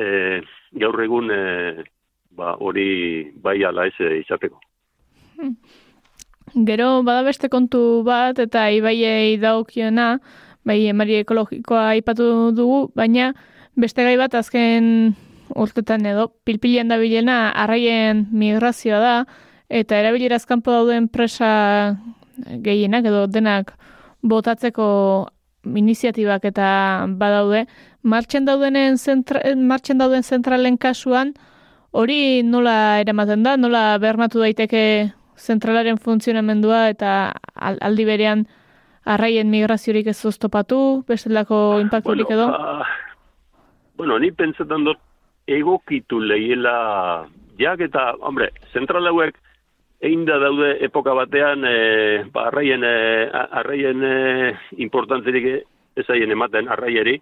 gaur 0.84 1.00
egun, 1.06 1.32
e, 1.32 1.88
ba, 2.30 2.54
hori 2.58 3.30
bai 3.42 3.62
ala 3.64 3.86
ez 3.86 3.96
e, 4.00 4.20
izateko. 4.20 4.60
Gero, 6.68 7.02
bada 7.06 7.22
beste 7.22 7.48
kontu 7.48 8.02
bat, 8.02 8.38
eta 8.42 8.66
ibaiei 8.74 9.36
daukiona, 9.38 10.18
bai, 10.66 10.80
emari 10.90 11.20
ekologikoa 11.22 11.90
aipatu 11.94 12.50
dugu, 12.56 12.80
baina 12.98 13.30
beste 13.78 14.02
gai 14.02 14.16
bat 14.18 14.34
azken 14.34 15.14
urtetan 15.54 16.06
edo, 16.06 16.28
pilpilean 16.44 16.90
da 16.90 16.98
bilena, 16.98 17.38
arraien 17.54 18.26
migrazioa 18.34 18.98
da, 19.02 19.14
eta 19.70 19.98
erabilieraz 20.02 20.44
kanpo 20.46 20.74
dauden 20.74 21.06
presa 21.08 21.50
gehienak 22.64 23.06
edo 23.06 23.26
denak 23.30 23.74
botatzeko 24.22 24.86
iniziatibak 25.64 26.44
eta 26.50 27.06
badaude, 27.20 27.66
martxen 28.02 28.46
daudenen 28.48 28.98
zentra, 28.98 29.42
martxen 29.56 30.00
dauden 30.00 30.24
zentralen 30.24 30.78
kasuan, 30.80 31.34
hori 31.90 32.42
nola 32.46 33.00
eramaten 33.00 33.42
da, 33.42 33.56
nola 33.56 33.98
bermatu 33.98 34.40
daiteke 34.42 35.12
zentralaren 35.40 35.98
funtzionamendua 35.98 36.88
eta 36.92 37.12
aldi 37.56 38.04
berean 38.04 38.46
arraien 39.04 39.50
migraziorik 39.50 40.10
ez 40.12 40.18
oztopatu, 40.28 41.02
bestelako 41.08 41.80
impacturik 41.80 42.28
bueno, 42.28 42.42
edo? 42.42 42.48
Ba, 42.52 42.86
bueno, 43.96 44.18
ni 44.18 44.30
pentsetan 44.30 44.84
dut 44.84 45.00
egokitu 45.50 46.20
lehiela, 46.20 47.26
jak 47.58 47.80
eta, 47.88 48.12
hombre, 48.20 48.50
zentral 48.72 49.08
hauek 49.10 49.38
egin 50.00 50.24
da 50.28 50.38
daude 50.40 50.76
epoka 50.84 51.14
batean 51.16 51.64
e, 51.64 51.74
ba, 52.32 52.46
arraien, 52.48 52.84
e, 52.84 53.28
arraien 53.60 54.04
e, 54.04 54.14
importantzirik 54.84 55.48
ezaien 56.00 56.30
ematen 56.32 56.70
arraieri, 56.72 57.18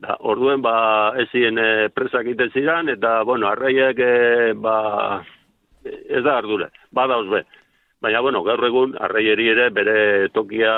da, 0.00 0.16
orduen 0.32 0.62
ba, 0.64 0.74
ezien 1.20 1.58
e, 1.60 1.88
presak 1.94 2.24
egiten 2.26 2.52
ziren, 2.56 2.88
eta, 2.92 3.20
bueno, 3.28 3.48
arraiek 3.50 3.98
e, 4.00 4.12
ba, 4.56 4.76
ez 5.84 6.22
da 6.24 6.38
ardure, 6.40 6.70
badauz 6.92 7.28
be. 7.30 7.42
Baina, 8.00 8.22
bueno, 8.24 8.40
gaur 8.42 8.64
egun, 8.64 8.94
arraieri 8.96 9.50
ere 9.52 9.68
bere 9.76 9.96
tokia, 10.32 10.72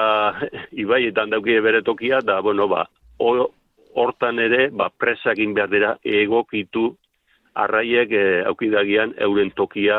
ibaietan 0.84 1.30
daukie 1.30 1.60
bere 1.62 1.82
tokia, 1.86 2.18
da, 2.26 2.40
bueno, 2.42 2.66
ba, 2.70 2.86
hortan 3.22 4.42
ere, 4.42 4.68
ba, 4.74 4.90
presak 4.90 5.38
egin 5.38 5.54
behar 5.54 5.70
dira 5.70 5.94
egokitu 6.02 6.90
arraiek 7.62 8.12
e, 8.16 8.26
aukidagian 8.48 9.14
euren 9.22 9.52
tokia 9.54 9.98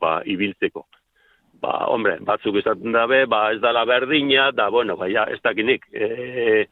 ba, 0.00 0.18
ibiltzeko. 0.26 0.86
Ba, 1.62 1.84
hombre, 1.92 2.18
batzuk 2.24 2.58
esaten 2.60 2.92
dabe, 2.92 3.24
ba, 3.30 3.46
ez 3.54 3.60
dala 3.62 3.84
berdina, 3.88 4.50
da, 4.52 4.70
bueno, 4.74 4.96
ba, 4.98 5.06
ja, 5.12 5.28
ez 5.30 5.38
dakinik, 5.44 5.86
e, 5.92 6.64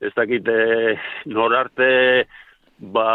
ez 0.00 0.12
dakit 0.16 0.48
e, 0.48 0.96
norarte, 1.26 2.26
ba, 2.78 3.08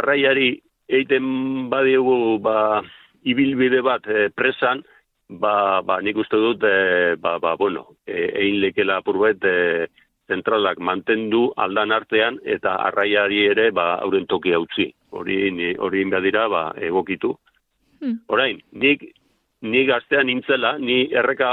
arraiari 0.00 0.54
egiten 0.88 1.68
badiegu, 1.70 2.38
ba, 2.42 2.82
ibilbide 3.26 3.82
bat 3.82 4.06
e, 4.06 4.28
presan, 4.30 4.84
ba, 5.28 5.82
ba, 5.82 6.00
nik 6.02 6.18
uste 6.22 6.38
dut, 6.38 6.62
e, 6.62 7.14
ba, 7.20 7.38
ba, 7.42 7.56
bueno, 7.58 7.88
e, 8.06 8.30
egin 8.30 8.60
lekela 8.62 9.00
apurbet, 9.02 9.42
e, 9.44 9.86
zentralak 10.26 10.78
mantendu 10.82 11.50
aldan 11.56 11.94
artean 11.94 12.38
eta 12.44 12.74
arraiari 12.88 13.44
ere 13.50 13.70
ba 13.70 13.94
auren 14.02 14.26
tokia 14.26 14.58
utzi. 14.58 14.88
Hori 15.10 15.74
hori 15.78 16.04
badira 16.10 16.48
ba 16.48 16.62
egokitu. 16.76 17.32
Hmm. 18.00 18.18
Orain, 18.28 18.60
nik 18.72 19.06
ni 19.62 19.84
gaztean 19.86 20.26
nintzela, 20.26 20.76
ni 20.78 21.06
erreka 21.12 21.50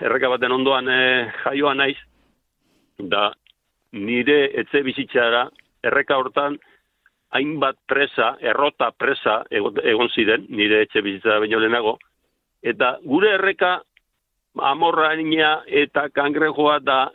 erreka 0.00 0.30
baten 0.32 0.52
ondoan 0.52 0.88
e, 0.88 1.00
jaioa 1.44 1.74
naiz 1.74 1.98
da 2.98 3.32
nire 3.92 4.50
etxe 4.60 4.82
bizitzara 4.82 5.46
erreka 5.84 6.16
hortan 6.16 6.58
hainbat 7.32 7.78
presa, 7.88 8.36
errota 8.40 8.90
presa 8.92 9.42
egon, 9.50 10.08
ziren, 10.14 10.46
nire 10.48 10.82
etxe 10.84 11.02
bizitza 11.02 11.38
baino 11.40 11.60
lehenago, 11.60 11.96
eta 12.62 12.98
gure 13.04 13.32
erreka 13.38 13.78
amorraina 14.60 15.62
eta 15.66 16.08
kangrejoa 16.12 16.78
da 16.84 17.06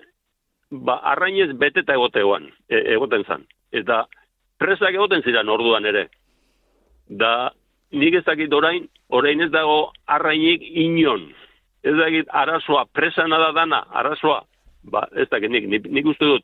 ba, 0.72 1.00
arrainez 1.14 1.52
beteta 1.58 1.94
egoteoan, 1.94 2.50
e, 2.70 2.82
egoten 2.96 3.24
zan. 3.28 3.46
Eta 3.72 4.06
presak 4.58 4.96
egoten 4.96 5.22
ziren 5.22 5.50
orduan 5.50 5.86
ere. 5.86 6.08
Da, 7.08 7.52
nik 7.94 8.18
ez 8.20 8.26
dakit 8.26 8.54
orain, 8.54 8.88
orain 9.10 9.42
ez 9.42 9.52
dago 9.54 9.92
arrainik 10.06 10.66
inon. 10.66 11.30
Ez 11.86 11.94
dakit 11.96 12.34
arazoa, 12.34 12.88
presa 12.92 13.28
nada 13.28 13.54
dana, 13.56 13.86
arazoa. 13.94 14.42
Ba, 14.92 15.06
ez 15.16 15.30
dakit 15.30 15.52
nik, 15.52 15.68
nik, 15.70 15.88
nik 15.94 16.10
uste 16.10 16.26
dut, 16.26 16.44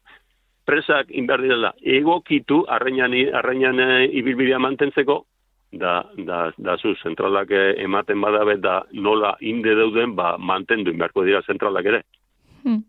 presak 0.65 1.12
inberdidela 1.12 1.73
egokitu 1.84 2.63
arrainan, 2.67 3.15
arrainan 3.36 3.80
e, 3.80 4.06
ibilbidea 4.19 4.60
mantentzeko, 4.60 5.23
da, 5.73 6.04
da, 6.17 6.52
da 6.58 6.78
zu, 6.78 6.93
zentralak 7.04 7.52
e, 7.52 7.63
ematen 7.84 8.21
badabe, 8.21 8.58
da 8.62 8.84
nola 8.93 9.36
inde 9.41 9.76
deuden, 9.76 10.15
ba, 10.15 10.38
mantendu 10.38 10.93
inberko 10.93 11.26
dira 11.26 11.41
zentralak 11.47 11.89
ere. 11.91 12.04
Hmm. 12.63 12.84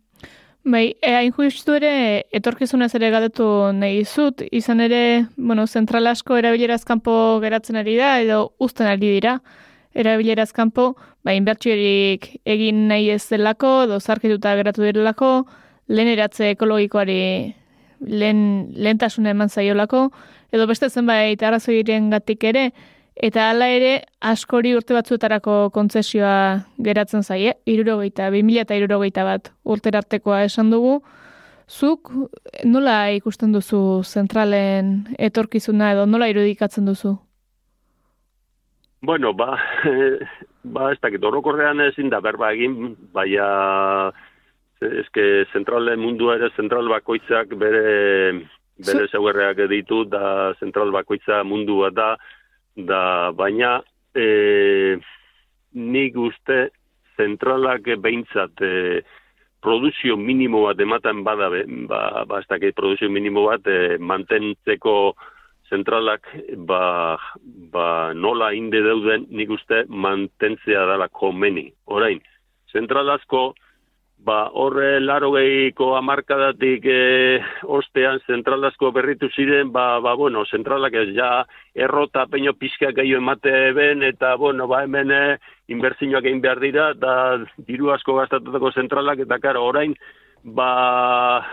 Bai, 0.64 0.94
e, 1.02 1.10
hain 1.12 1.32
justu 1.36 1.74
ere, 1.76 2.24
etorkizunez 2.32 2.94
ere 2.96 3.10
galdetu 3.12 3.46
nahi 3.76 4.04
zut, 4.04 4.44
izan 4.52 4.80
ere, 4.80 5.26
bueno, 5.36 5.66
zentral 5.66 6.06
asko 6.08 6.38
erabilerazkanpo 6.40 7.40
geratzen 7.42 7.76
ari 7.76 7.98
da, 7.98 8.14
edo 8.20 8.54
uzten 8.64 8.88
ari 8.88 9.10
dira, 9.18 9.38
erabilerazkanpo, 9.94 10.86
ba, 11.24 11.34
inbertsiorik 11.36 12.30
egin 12.44 12.86
nahi 12.88 13.10
ez 13.12 13.26
delako, 13.28 13.82
edo 13.88 14.00
zarkituta 14.00 14.54
geratu 14.56 14.86
direlako, 14.86 15.34
lehen 15.88 16.14
eratze 16.14 16.54
ekologikoari 16.54 17.20
lehen, 18.06 18.70
lehentasuna 18.74 19.30
eman 19.34 19.48
zaiolako, 19.48 20.08
edo 20.52 20.66
beste 20.66 20.90
zenbait 20.90 21.42
arrazoiren 21.42 22.10
gatik 22.10 22.44
ere, 22.44 22.70
Eta 23.14 23.50
hala 23.52 23.68
ere, 23.70 23.90
askori 24.26 24.72
urte 24.74 24.94
batzuetarako 24.96 25.70
kontzesioa 25.74 26.64
geratzen 26.82 27.22
zaie, 27.22 27.52
irurogeita, 27.70 28.26
2000 28.34 28.64
eta 28.64 28.74
irurogeita 28.74 29.24
bat 29.26 29.52
urterartekoa 29.62 30.42
esan 30.48 30.72
dugu. 30.74 30.96
Zuk 31.70 32.10
nola 32.66 32.96
ikusten 33.14 33.54
duzu 33.54 34.02
zentralen 34.02 35.06
etorkizuna 35.16 35.92
edo 35.94 36.08
nola 36.10 36.28
irudikatzen 36.28 36.90
duzu? 36.90 37.14
Bueno, 39.00 39.32
ba, 39.32 39.60
ba 40.74 40.90
ez 40.92 40.98
dakit, 41.00 41.22
orokorrean 41.22 41.80
ezin 41.86 42.10
da 42.10 42.20
berba 42.24 42.50
egin, 42.52 42.96
baina 43.14 44.10
eske 45.00 45.46
zentralen 45.52 46.00
mundua 46.00 46.36
ere 46.38 46.50
zentral 46.56 46.88
bakoitzak 46.92 47.54
bere, 47.60 48.44
bere 48.78 49.08
zeuerreak 49.10 49.64
ditu, 49.70 50.04
da 50.04 50.54
zentral 50.60 50.92
bakoitza 50.94 51.42
mundua 51.44 51.90
da, 51.90 52.14
da 52.76 53.32
baina 53.32 53.80
e, 54.14 54.96
nik 55.74 56.16
uste 56.16 56.68
zentralak 57.18 57.86
behintzat 58.02 58.62
e, 58.62 59.02
produzio 59.64 60.16
minimo 60.16 60.64
bat 60.66 60.80
ematen 60.80 61.22
bada 61.24 61.48
ba, 61.88 62.24
ba 62.28 62.40
ez 62.40 62.74
produzio 62.74 63.08
minimo 63.10 63.46
bat 63.46 63.66
e, 63.66 63.96
mantentzeko 63.98 65.14
zentralak 65.70 66.26
ba, 66.68 67.16
ba 67.72 68.12
nola 68.14 68.52
inde 68.52 68.82
deuden 68.82 69.26
nik 69.30 69.50
uste 69.50 69.84
mantentzea 69.88 70.86
dela 70.86 71.08
komeni. 71.08 71.72
Orain, 71.86 72.20
zentralazko 72.72 73.54
ba, 74.24 74.48
horre 74.56 75.00
laro 75.00 75.30
gehiko 75.34 75.90
amarkadatik 75.98 76.86
e, 76.88 77.00
ostean 77.76 78.20
zentralazko 78.26 78.90
berritu 78.96 79.28
ziren, 79.36 79.70
ba, 79.72 80.00
ba, 80.00 80.14
bueno, 80.16 80.44
zentralak 80.48 80.96
ez 81.02 81.10
ja 81.16 81.44
errota 81.74 82.24
peño 82.32 82.54
pizka 82.56 82.92
gehiago 82.96 83.20
emate 83.20 83.72
ben, 83.76 84.02
eta, 84.02 84.34
bueno, 84.40 84.66
ba, 84.70 84.82
hemen 84.84 85.12
e, 85.12 85.22
inbertzinoak 85.68 86.24
egin 86.24 86.40
behar 86.44 86.60
dira, 86.60 86.92
da 86.94 87.16
diru 87.68 87.92
asko 87.92 88.16
gastatutako 88.20 88.72
zentralak, 88.72 89.24
eta 89.26 89.38
karo, 89.42 89.66
orain, 89.68 89.96
ba, 90.42 91.44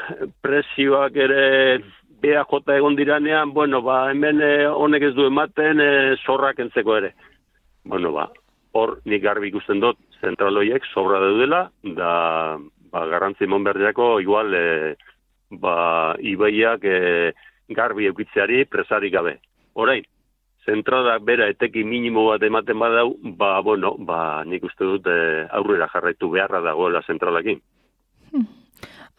presioak 0.41 1.17
ere 1.27 1.81
bea 2.21 2.45
jota 2.47 2.77
egon 2.77 2.95
diranean, 2.95 3.51
bueno, 3.53 3.81
ba, 3.83 4.05
hemen 4.13 4.39
e, 4.41 4.53
honek 4.67 5.09
ez 5.09 5.15
du 5.17 5.27
ematen 5.27 5.83
e, 5.83 5.91
zorrak 6.23 6.63
entzeko 6.63 6.95
ere. 7.01 7.15
Bueno, 7.83 8.13
ba, 8.15 8.29
hor 8.77 8.99
nik 9.03 9.23
garbi 9.25 9.51
ikusten 9.51 9.83
dut 9.83 9.99
zentraloiek 10.21 10.85
sobra 10.93 11.19
daudela, 11.23 11.65
da 11.97 12.11
ba, 12.91 13.05
garrantzi 13.07 13.47
monberdiako 13.47 14.19
igual 14.21 14.53
e, 14.53 14.95
ba, 15.51 16.15
ibaiak 16.19 16.85
e, 16.85 17.33
garbi 17.69 18.07
eukitzeari 18.09 18.65
presari 18.65 19.09
gabe. 19.09 19.37
Orain, 19.73 20.03
zentralak 20.65 21.23
bera 21.25 21.47
eteki 21.51 21.83
minimo 21.87 22.27
bat 22.29 22.43
ematen 22.43 22.79
badau, 22.79 23.15
ba, 23.37 23.59
bueno, 23.65 23.95
ba, 23.97 24.43
nik 24.45 24.63
uste 24.67 24.87
dut 24.87 25.07
e, 25.07 25.47
aurrera 25.49 25.89
jarraitu 25.93 26.29
beharra 26.29 26.61
dagoela 26.65 27.03
zentralakin. 27.07 27.61
Hmm. 28.31 28.49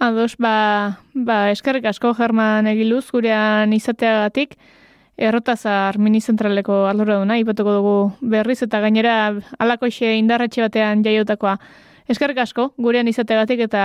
Ados, 0.03 0.35
ba, 0.39 0.99
ba 1.15 1.51
eskerrik 1.53 1.85
asko 1.87 2.15
German 2.19 2.67
egiluz 2.67 3.05
gurean 3.15 3.73
izateagatik 3.73 4.57
errotazar 5.23 5.99
minizentraleko 6.03 6.83
aldura 6.91 7.19
duna, 7.21 7.39
ipatuko 7.39 7.75
dugu 7.79 7.97
berriz 8.35 8.59
eta 8.67 8.81
gainera 8.83 9.15
alakoixe 9.63 10.17
indarratxe 10.19 10.65
batean 10.65 11.05
jaiotakoa. 11.07 11.57
Eskerrik 12.11 12.43
asko, 12.43 12.73
gurean 12.77 13.09
izateagatik 13.09 13.63
eta 13.69 13.85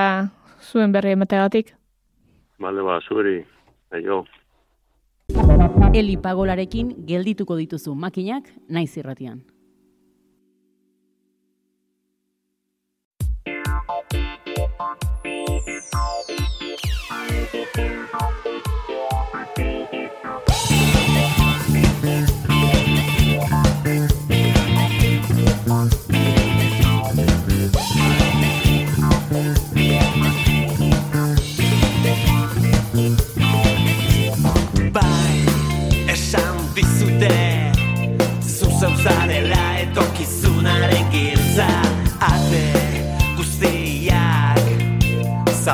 zuen 0.71 0.91
berri 0.91 1.13
emateagatik. 1.13 1.75
Bale, 2.59 2.81
ba, 2.81 2.97
zuri, 3.05 3.43
aio. 3.93 4.23
Eli 5.93 6.17
pagolarekin 6.17 6.95
geldituko 7.07 7.55
dituzu 7.59 7.93
makinak 7.95 8.49
naiz 8.69 8.91
irratian. 8.97 9.43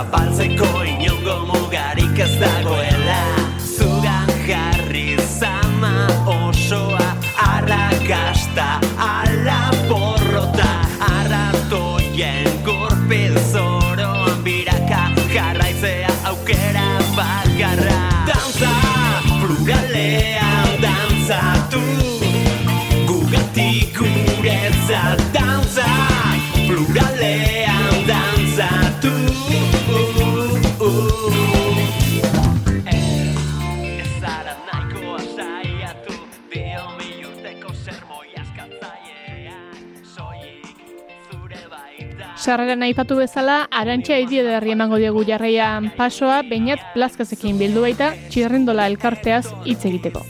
Zapaltzeko 0.04 0.68
inongo 0.84 1.36
mugarik 1.48 2.20
ez 2.26 2.34
dagoela 2.42 2.93
Sarreran 42.54 42.84
aipatu 42.86 43.16
bezala, 43.18 43.54
arantxa 43.74 44.20
idiederri 44.22 44.76
emango 44.76 45.00
diegu 45.02 45.24
jarraian 45.26 45.88
pasoa, 45.98 46.36
bainat 46.46 46.86
plazkazekin 46.94 47.58
bildu 47.58 47.82
baita, 47.88 48.14
txirrindola 48.30 48.86
elkarteaz 48.94 49.48
hitz 49.66 49.80
egiteko. 49.90 50.22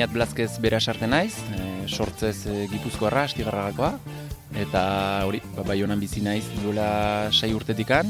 Beñat 0.00 0.14
Blazkez 0.16 0.56
bera 0.64 0.78
sarte 0.80 1.04
naiz, 1.04 1.34
e, 1.52 1.86
sortzez 1.86 2.46
e, 2.48 2.54
Gipuzkoarra, 2.72 3.26
Astigarragakoa, 3.28 3.90
eta 4.56 4.84
hori, 5.28 5.42
ba, 5.52 5.60
Baionan 5.68 6.00
bizi 6.00 6.22
naiz 6.24 6.46
duela 6.62 7.28
sei 7.36 7.50
urtetikan, 7.52 8.08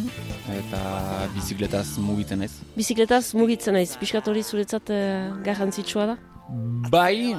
eta 0.54 0.82
bizikletaz 1.34 1.98
mugitzen 1.98 2.44
naiz. 2.44 2.52
Bizikletaz 2.76 3.32
mugitzen 3.34 3.74
naiz, 3.74 3.96
pixkat 3.98 4.30
hori 4.30 4.46
zuretzat 4.46 4.94
eh, 4.94 5.34
garrantzitsua 5.42 6.06
da? 6.12 6.16
Bai, 6.94 7.34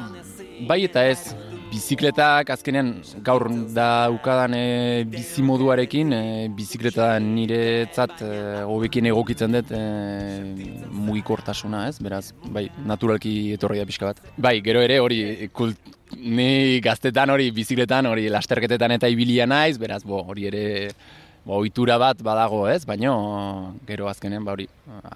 bai 0.67 0.81
eta 0.89 1.05
ez. 1.07 1.31
Bizikletak 1.71 2.49
azkenean 2.51 2.89
gaur 3.23 3.45
da 3.71 4.09
ukadan 4.11 4.55
e, 4.57 5.05
bizi 5.07 5.43
moduarekin, 5.45 6.11
e, 6.11 6.49
bizikleta 6.55 7.13
niretzat 7.23 8.19
e, 8.25 8.31
hobekien 8.67 9.07
egokitzen 9.07 9.55
dut 9.55 9.71
e, 9.71 9.79
mugikortasuna, 10.91 11.85
ez? 11.87 11.95
Beraz, 12.03 12.25
bai, 12.51 12.65
naturalki 12.87 13.53
etorri 13.55 13.79
da 13.79 13.87
pixka 13.87 14.11
bat. 14.11 14.19
Bai, 14.35 14.57
gero 14.65 14.83
ere 14.83 14.99
hori 14.99 15.21
kult, 15.55 15.79
ni 16.19 16.81
gaztetan 16.83 17.31
hori 17.31 17.47
bizikletan 17.55 18.11
hori 18.11 18.27
lasterketetan 18.33 18.97
eta 18.97 19.07
ibilia 19.07 19.47
naiz, 19.47 19.77
beraz, 19.79 20.03
bo, 20.03 20.19
hori 20.27 20.51
ere 20.51 20.65
bo, 21.45 21.57
ohitura 21.57 21.97
bat 22.01 22.21
badago, 22.23 22.63
ez? 22.69 22.83
Baino 22.85 23.75
gero 23.87 24.07
azkenean 24.11 24.45
ba 24.45 24.53
hori 24.55 24.67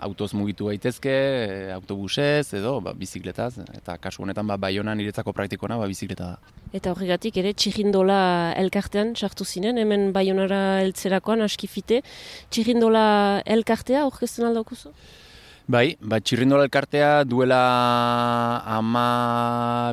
autoz 0.08 0.32
mugitu 0.34 0.70
gaitezke, 0.72 1.14
e, 1.14 1.72
autobusez 1.76 2.54
edo 2.58 2.80
ba, 2.82 2.96
bizikletaz 2.98 3.54
eta 3.78 3.98
kasu 4.02 4.24
honetan 4.26 4.48
ba 4.48 4.58
Baionan 4.58 4.98
niretzako 4.98 5.34
praktikona 5.34 5.78
ba 5.78 5.90
bizikleta 5.92 6.32
da. 6.34 6.56
Eta 6.74 6.92
horregatik 6.92 7.38
ere 7.42 7.54
txirrindola 7.54 8.54
elkartean 8.62 9.14
sartu 9.16 9.46
zinen, 9.46 9.78
hemen 9.78 10.12
Baionara 10.16 10.82
eltzerakoan 10.86 11.46
askifite. 11.46 12.02
Txirrindola 12.50 13.06
elkartea 13.46 14.02
aurkezten 14.08 14.50
aldaukuzu? 14.50 14.92
Bai, 15.66 15.96
ba, 15.98 16.20
txirrindola 16.22 16.68
elkartea 16.68 17.24
duela 17.26 17.62
ama 18.70 19.06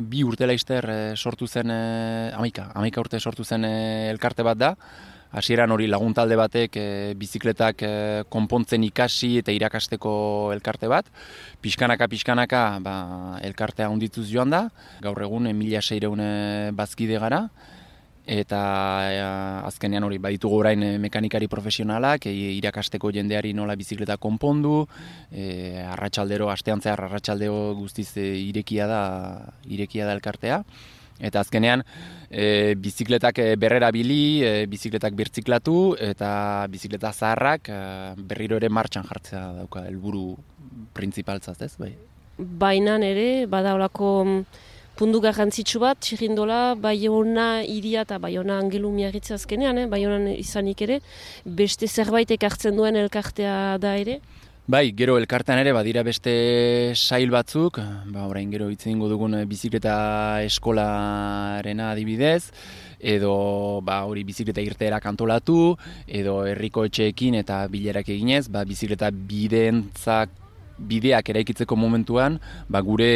bi 0.05 0.21
urte 0.21 0.45
laizter 0.45 0.85
e, 0.85 0.97
sortu 1.17 1.47
zen, 1.47 1.71
e, 1.73 2.29
amaika, 2.37 2.67
amaika 2.77 3.01
urte 3.01 3.17
sortu 3.17 3.45
zen 3.45 3.65
e, 3.65 3.73
elkarte 4.11 4.45
bat 4.45 4.59
da. 4.59 4.75
Hasieran 5.33 5.71
hori 5.73 5.87
laguntalde 5.89 6.35
batek 6.37 6.75
e, 6.77 6.87
bizikletak 7.17 7.81
e, 7.81 7.93
konpontzen 8.29 8.83
ikasi 8.85 9.39
eta 9.41 9.53
irakasteko 9.55 10.13
elkarte 10.53 10.89
bat. 10.91 11.09
Pixkanaka, 11.63 12.07
pixkanaka 12.11 12.63
ba, 12.85 12.95
elkartea 13.41 13.89
ondituz 13.89 14.27
joan 14.29 14.53
da. 14.53 14.67
Gaur 15.01 15.23
egun 15.25 15.49
e, 15.49 15.55
mila 15.57 15.81
seireun 15.81 16.21
bazkide 16.77 17.17
gara. 17.23 17.47
Eta 18.23 18.59
e, 19.09 19.19
azkenean 19.67 20.05
hori 20.07 20.21
baditugu 20.21 20.61
orain 20.61 20.85
mekanikari 21.01 21.49
profesionalak, 21.51 22.29
e, 22.29 22.33
irakasteko 22.55 23.11
jendeari 23.11 23.51
nola 23.57 23.75
bizikleta 23.75 24.15
konpondu, 24.15 24.85
e, 25.31 25.81
arratsaldero, 25.83 26.47
astean 26.53 26.79
zehar 26.79 27.03
arratsaldeo 27.09 27.73
guztiz 27.75 28.13
e, 28.15 28.29
irekia 28.45 28.87
da 28.87 29.01
irekia 29.67 30.05
da 30.07 30.13
elkartea. 30.15 30.63
Eta 31.19 31.43
azkenean, 31.43 31.83
e, 32.29 32.73
bizikletak 32.79 33.39
berrera 33.61 33.91
bili, 33.93 34.41
e, 34.43 34.65
bizikletak 34.67 35.13
birtziklatu, 35.13 35.95
eta 36.01 36.65
bizikleta 36.73 37.13
zaharrak 37.13 37.69
e, 37.69 37.79
berriro 38.17 38.57
ere 38.57 38.69
martxan 38.69 39.05
jartzea 39.07 39.43
dauka 39.61 39.85
helburu 39.87 40.33
printzipaltzaz, 40.93 41.59
ez? 41.61 41.73
Bai. 41.77 41.93
Bainan 42.37 43.03
ere, 43.05 43.45
badaulako 43.45 44.13
pundu 44.97 45.19
garrantzitsu 45.23 45.81
bat, 45.81 45.99
txirrindola, 46.01 46.75
Baiona 46.81 47.47
iria 47.65 48.03
eta 48.05 48.19
Baiona 48.21 48.59
angelu 48.61 48.91
miarritza 48.93 49.35
azkenean, 49.39 49.79
eh? 49.81 49.87
Baionan 49.89 50.27
izanik 50.33 50.81
ere, 50.85 50.99
beste 51.45 51.89
zerbait 51.89 52.29
ekartzen 52.35 52.77
duen 52.77 52.97
elkartea 53.01 53.77
da 53.81 53.95
ere? 54.01 54.19
Bai, 54.63 54.93
gero 54.95 55.17
elkartan 55.19 55.59
ere 55.59 55.73
badira 55.75 56.05
beste 56.07 56.95
sail 56.95 57.33
batzuk, 57.33 57.81
ba 58.13 58.27
orain 58.29 58.47
gero 58.47 58.69
hitz 58.71 58.85
egingo 58.85 59.09
dugun 59.11 59.35
bizikleta 59.43 60.39
eskolarena 60.45 61.89
adibidez, 61.91 62.47
edo 62.97 63.81
ba 63.83 63.97
hori 64.07 64.23
bizikleta 64.23 64.63
irteera 64.63 65.01
kantolatu, 65.03 65.75
edo 66.07 66.45
herriko 66.47 66.85
etxeekin 66.87 67.35
eta 67.41 67.57
bilerak 67.67 68.07
eginez, 68.15 68.47
ba 68.47 68.63
bizikleta 68.63 69.09
bideentzak 69.11 70.31
bideak 70.79 71.33
eraikitzeko 71.35 71.75
momentuan, 71.75 72.39
ba, 72.71 72.79
gure 72.81 73.11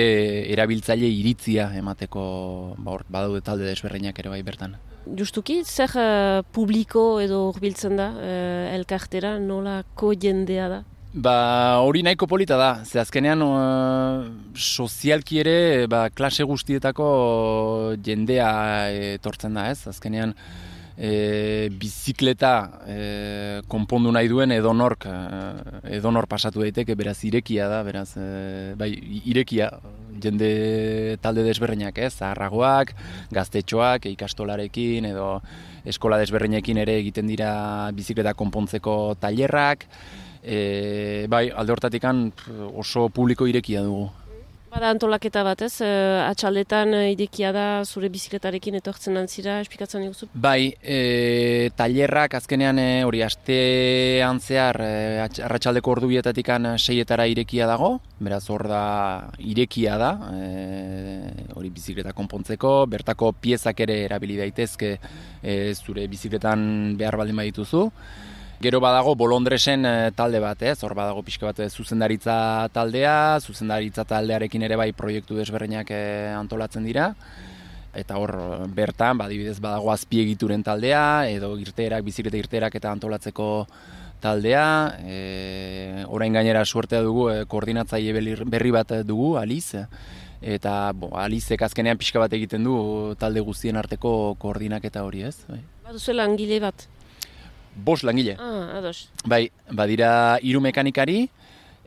erabiltzaile 0.52 1.08
iritzia 1.08 1.70
emateko 1.80 2.28
ba, 2.76 2.92
hor, 2.92 3.08
badaude 3.08 3.40
talde 3.48 3.72
desberreinak 3.72 4.20
ere 4.20 4.36
bai 4.36 4.42
bertan. 4.44 4.76
Justuki, 5.08 5.62
zer 5.64 5.96
uh, 5.96 6.44
publiko 6.52 7.22
edo 7.24 7.46
urbiltzen 7.54 7.96
da 7.96 8.12
uh, 8.12 8.76
elkartera, 8.76 9.38
nolako 9.40 10.12
jendea 10.12 10.68
da? 10.76 10.84
Ba, 11.18 11.82
hori 11.82 12.04
nahiko 12.06 12.28
polita 12.30 12.60
da, 12.60 12.84
ze 12.86 13.00
azkenean 13.02 13.42
uh, 13.42 14.28
sozialki 14.54 15.40
ere 15.42 15.88
ba, 15.90 16.04
klase 16.14 16.46
guztietako 16.46 17.08
jendea 18.06 18.50
etortzen 19.16 19.58
da, 19.58 19.64
ez? 19.72 19.80
Azkenean 19.90 20.36
e, 20.98 21.70
bizikleta 21.74 22.52
e, 22.86 22.98
konpondu 23.70 24.12
nahi 24.14 24.30
duen 24.30 24.54
edonork 24.54 25.08
e, 25.10 25.16
edonor 25.98 26.28
pasatu 26.30 26.62
daiteke, 26.62 26.94
beraz 27.00 27.18
irekia 27.26 27.66
da, 27.72 27.82
beraz 27.88 28.12
e, 28.18 28.76
bai 28.78 28.92
irekia 29.24 29.72
jende 30.22 31.18
talde 31.22 31.46
desberdinak, 31.46 31.98
ez? 31.98 32.14
Zaharragoak, 32.18 32.94
gaztetxoak, 33.34 34.06
ikastolarekin 34.14 35.10
edo 35.14 35.40
eskola 35.88 36.22
desberdinekin 36.22 36.82
ere 36.86 36.98
egiten 37.02 37.30
dira 37.30 37.52
bizikleta 37.98 38.38
konpontzeko 38.38 39.16
tailerrak. 39.22 39.90
E, 40.44 41.26
bai, 41.30 41.48
alde 41.50 41.76
hortatikan 41.76 42.32
oso 42.74 43.10
publiko 43.10 43.48
irekia 43.48 43.84
dugu. 43.86 44.10
Bada 44.68 44.90
antolaketa 44.92 45.46
bat, 45.48 45.62
ez? 45.64 45.80
Eh, 45.82 46.20
atxaldetan 46.28 46.92
eh, 46.94 47.14
irekia 47.14 47.54
da 47.56 47.64
zure 47.88 48.10
bizikletarekin 48.12 48.76
etortzen 48.82 49.16
antzira, 49.18 49.56
esplikatzen 49.64 50.04
diguzu? 50.04 50.28
Bai, 50.36 50.74
e, 50.84 51.72
tailerrak 51.80 52.36
azkenean 52.42 52.82
e, 52.84 52.88
hori 53.08 53.24
astean 53.24 54.42
zehar 54.44 54.82
e, 54.84 54.92
arratsaldeko 55.48 55.96
ordubietatik 55.96 56.52
seietara 56.76 57.26
irekia 57.32 57.66
dago, 57.66 58.02
beraz 58.20 58.44
hor 58.52 58.68
da 58.68 58.84
irekia 59.40 59.98
da, 59.98 60.12
e, 60.36 61.48
hori 61.56 61.72
bizikleta 61.72 62.12
konpontzeko, 62.14 62.78
bertako 62.92 63.32
piezak 63.40 63.80
ere 63.88 64.02
erabili 64.04 64.36
daitezke 64.38 64.98
e, 65.42 65.74
zure 65.74 66.10
bizikletan 66.12 66.98
behar 67.00 67.16
baldin 67.16 67.40
badituzu. 67.40 67.88
Gero 68.58 68.80
badago 68.82 69.14
Bolondresen 69.14 69.86
eh, 69.86 70.12
talde 70.18 70.40
bat, 70.42 70.62
ez? 70.66 70.80
Hor 70.82 70.96
badago 70.98 71.22
pixka 71.22 71.46
bat 71.46 71.60
eh, 71.62 71.68
zuzendaritza 71.70 72.38
taldea, 72.74 73.38
zuzendaritza 73.38 74.02
taldearekin 74.10 74.66
ere 74.66 74.80
bai 74.80 74.88
proiektu 74.98 75.38
desberdinak 75.38 75.92
eh, 75.94 76.34
antolatzen 76.34 76.88
dira. 76.88 77.12
Eta 77.98 78.18
hor 78.18 78.34
bertan, 78.74 79.22
badibidez 79.22 79.60
badago 79.62 79.92
azpiegituren 79.94 80.66
taldea, 80.66 81.30
edo 81.30 81.52
irteerak, 81.62 82.02
bizikleta 82.10 82.42
irteerak 82.42 82.80
eta 82.82 82.90
antolatzeko 82.98 83.48
taldea. 84.22 84.66
E, 85.06 86.04
orain 86.06 86.34
gainera 86.34 86.62
suertea 86.66 87.02
dugu, 87.06 87.30
e, 87.34 87.46
koordinatzaile 87.50 88.46
berri 88.46 88.74
bat 88.74 89.00
dugu, 89.06 89.32
Aliz. 89.42 89.74
Eta 90.42 90.92
bo, 90.94 91.10
Alizek 91.18 91.64
azkenean 91.66 91.98
pixka 91.98 92.22
bat 92.22 92.34
egiten 92.38 92.66
du 92.66 92.78
talde 93.18 93.42
guztien 93.42 93.78
arteko 93.82 94.36
koordinaketa 94.42 95.02
hori, 95.06 95.26
ez? 95.30 95.40
Bai. 95.50 95.64
Baduzu 95.88 96.14
langile 96.14 96.62
bat? 96.62 96.86
Bost 97.78 98.04
langile. 98.04 98.36
Ah, 98.40 98.78
ados. 98.80 99.10
Bai, 99.26 99.48
badira 99.72 100.40
hiru 100.42 100.62
mekanikari, 100.62 101.28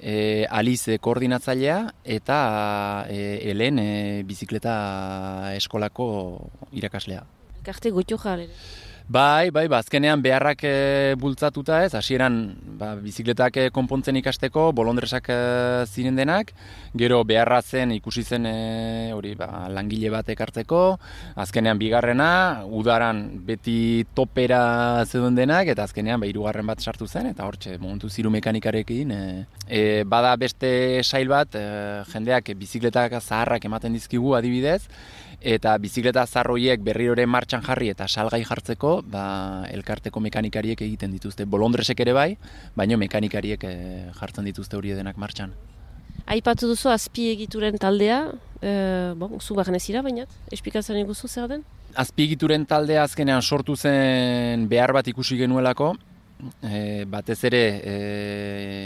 e, 0.00 0.46
Alize 0.50 0.98
koordinatzailea 0.98 1.80
eta 2.04 2.38
e, 3.08 3.18
Helen 3.50 3.78
e, 3.78 3.90
bizikleta 4.26 4.74
eskolako 5.56 6.06
irakaslea. 6.72 7.24
Karte 7.66 7.92
goitio 7.92 8.18
jare. 8.18 8.48
Bai, 9.10 9.50
bai, 9.50 9.64
ba, 9.66 9.80
azkenean 9.82 10.20
beharrak 10.22 10.60
e, 10.62 11.14
bultzatuta 11.18 11.80
ez, 11.82 11.96
hasieran 11.98 12.34
ba, 12.78 12.92
bizikletak 12.94 13.56
e, 13.58 13.64
konpontzen 13.74 14.14
ikasteko, 14.20 14.68
bolondresak 14.78 15.26
e, 15.34 15.38
ziren 15.90 16.14
denak, 16.14 16.52
gero 16.94 17.18
beharra 17.26 17.58
zen 17.58 17.90
ikusi 17.96 18.22
zen 18.22 18.46
e, 18.46 18.52
hori 19.10 19.32
ba, 19.34 19.64
langile 19.74 20.12
bat 20.14 20.30
ekartzeko, 20.30 20.82
azkenean 21.42 21.80
bigarrena, 21.82 22.28
udaran 22.70 23.24
beti 23.48 24.04
topera 24.14 25.02
zeuden 25.08 25.34
denak, 25.34 25.72
eta 25.74 25.88
azkenean 25.90 26.22
ba, 26.22 26.30
hirugarren 26.30 26.70
bat 26.70 26.78
sartu 26.78 27.10
zen, 27.10 27.32
eta 27.32 27.50
hortxe, 27.50 27.80
momentu 27.82 28.06
ziru 28.14 28.30
mekanikarekin, 28.30 29.10
e, 29.66 29.82
bada 30.06 30.36
beste 30.38 31.02
sail 31.02 31.34
bat, 31.34 31.58
jendeak 32.14 32.54
bizikletak 32.62 33.18
zaharrak 33.24 33.66
ematen 33.66 33.98
dizkigu 33.98 34.38
adibidez, 34.38 34.84
eta 35.40 35.76
bizikleta 35.80 36.26
zarroiek 36.26 36.82
berriro 36.84 37.14
ere 37.16 37.26
martxan 37.26 37.62
jarri 37.64 37.90
eta 37.90 38.06
salgai 38.08 38.42
jartzeko, 38.44 39.00
ba, 39.02 39.64
elkarteko 39.72 40.20
mekanikariek 40.20 40.82
egiten 40.82 41.12
dituzte. 41.16 41.46
Bolondresek 41.46 42.00
ere 42.00 42.12
bai, 42.12 42.30
baino 42.76 42.98
mekanikariek 43.00 43.64
eh, 43.64 44.10
jartzen 44.20 44.44
dituzte 44.44 44.76
hori 44.76 44.92
denak 44.96 45.16
martxan. 45.16 45.54
Aipatu 46.30 46.68
duzu 46.70 46.90
azpiegituren 46.92 47.78
taldea, 47.80 48.20
e, 48.60 48.72
bon, 49.18 49.40
zu 49.40 49.56
barnezira 49.56 50.02
bainat, 50.04 50.30
esplikatzen 50.52 51.00
iguzu 51.00 51.28
zer 51.28 51.48
den? 51.50 51.64
Azpiegituren 51.98 52.66
taldea 52.70 53.02
azkenean 53.02 53.42
sortu 53.42 53.74
zen 53.74 54.68
behar 54.70 54.92
bat 54.94 55.08
ikusi 55.10 55.38
genuelako, 55.40 55.94
e, 56.62 57.04
batez 57.10 57.38
ere 57.48 57.62
e, 57.82 57.94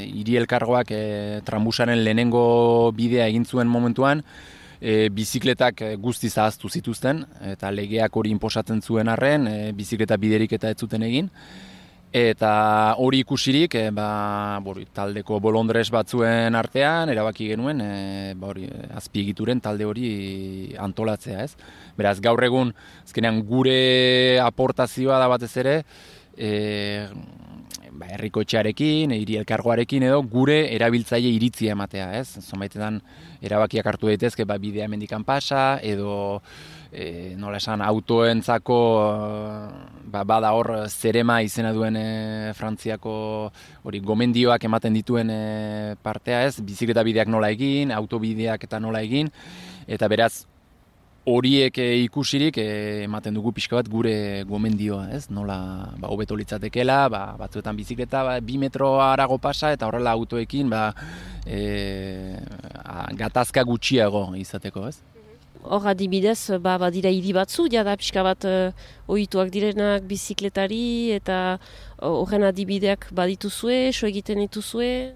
hiri 0.09 0.39
elkargoak 0.41 0.91
e, 0.95 1.03
trambusaren 1.45 2.01
lehenengo 2.05 2.93
bidea 2.97 3.29
egin 3.29 3.45
zuen 3.45 3.69
momentuan, 3.69 4.25
e, 4.85 5.09
bizikletak 5.09 5.81
e, 5.81 5.93
guzti 5.97 6.29
zahaztu 6.29 6.69
zituzten, 6.69 7.25
eta 7.55 7.71
legeak 7.73 8.17
hori 8.21 8.33
inposatzen 8.35 8.83
zuen 8.85 9.09
arren, 9.09 9.49
e, 9.49 9.71
bizikleta 9.77 10.19
biderik 10.21 10.53
eta 10.59 10.73
ez 10.75 10.79
zuten 10.79 11.07
egin. 11.07 11.31
Eta 12.15 12.51
hori 13.03 13.25
ikusirik, 13.25 13.75
e, 13.81 13.89
ba, 13.95 14.61
bori, 14.63 14.85
taldeko 14.95 15.41
bolondres 15.43 15.89
batzuen 15.91 16.55
artean, 16.55 17.11
erabaki 17.11 17.49
genuen, 17.55 17.81
e, 17.81 18.35
ba, 18.39 18.53
hori, 18.53 18.69
e, 18.69 18.91
azpiegituren 19.01 19.63
talde 19.65 19.89
hori 19.89 20.11
antolatzea, 20.79 21.49
ez? 21.49 21.73
Beraz, 21.97 22.19
gaur 22.23 22.45
egun, 22.45 22.75
azkenean 23.03 23.41
gure 23.49 24.39
aportazioa 24.45 25.19
da 25.23 25.33
batez 25.33 25.55
ere, 25.65 25.79
e, 26.37 27.09
ba, 27.95 28.09
herriko 28.11 28.43
etxearekin, 28.45 29.13
hiri 29.15 29.39
elkargoarekin 29.41 30.05
edo 30.09 30.21
gure 30.31 30.59
erabiltzaile 30.75 31.31
iritzia 31.37 31.75
ematea, 31.77 32.11
ez? 32.19 32.41
Zonbaitetan 32.43 33.01
erabakiak 33.45 33.87
hartu 33.87 34.11
daitezke 34.11 34.47
ba, 34.49 34.59
bidea 34.61 34.89
mendikan 34.91 35.25
pasa, 35.27 35.79
edo 35.83 36.41
e, 36.91 37.35
nola 37.39 37.61
esan 37.63 37.85
autoentzako 37.87 38.79
ba, 40.11 40.25
bada 40.25 40.55
hor 40.57 40.73
zerema 40.89 41.41
izena 41.47 41.75
duen 41.77 41.99
e, 41.99 42.09
Frantziako 42.59 43.15
hori 43.85 44.01
gomendioak 44.01 44.67
ematen 44.71 44.97
dituen 44.99 45.31
e, 45.31 45.43
partea, 46.03 46.45
ez? 46.49 46.59
Bizikleta 46.65 47.07
bideak 47.07 47.31
nola 47.31 47.53
egin, 47.55 47.95
autobideak 47.95 48.67
eta 48.67 48.83
nola 48.83 49.05
egin, 49.07 49.31
eta 49.87 50.11
beraz 50.11 50.35
horiek 51.25 51.79
e, 51.81 51.87
ikusirik 52.05 52.59
e, 52.61 52.67
ematen 53.05 53.35
dugu 53.35 53.53
pixka 53.57 53.79
bat 53.79 53.89
gure 53.89 54.45
gomendioa, 54.49 55.09
ez? 55.17 55.25
Nola 55.33 55.57
ba 56.01 56.11
hobeto 56.13 56.37
litzatekeela, 56.37 57.09
ba 57.09 57.23
batzuetan 57.41 57.77
bizikleta 57.77 58.25
ba, 58.27 58.37
bi 58.45 58.59
metro 58.61 58.99
arago 59.01 59.39
pasa 59.41 59.73
eta 59.73 59.89
horrela 59.89 60.13
autoekin 60.13 60.69
ba 60.69 60.91
e, 61.47 62.37
a, 62.85 63.09
gatazka 63.17 63.65
gutxiago 63.65 64.27
izateko, 64.37 64.87
ez? 64.93 65.01
Hor 65.65 65.87
adibidez, 65.89 66.61
ba, 66.61 66.77
badira 66.77 67.09
hiri 67.09 67.33
batzu, 67.33 67.71
jada 67.73 67.97
pixka 67.97 68.21
bat 68.27 68.45
ohituak 69.09 69.49
direnak 69.49 70.05
bizikletari 70.05 71.15
eta 71.17 71.57
horren 72.05 72.45
adibideak 72.45 73.09
badituzue, 73.17 73.89
so 73.97 74.05
egiten 74.11 74.45
dituzue. 74.45 75.15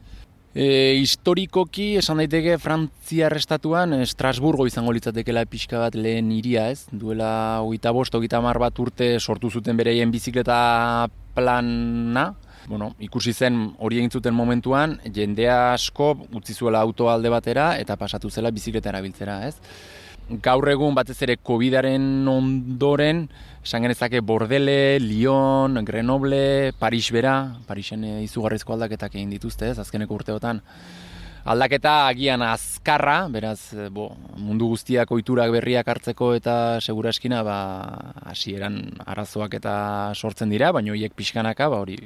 E, 0.57 0.97
historikoki 0.97 1.99
esan 2.01 2.23
daiteke 2.23 2.55
Frantziar 2.57 3.35
estatuan 3.37 3.93
e, 3.99 4.01
Strasburgo 4.09 4.65
izango 4.67 4.95
litzatekeela 4.97 5.45
pixka 5.45 5.83
bat 5.83 5.97
lehen 5.99 6.31
hiria 6.33 6.71
ez, 6.73 6.87
duela 6.89 7.61
hogeita 7.61 7.93
bost, 7.93 8.17
hogeita 8.17 8.41
hamar 8.41 8.59
bat 8.63 8.81
urte 8.81 9.11
sortu 9.21 9.51
zuten 9.51 9.77
bereien 9.77 10.11
bizikleta 10.11 11.09
plana, 11.37 12.31
bueno, 12.67 12.95
ikusi 12.99 13.35
zen 13.37 13.61
hori 13.79 14.01
egin 14.01 14.11
zuten 14.11 14.35
momentuan, 14.35 14.97
jendea 15.15 15.75
asko 15.75 16.15
utzi 16.33 16.57
zuela 16.57 16.81
auto 16.81 17.11
alde 17.13 17.29
batera 17.29 17.75
eta 17.81 17.97
pasatu 18.01 18.31
zela 18.31 18.51
bizikleta 18.51 18.89
erabiltzera, 18.89 19.43
ez? 19.49 19.57
Gaur 20.45 20.69
egun 20.69 20.97
batez 20.97 21.17
ere 21.25 21.39
Covidaren 21.41 22.27
ondoren, 22.29 23.27
esan 23.65 23.83
genezake 23.83 24.21
Bordele, 24.21 24.99
Lyon, 25.01 25.85
Grenoble, 25.85 26.73
Paris 26.79 27.11
bera, 27.13 27.35
Parisen 27.67 28.05
e, 28.05 28.15
izugarrizko 28.25 28.75
aldaketak 28.75 29.15
egin 29.19 29.31
dituzte, 29.35 29.73
ez, 29.73 29.79
azkeneko 29.79 30.15
urteotan. 30.15 30.63
Aldaketa 31.49 31.93
agian 32.09 32.43
azkarra, 32.45 33.19
beraz, 33.33 33.73
e, 33.73 33.89
bo, 33.95 34.11
mundu 34.37 34.71
guztiak 34.73 35.11
ohiturak 35.15 35.53
berriak 35.55 35.89
hartzeko 35.89 36.33
eta 36.37 36.55
seguraskina, 36.85 37.43
ba, 37.47 37.59
hasieran 38.33 38.81
arazoak 39.07 39.59
eta 39.61 39.77
sortzen 40.15 40.53
dira, 40.53 40.73
baina 40.77 40.93
horiek 40.93 41.15
pixkanaka, 41.17 41.71
ba, 41.73 41.83
hori 41.85 42.01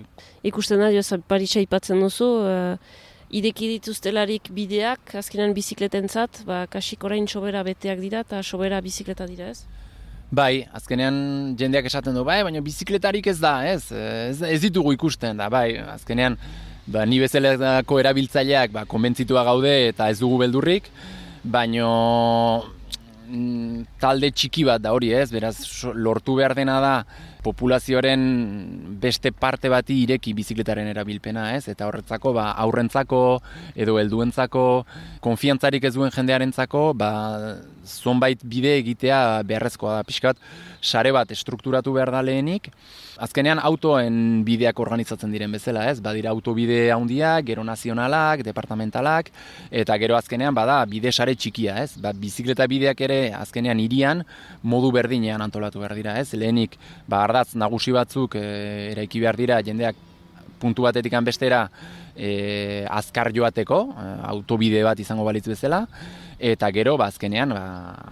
Ikusten 0.47 0.83
da, 0.83 0.93
joz, 0.95 1.09
Parisa 1.29 1.61
aipatzen 1.63 2.03
duzu, 2.03 2.31
uh, 2.47 3.11
ideki 3.33 3.69
dituztelarik 3.77 4.51
bideak, 4.55 5.15
azkenan 5.19 5.55
bizikletentzat, 5.57 6.43
ba, 6.49 6.65
kasik 6.71 7.05
orain 7.09 7.27
sobera 7.27 7.63
beteak 7.67 8.03
dira 8.03 8.21
eta 8.27 8.43
sobera 8.43 8.81
bizikleta 8.85 9.27
dira, 9.27 9.51
ez? 9.55 9.82
Bai, 10.33 10.65
azkenean 10.73 11.17
jendeak 11.61 11.91
esaten 11.91 12.15
du, 12.17 12.23
bai, 12.25 12.39
baina 12.47 12.63
bizikletarik 12.65 13.27
ez 13.29 13.37
da, 13.37 13.51
ez, 13.69 13.91
ez, 13.93 14.39
ez 14.49 14.61
ditugu 14.63 14.95
ikusten 14.97 15.37
da, 15.37 15.51
bai, 15.53 15.75
azkenean, 15.93 16.39
ba, 16.87 17.03
ni 17.05 17.19
bezalako 17.21 17.99
erabiltzaileak 18.01 18.73
ba, 18.73 18.87
konbentzitua 18.89 19.43
gaude 19.45 19.75
eta 19.91 20.09
ez 20.09 20.17
dugu 20.23 20.39
beldurrik, 20.41 20.89
baino 21.45 21.91
mm, 23.29 23.85
talde 24.01 24.33
txiki 24.33 24.65
bat 24.71 24.81
da 24.81 24.95
hori 24.97 25.13
ez, 25.13 25.29
beraz 25.35 25.59
lortu 25.93 26.39
behar 26.41 26.57
dena 26.57 26.79
da 26.81 26.95
populazioaren 27.43 28.23
beste 29.03 29.33
parte 29.35 29.69
bati 29.69 29.97
ireki 30.05 30.33
bizikletaren 30.39 30.87
erabilpena, 30.93 31.49
ez? 31.57 31.67
Eta 31.69 31.89
horretzako, 31.91 32.33
ba, 32.39 32.53
aurrentzako 32.65 33.23
edo 33.75 33.99
helduentzako 34.01 34.65
konfiantzarik 35.25 35.85
ez 35.85 35.95
duen 35.97 36.15
jendearentzako, 36.15 36.93
ba, 36.99 37.11
zonbait 37.87 38.41
bide 38.45 38.77
egitea 38.79 39.43
beharrezkoa 39.47 39.99
da 39.99 40.07
pixkat, 40.07 40.39
sare 40.83 41.13
bat 41.15 41.31
estrukturatu 41.31 41.93
behar 41.95 42.11
da 42.15 42.23
lehenik, 42.23 42.71
azkenean 43.23 43.61
autoen 43.63 44.43
bideak 44.47 44.79
organizatzen 44.83 45.33
diren 45.33 45.53
bezala, 45.53 45.85
ez? 45.91 46.01
Badira 46.03 46.33
autobide 46.33 46.91
handiak, 46.95 47.45
gero 47.47 47.65
nazionalak, 47.65 48.43
departamentalak, 48.47 49.31
eta 49.71 49.97
gero 50.03 50.17
azkenean 50.19 50.55
bada 50.55 50.81
bide 50.91 51.13
sare 51.13 51.35
txikia, 51.35 51.79
ez? 51.85 51.97
Ba, 52.03 52.15
bizikleta 52.17 52.67
bideak 52.71 53.01
ere 53.07 53.21
azkenean 53.39 53.81
irian 53.83 54.25
modu 54.63 54.93
berdinean 54.95 55.43
antolatu 55.45 55.83
behar 55.83 55.97
dira, 55.99 56.17
ez? 56.19 56.33
Lehenik, 56.35 56.79
ba, 57.07 57.23
ardatz 57.27 57.53
nagusi 57.55 57.95
batzuk 57.95 58.39
e, 58.41 58.47
eraiki 58.93 59.23
behar 59.23 59.39
dira 59.39 59.61
jendeak 59.63 59.99
puntu 60.63 60.87
batetik 60.87 61.15
bestera 61.27 61.69
e, 62.17 62.87
azkar 62.89 63.33
joateko, 63.35 63.81
e, 63.93 64.09
autobide 64.33 64.83
bat 64.87 64.99
izango 64.99 65.25
balitz 65.27 65.47
bezala, 65.49 65.87
eta 66.39 66.71
gero 66.73 66.97
ba 66.97 67.07
azkenean 67.07 67.53
ba, 67.55 67.63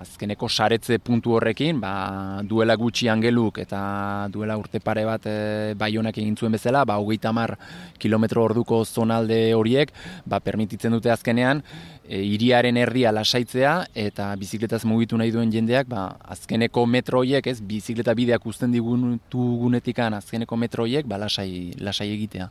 azkeneko 0.03 0.49
saretze 0.49 0.99
puntu 0.99 1.35
horrekin 1.37 1.81
ba, 1.81 2.43
duela 2.43 2.77
gutxi 2.77 3.09
angeluk 3.09 3.59
eta 3.63 4.29
duela 4.33 4.57
urte 4.61 4.81
pare 4.81 5.05
bat 5.05 5.27
e, 5.27 5.75
baionak 5.79 6.19
egin 6.19 6.37
zuen 6.37 6.53
bezala 6.53 6.85
ba 6.85 6.99
hogeita 7.01 7.31
hamar 7.31 7.57
kilometro 7.99 8.45
orduko 8.45 8.85
zonalde 8.85 9.55
horiek 9.55 9.93
ba 10.27 10.41
permititzen 10.41 10.93
dute 10.93 11.11
azkenean 11.11 11.63
e, 12.05 12.23
iriaren 12.23 12.77
erdia 12.77 13.13
lasaitzea 13.13 13.75
eta 13.95 14.31
bizikletaz 14.37 14.85
mugitu 14.85 15.19
nahi 15.19 15.31
duen 15.35 15.53
jendeak 15.53 15.89
ba, 15.89 16.17
azkeneko 16.37 16.87
metro 16.87 17.25
horiek 17.25 17.47
ez 17.47 17.61
bizikleta 17.61 18.15
bideak 18.15 18.47
uzten 18.47 18.73
digunetikan 18.73 20.15
azkeneko 20.15 20.57
metro 20.57 20.85
horiek 20.85 21.07
ba, 21.07 21.19
lasai, 21.19 21.73
lasai 21.79 22.13
egitea. 22.15 22.51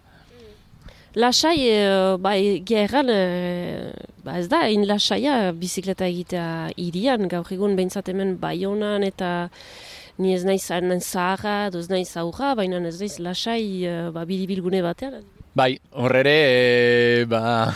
Lasai, 1.16 1.58
e, 1.66 2.18
bai, 2.22 2.62
gerran, 2.64 3.10
e, 3.10 3.92
ba 4.22 4.38
ez 4.38 4.46
da, 4.48 4.60
hain 4.68 4.86
lasaia 4.86 5.52
bizikleta 5.58 6.06
egitea 6.06 6.70
irian, 6.78 7.26
gaur 7.28 7.48
egun 7.50 7.74
behintzat 7.76 8.12
hemen 8.12 8.36
baionan 8.38 9.02
eta 9.02 9.50
ni 10.20 10.36
ez 10.36 10.44
naiz 10.46 10.68
zaharra, 10.70 11.72
ez 11.74 11.90
naiz 11.90 12.16
aurra, 12.16 12.54
baina 12.54 12.78
ez 12.88 13.00
naiz 13.00 13.18
lasai 13.18 13.86
e, 13.86 14.12
ba, 14.14 14.24
biribilgune 14.24 14.84
batean. 14.86 15.24
Bai, 15.56 15.80
horrere, 15.94 16.36
e, 16.46 17.26
ba... 17.26 17.74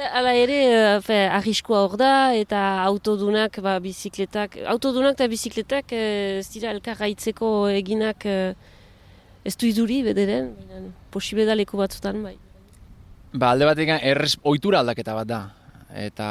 Hala 0.00 0.32
ere, 0.32 1.00
fe, 1.02 1.26
arriskoa 1.26 1.80
hor 1.84 1.96
da, 1.98 2.32
eta 2.32 2.84
autodunak, 2.84 3.58
ba, 3.60 3.80
bizikletak, 3.80 4.60
autodunak 4.70 5.18
eta 5.18 5.26
bizikletak, 5.26 5.90
ez 5.92 6.46
dira 6.54 6.70
elkarraitzeko 6.70 7.50
eginak 7.74 8.24
ez 8.30 9.56
du 9.56 9.66
iduri, 9.66 10.04
bederen, 10.06 10.54
posibe 11.10 11.44
da 11.44 11.58
leku 11.58 11.76
batzutan, 11.76 12.22
bai. 12.22 12.36
Ba, 13.32 13.52
alde 13.52 13.66
batekin 13.68 14.00
erres, 14.02 14.34
ohitura 14.42 14.80
aldaketa 14.82 15.14
bat 15.14 15.28
da. 15.28 15.40
Eta 15.90 16.26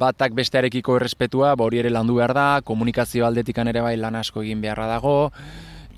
batak 0.00 0.34
bestearekiko 0.36 0.96
errespetua, 0.98 1.54
ba, 1.56 1.64
hori 1.64 1.80
ere 1.82 1.92
landu 1.92 2.16
behar 2.20 2.32
da, 2.36 2.46
komunikazio 2.64 3.26
aldetikan 3.26 3.68
ere 3.68 3.84
bai 3.84 3.96
lan 4.00 4.16
asko 4.16 4.44
egin 4.44 4.60
beharra 4.64 4.88
dago, 4.88 5.32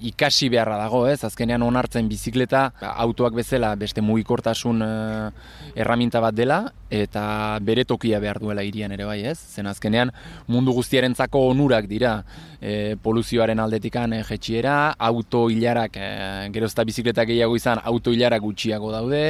ikasi 0.01 0.49
beharra 0.53 0.79
dago, 0.81 1.05
ez? 1.09 1.21
Azkenean 1.25 1.63
onartzen 1.63 2.09
bizikleta 2.09 2.71
autoak 2.95 3.35
bezala 3.35 3.75
beste 3.77 4.03
mugikortasun 4.05 4.83
uh, 4.83 5.31
erraminta 5.75 6.21
bat 6.25 6.35
dela 6.35 6.65
eta 6.95 7.59
bere 7.65 7.85
tokia 7.85 8.21
behar 8.23 8.39
duela 8.43 8.63
irian 8.63 8.93
ere 8.95 9.07
bai, 9.09 9.21
ez? 9.27 9.39
Zen 9.39 9.67
azkenean 9.67 10.13
mundu 10.47 10.75
guztiarentzako 10.77 11.41
onurak 11.51 11.89
dira 11.91 12.19
e, 12.61 12.97
poluzioaren 13.03 13.61
aldetikan 13.61 14.15
e, 14.17 14.23
jetxiera, 14.25 14.95
auto 15.09 15.49
hilarak, 15.51 15.99
e, 15.99 16.09
gero 16.55 16.69
ezta 16.71 16.85
bizikleta 16.87 17.27
gehiago 17.29 17.57
izan, 17.59 17.81
auto 17.85 18.15
hilarak 18.15 18.43
gutxiago 18.45 18.93
daude, 18.95 19.23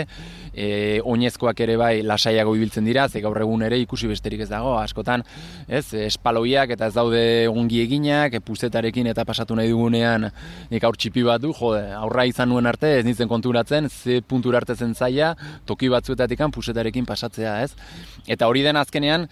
e, 0.52 1.00
oinezkoak 1.02 1.64
ere 1.66 1.76
bai 1.80 1.94
lasaiago 2.06 2.54
ibiltzen 2.58 2.86
dira, 2.86 3.08
ze 3.08 3.22
gaur 3.24 3.40
egun 3.42 3.64
ere 3.66 3.78
ikusi 3.82 4.10
besterik 4.10 4.44
ez 4.44 4.50
dago, 4.52 4.76
askotan, 4.78 5.24
ez, 5.68 5.86
espaloiak 6.06 6.76
eta 6.76 6.90
ez 6.90 6.94
daude 6.94 7.24
ongi 7.50 7.82
eginak, 7.86 8.34
e, 8.34 8.44
puzetarekin 8.44 9.10
eta 9.14 9.24
pasatu 9.24 9.56
nahi 9.58 9.72
dugunean 9.72 10.30
nik 10.70 10.84
aur 10.84 10.96
txipi 10.96 11.24
bat 11.26 11.42
du, 11.42 11.52
jode, 11.56 11.82
aurra 11.96 12.26
izan 12.28 12.50
nuen 12.52 12.66
arte, 12.66 12.90
ez 12.98 13.04
nintzen 13.06 13.30
konturatzen, 13.30 13.88
ze 13.88 14.20
puntura 14.22 14.60
arte 14.62 14.76
zen 14.76 14.94
zaila, 14.94 15.34
toki 15.66 15.88
batzuetatik 15.88 16.42
pusetarekin 16.54 17.06
pasatzea, 17.06 17.62
ez? 17.62 17.74
Eta 18.26 18.46
hori 18.46 18.62
den 18.62 18.76
azkenean, 18.76 19.28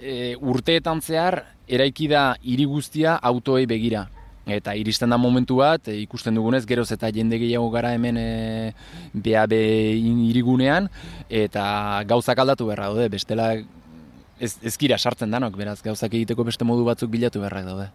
e, 0.00 0.36
urteetan 0.36 1.00
zehar, 1.00 1.44
eraiki 1.68 2.08
da 2.10 2.34
hiri 2.42 2.64
guztia 2.64 3.16
autoei 3.16 3.66
begira. 3.66 4.08
Eta 4.50 4.74
iristen 4.74 5.12
da 5.12 5.18
momentu 5.20 5.60
bat, 5.60 5.88
e, 5.88 6.00
ikusten 6.02 6.34
dugunez, 6.34 6.64
geroz 6.66 6.90
eta 6.92 7.10
jende 7.14 7.38
gehiago 7.38 7.70
gara 7.70 7.92
hemen 7.94 8.18
e, 8.18 8.72
BAB 9.14 9.54
irigunean, 9.54 10.90
eta 11.28 12.02
gauzak 12.08 12.38
aldatu 12.38 12.66
beharra 12.70 12.90
daude, 12.90 13.08
bestela 13.12 13.52
ez, 13.54 14.56
ezkira 14.62 14.98
sartzen 14.98 15.30
danok, 15.30 15.56
beraz, 15.56 15.80
gauzak 15.84 16.14
egiteko 16.14 16.48
beste 16.48 16.64
modu 16.64 16.86
batzuk 16.88 17.12
bilatu 17.12 17.44
beharrak 17.44 17.68
daude 17.68 17.90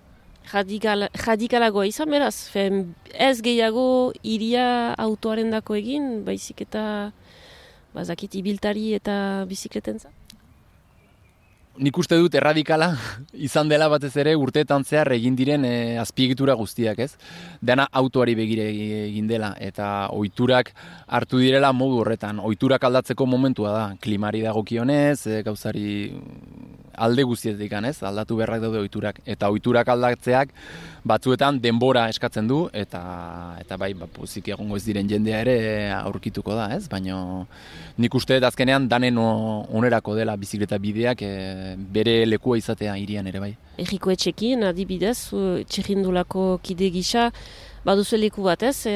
radikal, 0.53 1.07
radikalagoa 1.25 1.85
izan 1.89 2.11
beraz, 2.11 2.35
fen, 2.51 2.93
ez 3.13 3.41
gehiago 3.45 4.13
iria 4.23 4.93
autoaren 5.01 5.51
dako 5.53 5.77
egin, 5.79 6.23
baizik 6.27 6.65
eta 6.67 7.11
bazakit 7.95 8.35
ibiltari 8.35 8.93
eta 8.97 9.45
bizikleten 9.49 9.99
za? 9.99 10.11
Nik 11.75 11.97
uste 11.99 12.15
dut 12.15 12.31
erradikala 12.39 12.93
izan 13.35 13.67
dela 13.67 13.89
batez 13.91 14.13
ere 14.21 14.31
urteetan 14.39 14.85
zehar 14.87 15.11
egin 15.11 15.35
diren 15.35 15.65
e, 15.67 15.97
azpiegitura 15.99 16.53
guztiak, 16.55 17.01
ez? 17.03 17.17
Dena 17.59 17.89
autoari 17.91 18.35
begire 18.39 18.69
egin 19.09 19.27
dela 19.27 19.49
eta 19.59 20.07
ohiturak 20.15 20.71
hartu 21.07 21.41
direla 21.43 21.73
modu 21.75 21.99
horretan. 21.99 22.39
Ohiturak 22.39 22.87
aldatzeko 22.87 23.27
momentua 23.27 23.73
da. 23.75 23.83
Klimari 23.99 24.45
dagokionez, 24.45 25.27
e, 25.27 25.41
gauzari 25.43 25.89
alde 26.95 27.27
guztietik 27.27 27.73
ez, 27.83 27.97
aldatu 28.03 28.37
beharrak 28.39 28.61
daude 28.63 28.79
ohiturak 28.79 29.19
eta 29.25 29.49
ohiturak 29.51 29.89
aldatzeak 29.91 30.55
batzuetan 31.05 31.59
denbora 31.61 32.07
eskatzen 32.09 32.47
du 32.49 32.63
eta 32.73 33.01
eta 33.61 33.77
bai 33.77 33.93
ba 33.93 34.07
pozik 34.11 34.49
egongo 34.55 34.77
ez 34.79 34.83
diren 34.87 35.09
jendea 35.09 35.41
ere 35.45 35.57
aurkituko 35.99 36.55
da, 36.57 36.71
ez? 36.75 36.87
Baina 36.89 37.19
nik 37.97 38.17
uste 38.17 38.39
dut 38.39 38.47
azkenean 38.49 38.89
danen 38.89 39.19
onerako 39.19 40.15
dela 40.17 40.35
bizikleta 40.37 40.79
bideak 40.81 41.21
e, 41.21 41.75
bere 41.77 42.17
lekua 42.25 42.57
izatea 42.57 42.97
irian 42.97 43.27
ere 43.27 43.43
bai. 43.43 43.53
Eriko 43.77 44.11
etxekin 44.11 44.65
adibidez, 44.65 45.29
txirrindulako 45.69 46.49
kide 46.63 46.89
gisa 46.95 47.29
Baduzu 47.85 48.17
leku 48.17 48.41
bat 48.41 48.63
ez, 48.65 48.87
e, 48.89 48.93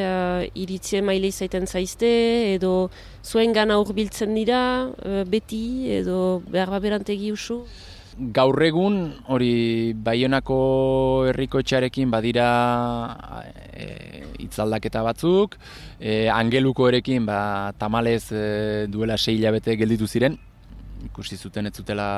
iritzie 0.58 1.04
maile 1.06 1.30
izaiten 1.30 1.68
zaizte, 1.70 2.10
edo 2.56 2.90
zuen 3.22 3.54
gana 3.54 3.76
urbiltzen 3.78 4.34
dira, 4.34 4.62
e, 5.06 5.20
beti, 5.30 5.62
edo 6.00 6.40
behar 6.50 6.74
baberantegi 6.74 7.30
usu? 7.30 7.60
Gaur 8.20 8.60
egun 8.64 8.98
hori 9.32 9.94
Baionako 9.96 10.60
herriko 11.30 11.62
etxarekin 11.64 12.12
badira 12.12 12.48
e, 13.72 13.88
itzaldaketa 14.44 15.04
batzuk, 15.06 15.56
e, 16.00 16.28
Angeluko 16.34 16.90
erekin 16.90 17.26
ba, 17.26 17.72
tamalez 17.80 18.32
e, 18.32 18.44
duela 18.92 19.18
sei 19.18 19.38
hilabete 19.38 19.78
gelditu 19.80 20.08
ziren, 20.08 20.36
ikusi 21.06 21.38
zuten 21.38 21.72
ez 21.72 21.76
zutela 21.80 22.10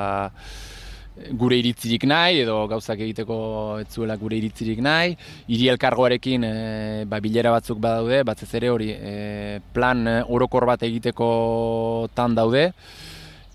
gure 1.38 1.58
iritzirik 1.60 2.06
nahi 2.08 2.40
edo 2.46 2.56
gauzak 2.72 3.02
egiteko 3.04 3.38
ez 3.84 3.90
zuela 3.92 4.16
gure 4.18 4.38
iritzirik 4.40 4.80
nahi. 4.82 5.14
Hiri 5.52 5.70
elkargoarekin 5.76 6.48
e, 6.48 6.54
ba, 7.06 7.22
bilera 7.22 7.54
batzuk 7.54 7.78
badaude, 7.84 8.24
batzez 8.26 8.50
ere 8.58 8.74
hori 8.74 8.90
e, 8.96 9.60
plan 9.76 10.08
orokor 10.26 10.66
bat 10.72 10.90
egiteko 10.90 12.10
tan 12.16 12.34
daude 12.34 12.72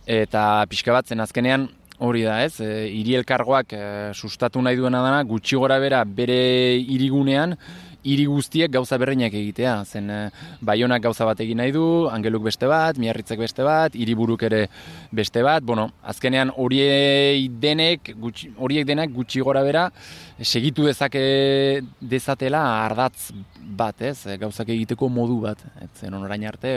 eta 0.07 0.63
pixka 0.71 0.95
batzen 0.95 1.19
azkenean 1.19 1.67
Hori 1.99 2.27
da, 2.27 2.43
ez? 2.45 2.61
E, 2.61 2.89
hiri 2.93 3.15
elkargoak 3.17 3.73
e, 3.73 3.83
sustatu 4.13 4.61
nahi 4.61 4.77
duena 4.77 5.01
dana, 5.01 5.23
gutxi 5.25 5.57
gora 5.57 5.79
bera 5.81 6.03
bere 6.05 6.37
irigunean, 6.77 7.55
hiri 8.07 8.27
guztiek 8.29 8.71
gauza 8.71 8.99
berreinak 9.01 9.33
egitea. 9.33 9.79
Zen, 9.89 10.11
e, 10.13 10.19
baionak 10.61 11.07
gauza 11.07 11.25
bat 11.25 11.41
egin 11.41 11.57
nahi 11.63 11.73
du, 11.73 11.87
angeluk 12.13 12.45
beste 12.51 12.69
bat, 12.69 13.01
miarritzek 13.01 13.41
beste 13.41 13.65
bat, 13.65 13.97
hiriburuk 13.97 14.45
ere 14.45 14.67
beste 15.09 15.41
bat. 15.47 15.65
Bueno, 15.65 15.89
azkenean 16.05 16.53
horiek 16.61 17.57
denek, 17.65 18.13
gutxi, 18.21 18.53
horiek 18.61 18.85
denak 18.93 19.17
gutxi 19.17 19.41
gora 19.41 19.65
bera, 19.65 19.89
segitu 20.45 20.85
dezake 20.91 21.25
dezatela 22.01 22.63
ardatz 22.85 23.33
bat, 23.57 24.05
ez? 24.05 24.19
E, 24.29 24.37
gauzak 24.45 24.69
egiteko 24.77 25.09
modu 25.09 25.41
bat. 25.49 25.65
Ez, 25.81 25.95
zen, 26.03 26.21
orain 26.21 26.45
arte, 26.53 26.77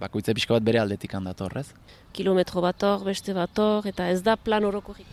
bakoitza 0.00 0.34
pixka 0.36 0.54
bat 0.56 0.66
bere 0.66 0.80
aldetik 0.82 1.14
handator, 1.14 1.56
ez? 1.58 1.70
kilometro 2.16 2.62
bat 2.64 2.82
hor, 2.88 3.04
beste 3.04 3.34
bat 3.36 3.60
hor, 3.60 3.86
eta 3.88 4.08
ez 4.12 4.22
da 4.24 4.36
plan 4.40 4.64
orokorrik. 4.64 5.08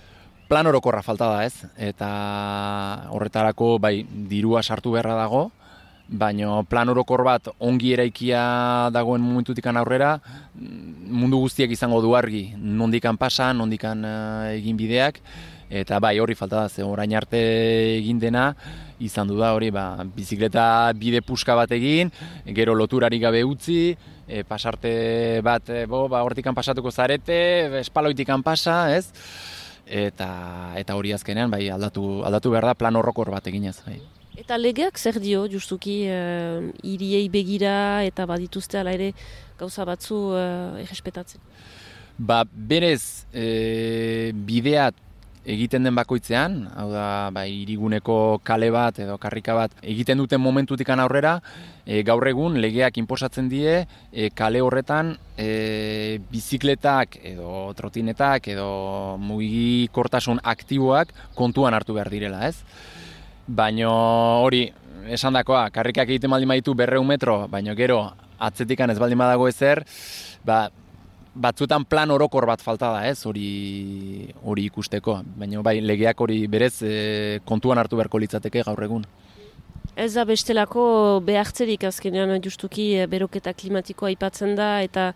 Plan 0.48 0.68
orokorra 0.70 1.02
falta 1.04 1.30
da 1.32 1.44
ez, 1.48 1.66
eta 1.80 2.10
horretarako 3.16 3.76
bai 3.84 3.96
dirua 4.32 4.64
sartu 4.64 4.96
beharra 4.96 5.18
dago, 5.20 5.50
baina 6.08 6.60
plan 6.70 6.92
orokor 6.92 7.24
bat 7.26 7.48
ongi 7.64 7.94
eraikia 7.96 8.44
dagoen 8.94 9.24
momentutik 9.24 9.66
aurrera, 9.72 10.18
mundu 10.54 11.40
guztiak 11.40 11.72
izango 11.72 12.02
du 12.02 12.14
argi, 12.16 12.54
nondikan 12.58 13.18
pasa, 13.18 13.54
nondikan 13.54 14.04
uh, 14.06 14.52
egin 14.52 14.78
bideak, 14.78 15.22
Eta 15.74 15.98
bai, 15.98 16.20
hori 16.22 16.36
falta 16.38 16.60
da, 16.62 16.70
ze 16.70 16.84
orain 16.86 17.16
arte 17.18 17.40
egin 17.98 18.20
dena, 18.22 18.52
izan 19.02 19.26
du 19.32 19.40
da 19.40 19.56
hori, 19.56 19.72
ba, 19.74 20.04
bizikleta 20.16 20.66
bide 20.94 21.24
puska 21.26 21.56
bat 21.58 21.72
egin, 21.74 22.12
gero 22.54 22.76
loturari 22.78 23.18
gabe 23.20 23.42
utzi, 23.42 23.96
e, 24.28 24.44
pasarte 24.46 24.92
bat, 25.42 25.72
e, 25.74 25.88
bo, 25.90 26.06
ba, 26.12 26.22
hortikan 26.22 26.54
pasatuko 26.54 26.92
zarete, 26.92 27.40
espaloitikan 27.80 28.44
pasa, 28.46 28.84
ez? 28.94 29.08
Eta, 29.90 30.28
eta 30.78 30.94
hori 30.96 31.16
azkenean, 31.16 31.50
bai, 31.50 31.66
aldatu, 31.74 32.22
aldatu 32.28 32.54
behar 32.54 32.70
da 32.70 32.76
plan 32.78 33.00
horrokor 33.00 33.32
bat 33.34 33.50
eginez. 33.50 33.80
Bai. 33.88 33.98
Eta 34.38 34.60
legeak 34.62 35.00
zer 35.02 35.18
dio, 35.22 35.48
justuki, 35.50 36.04
uh, 36.10 36.70
iriei 36.86 37.26
begira 37.34 38.04
eta 38.06 38.28
badituzte 38.30 38.78
ala 38.78 38.94
ere 38.94 39.12
gauza 39.58 39.86
batzu 39.90 40.20
uh, 40.34 40.84
errespetatzen? 40.86 41.42
Ba, 42.18 42.44
berez, 42.46 43.26
e, 43.34 44.30
bideat 44.46 45.02
egiten 45.46 45.84
den 45.84 45.96
bakoitzean, 45.96 46.56
hau 46.76 46.88
da, 46.92 47.30
ba, 47.36 47.44
iriguneko 47.50 48.40
kale 48.48 48.70
bat 48.72 49.00
edo 49.04 49.18
karrika 49.22 49.56
bat 49.58 49.76
egiten 49.82 50.22
duten 50.22 50.42
momentutikan 50.42 51.02
aurrera, 51.04 51.36
e, 51.86 52.02
gaur 52.08 52.28
egun 52.28 52.60
legeak 52.64 52.98
inposatzen 53.02 53.50
die 53.52 53.84
e, 53.84 54.30
kale 54.36 54.62
horretan 54.64 55.14
e, 55.38 56.20
bizikletak 56.32 57.20
edo 57.34 57.74
trotinetak 57.78 58.48
edo 58.56 58.70
mugikortasun 59.20 60.40
aktiboak 60.44 61.12
kontuan 61.36 61.76
hartu 61.76 61.98
behar 61.98 62.12
direla, 62.14 62.48
ez? 62.48 62.58
Baino 63.48 63.92
hori, 64.46 64.70
esan 65.12 65.36
dakoa, 65.36 65.68
karrikak 65.76 66.08
egiten 66.08 66.32
baldin 66.32 66.54
baditu 66.54 66.76
berreun 66.80 67.08
metro, 67.08 67.44
baino 67.52 67.76
gero 67.76 68.06
atzetikan 68.44 68.92
ez 68.92 69.00
baldin 69.00 69.20
badago 69.20 69.50
ezer, 69.52 69.84
ba, 70.48 70.70
batzutan 71.36 71.86
plan 71.86 72.12
orokor 72.12 72.46
bat 72.46 72.62
falta 72.62 72.92
da, 72.94 73.04
ez, 73.10 73.24
hori 73.26 74.30
hori 74.44 74.68
ikusteko. 74.70 75.20
Baina 75.38 75.62
bai, 75.66 75.80
legeak 75.82 76.22
hori 76.22 76.46
berez 76.48 76.76
e, 76.84 77.40
kontuan 77.46 77.82
hartu 77.82 78.00
beharko 78.00 78.22
litzateke 78.22 78.64
gaur 78.66 78.84
egun. 78.84 79.06
Ez 79.94 80.16
da 80.16 80.24
bestelako 80.26 80.84
behartzerik 81.26 81.84
azkenean 81.86 82.34
justuki 82.42 82.96
eh, 82.98 83.06
beroketa 83.06 83.54
klimatikoa 83.54 84.10
aipatzen 84.10 84.56
da 84.58 84.82
eta 84.82 85.12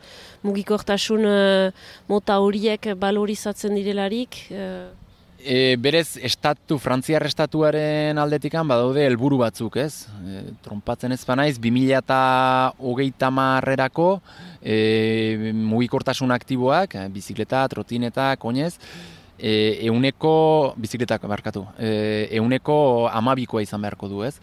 mugikortasun 0.45 1.25
eh, 1.25 1.71
mota 2.09 2.37
horiek 2.43 2.91
balorizatzen 3.01 3.73
direlarik. 3.73 4.37
eh, 4.51 5.06
E, 5.37 5.77
berez, 5.77 6.17
estatu, 6.25 6.79
frantziar 6.81 7.21
estatuaren 7.27 8.17
aldetikan 8.17 8.67
badaude 8.67 9.03
helburu 9.05 9.37
batzuk, 9.43 9.77
ez? 9.77 10.07
E, 10.25 10.41
trompatzen 10.65 11.13
ez 11.13 11.21
banaiz, 11.27 11.59
2000 11.61 11.99
eta 11.99 12.21
hogeita 12.79 13.29
marrerako 13.29 14.09
e, 14.61 15.53
mugikortasun 15.53 16.33
aktiboak, 16.33 16.97
bizikleta, 17.13 17.61
trotinetak, 17.69 18.43
oinez, 18.49 18.73
e, 19.39 19.85
euneko, 19.87 20.73
bizikletak 20.77 21.23
barkatu, 21.29 21.65
e, 21.77 22.27
euneko 22.39 23.07
amabikoa 23.11 23.61
izan 23.61 23.81
beharko 23.83 24.09
du, 24.09 24.23
ez? 24.25 24.35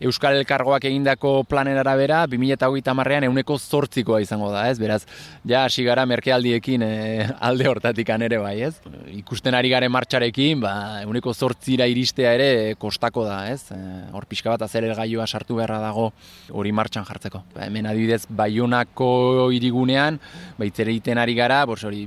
Euskal 0.00 0.38
Elkargoak 0.38 0.86
egindako 0.88 1.42
planen 1.44 1.76
arabera, 1.78 2.22
2008 2.30 2.94
marrean 2.96 3.26
euneko 3.28 3.58
zortzikoa 3.58 4.20
izango 4.24 4.50
da, 4.52 4.64
ez? 4.70 4.78
Beraz, 4.80 5.02
ja, 5.44 5.66
hasi 5.66 5.84
gara 5.84 6.06
merkealdiekin 6.08 6.84
e, 6.86 6.92
alde 7.50 7.68
hortatik 7.68 8.10
ere 8.10 8.38
bai, 8.38 8.56
ez? 8.66 8.74
Ikusten 9.20 9.54
ari 9.54 9.70
garen 9.70 9.92
martxarekin, 9.92 10.60
ba, 10.60 10.74
euneko 11.04 11.34
zortzira 11.34 11.86
iristea 11.86 12.32
ere 12.34 12.50
kostako 12.80 13.24
da, 13.28 13.42
ez? 13.52 13.70
E, 13.70 13.80
hor 14.12 14.26
pixka 14.26 14.50
bat 14.50 14.62
azer 14.66 14.88
gailua 14.94 15.26
sartu 15.26 15.60
beharra 15.60 15.78
dago 15.84 16.10
hori 16.50 16.72
martxan 16.72 17.04
jartzeko. 17.04 17.44
Ba, 17.54 17.66
hemen 17.68 17.86
adibidez, 17.86 18.24
Baionako 18.30 19.50
irigunean, 19.54 20.18
baitzere 20.58 20.94
egiten 20.94 21.20
ari 21.20 21.36
gara, 21.38 21.62
bors 21.68 21.84
hori 21.84 22.06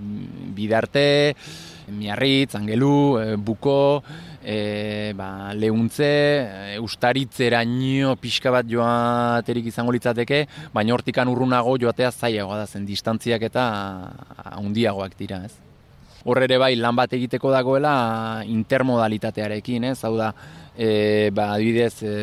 bidarte, 0.58 1.06
miarritz, 1.88 2.56
angelu, 2.56 3.20
e, 3.20 3.36
buko, 3.36 4.04
e, 4.44 5.14
ba, 5.18 5.52
lehuntze, 5.54 6.12
e, 6.76 6.80
ustaritzeraino 6.80 8.16
pixka 8.22 8.52
bat 8.54 8.70
joaterik 8.70 9.68
izango 9.72 9.96
litzateke, 9.96 10.46
baina 10.74 10.96
hortikan 10.96 11.32
urrunago 11.32 11.78
joatea 11.82 12.12
zailagoa 12.12 12.64
da 12.64 12.68
zen 12.68 12.86
distantziak 12.86 13.50
eta 13.50 13.68
handiagoak 14.56 15.18
dira, 15.20 15.44
ez. 15.46 15.73
Hor 16.26 16.40
ere 16.40 16.56
bai 16.58 16.76
lan 16.80 16.96
bat 16.96 17.12
egiteko 17.18 17.52
dagoela 17.52 18.44
intermodalitatearekin, 18.48 19.90
ez? 19.90 19.98
Hau 20.08 20.14
da, 20.16 20.30
e, 20.72 21.30
ba, 21.36 21.50
adibidez, 21.58 21.98
e, 22.08 22.14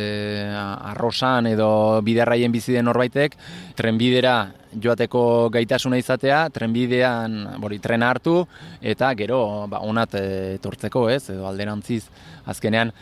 arrosan 0.93 1.51
edo 1.51 2.01
biderraien 2.07 2.53
bizi 2.53 2.73
den 2.73 2.89
norbaitek, 2.89 3.37
trenbidera 3.77 4.39
joateko 4.73 5.51
gaitasuna 5.53 5.99
izatea, 6.01 6.47
trenbidean, 6.55 7.37
bori, 7.61 7.79
trena 7.83 8.09
hartu, 8.15 8.39
eta 8.81 9.13
gero, 9.19 9.67
ba, 9.69 9.83
onat 9.85 10.17
e, 10.17 10.27
etortzeko, 10.57 11.09
ez? 11.13 11.27
Edo 11.37 11.45
alderantziz, 11.51 12.07
azkenean, 12.49 12.95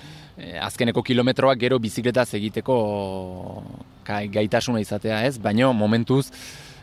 azkeneko 0.63 1.03
kilometroak 1.03 1.59
gero 1.59 1.79
bizikletaz 1.83 2.33
egiteko 2.39 2.75
ga- 4.07 4.25
gaitasuna 4.35 4.83
izatea, 4.83 5.25
ez? 5.27 5.39
Baino, 5.39 5.73
momentuz, 5.75 6.29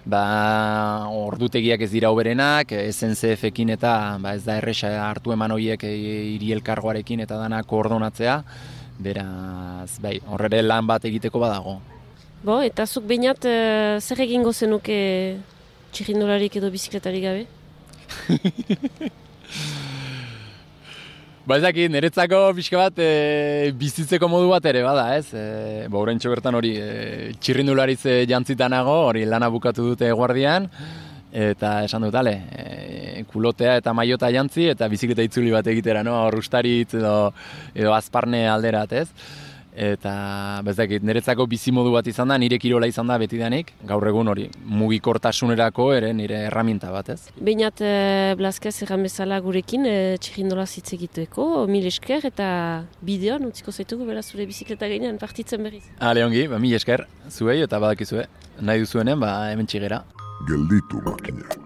ba, 0.05 1.07
ordutegiak 1.09 1.81
ez 1.81 1.89
dira 1.91 2.11
oberenak, 2.13 2.71
SNCF-ekin 2.71 3.73
eta 3.75 3.95
ba, 4.21 4.35
ez 4.37 4.45
da 4.45 4.59
erresa 4.61 4.93
hartu 5.07 5.33
eman 5.33 5.55
horiek 5.55 5.83
e, 5.83 5.91
hiri 6.35 6.53
elkargoarekin 6.55 7.25
eta 7.25 7.39
dana 7.41 7.63
koordonatzea, 7.65 8.37
beraz, 9.01 9.97
bai, 10.01 10.19
horrere 10.31 10.61
lan 10.63 10.87
bat 10.87 11.05
egiteko 11.09 11.41
badago. 11.41 11.79
Bo, 12.45 12.59
eta 12.61 12.85
zuk 12.85 13.07
behinat 13.09 13.45
eh, 13.49 13.97
zer 13.99 14.21
egingo 14.27 14.53
zenuke 14.53 14.97
txirrindolarik 15.95 16.59
edo 16.61 16.69
bizikletarik 16.73 17.25
gabe? 17.25 17.47
Ba 21.45 21.59
ez 21.59 21.61
dakit, 21.61 21.91
niretzako 21.93 22.39
pixka 22.57 22.79
bat 22.79 22.97
e, 22.97 23.69
bizitzeko 23.77 24.25
modu 24.25 24.47
bat 24.49 24.65
ere 24.65 24.79
bada, 24.81 25.03
ez? 25.13 25.27
E, 25.29 25.43
ba, 25.93 25.99
oraintxe 25.99 26.31
bertan 26.31 26.57
hori 26.57 26.71
e, 26.81 26.87
txirrindulariz 27.37 27.99
e, 28.09 28.15
jantzitanago, 28.31 28.95
hori 29.11 29.27
lana 29.29 29.51
bukatu 29.53 29.85
dute 29.91 30.09
guardian, 30.09 30.65
eta 31.29 31.75
esan 31.85 32.07
dut, 32.07 32.17
ale, 32.17 32.33
e, 32.49 33.23
kulotea 33.29 33.75
eta 33.77 33.93
maiota 33.93 34.31
jantzi, 34.33 34.71
eta 34.73 34.89
bizikleta 34.89 35.21
itzuli 35.27 35.53
bat 35.53 35.69
egitera, 35.69 36.01
no? 36.07 36.15
Hor 36.23 36.39
ustaritz 36.41 36.95
edo, 36.97 37.13
edo 37.77 37.93
azparne 37.93 38.47
alderat, 38.49 38.97
ez? 39.03 39.05
Eta, 39.75 40.61
bezakit, 40.63 41.03
niretzako 41.03 41.45
bizimodu 41.51 41.91
bat 41.91 42.07
izan 42.07 42.31
da, 42.31 42.37
nire 42.39 42.55
kirola 42.63 42.87
izan 42.87 43.09
da 43.11 43.17
betidanik, 43.19 43.73
gaur 43.87 44.07
egun 44.07 44.31
hori, 44.31 44.45
mugikortasunerako 44.63 45.89
ere 45.97 46.13
nire 46.15 46.45
erraminta 46.47 46.93
bat, 46.93 47.11
ez? 47.11 47.33
Behinat 47.35 47.83
eh, 47.83 48.31
Blazkez 48.39 48.73
erran 48.87 49.03
bezala 49.03 49.41
gurekin 49.43 49.83
eh, 49.89 50.15
txirrindola 50.23 50.63
hitz 50.63 50.87
egiteko, 50.95 51.65
mil 51.67 51.89
esker 51.91 52.29
eta 52.31 52.47
bideoan 53.05 53.49
utziko 53.51 53.75
zaitugu 53.75 54.07
beraz 54.07 54.29
zure 54.31 54.47
bizikleta 54.47 54.87
gainean 54.87 55.19
partitzen 55.19 55.67
berriz. 55.67 55.83
Ale 55.99 56.23
ongi, 56.23 56.47
ba, 56.47 56.61
mi 56.61 56.71
esker, 56.79 57.03
zuei 57.27 57.59
eta 57.67 57.81
badakizue, 57.83 58.29
nahi 58.63 58.87
duzuenen, 58.87 59.19
ba, 59.19 59.37
hemen 59.51 59.67
txigera. 59.67 60.05
Gelditu 60.47 61.03
makinak. 61.03 61.64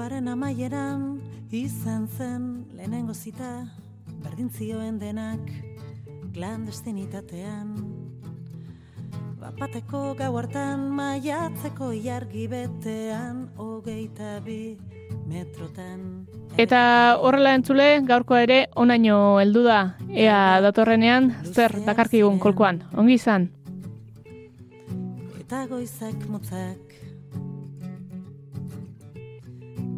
Munduaren 0.00 0.28
amaieran 0.32 1.00
izan 1.52 2.06
zen 2.08 2.44
lehenengo 2.72 3.12
zita 3.12 3.66
berdin 4.24 4.48
zioen 4.48 4.96
denak 4.96 5.42
klandestinitatean 6.32 7.74
Bapateko 9.42 10.00
gau 10.16 10.30
hartan 10.40 10.88
maiatzeko 10.96 11.90
iargi 11.92 12.46
betean 12.48 13.44
hogeita 13.60 14.40
bi 14.40 14.78
metrotan 15.28 16.24
Eta 16.56 16.80
horrela 17.20 17.52
entzule, 17.60 17.90
gaurkoa 18.00 18.40
ere 18.48 18.60
onaino 18.72 19.36
heldu 19.44 19.68
da. 19.68 19.82
Ea 20.08 20.62
datorrenean 20.64 21.34
zer 21.44 21.76
dakarkigun 21.84 22.40
kolkoan. 22.40 22.86
Ongi 22.96 23.20
izan. 23.20 23.50
eta 25.44 25.66
goizak 25.66 26.24
motzak 26.30 26.89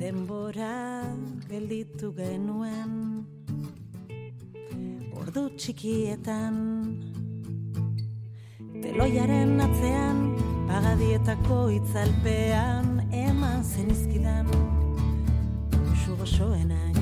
denbora 0.03 1.07
gelditu 1.47 2.09
genuen 2.17 2.95
ordu 5.15 5.45
txikietan. 5.55 6.57
Teloiaren 8.83 9.53
atzean 9.63 10.25
pagadietako 10.67 11.59
itzalpean 11.77 12.89
eman 13.15 13.63
zenizkidan 13.63 14.51
usu 15.93 16.19
gozoenak 16.19 16.99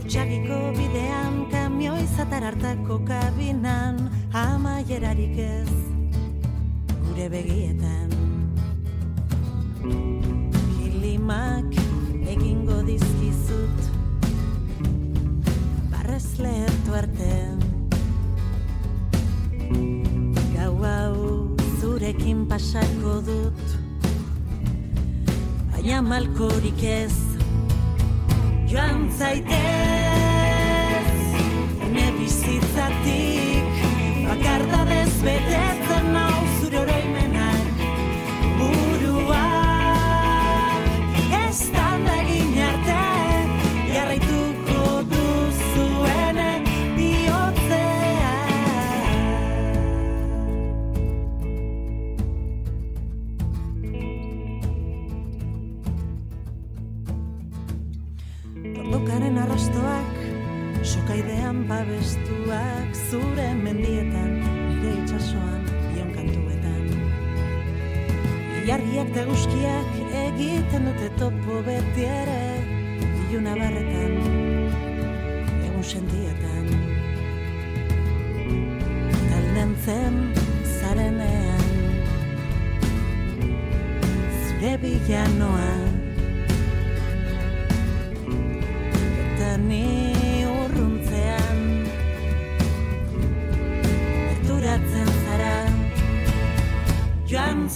Otxagiko 0.00 0.58
bidean 0.74 1.44
kamioi 1.54 2.02
zatar 2.16 2.50
hartako 2.50 2.98
kabinan 3.12 4.08
amaierarik 4.42 5.38
ez 5.46 5.70
gure 7.06 7.30
begietan 7.36 8.07
Kilimak 11.28 11.74
egingo 12.24 12.80
dizkizut. 12.86 13.80
Ez 16.18 16.40
lehertu 16.40 16.94
arte 16.98 17.34
Gau 20.56 20.72
hau 20.82 21.16
zurekin 21.80 22.46
pasako 22.48 23.20
dut. 23.28 23.76
Baina 25.70 26.00
malkorik 26.02 26.82
ez 26.82 27.12
Joan 28.72 29.10
zaitez. 29.18 29.58
Ene 31.86 32.06
bizitzatik 32.18 33.84
Bakardadez 34.24 35.12
betetzen 35.22 35.77
Zure 63.08 63.54
mendietan 63.56 64.32
Nire 64.68 64.90
itxasoan 65.00 65.62
Bion 65.94 66.10
kantuetan. 66.12 66.82
Ilargiak 68.58 69.08
eta 69.14 69.22
guzkiak 69.30 69.94
Egiten 70.26 70.90
dute 70.90 71.08
topo 71.16 71.62
beti 71.64 72.04
ere 72.04 72.42
Iluna 73.30 73.56
barretan 73.56 74.12
Egun 75.70 75.88
sendietan. 75.94 76.68
Taldentzen 79.30 80.22
zarenean 80.76 81.68
Zure 84.44 84.76
bilanoan 84.84 85.87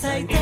Gerturatzen 0.02 0.22
zara 0.22 0.22
Joan 0.22 0.41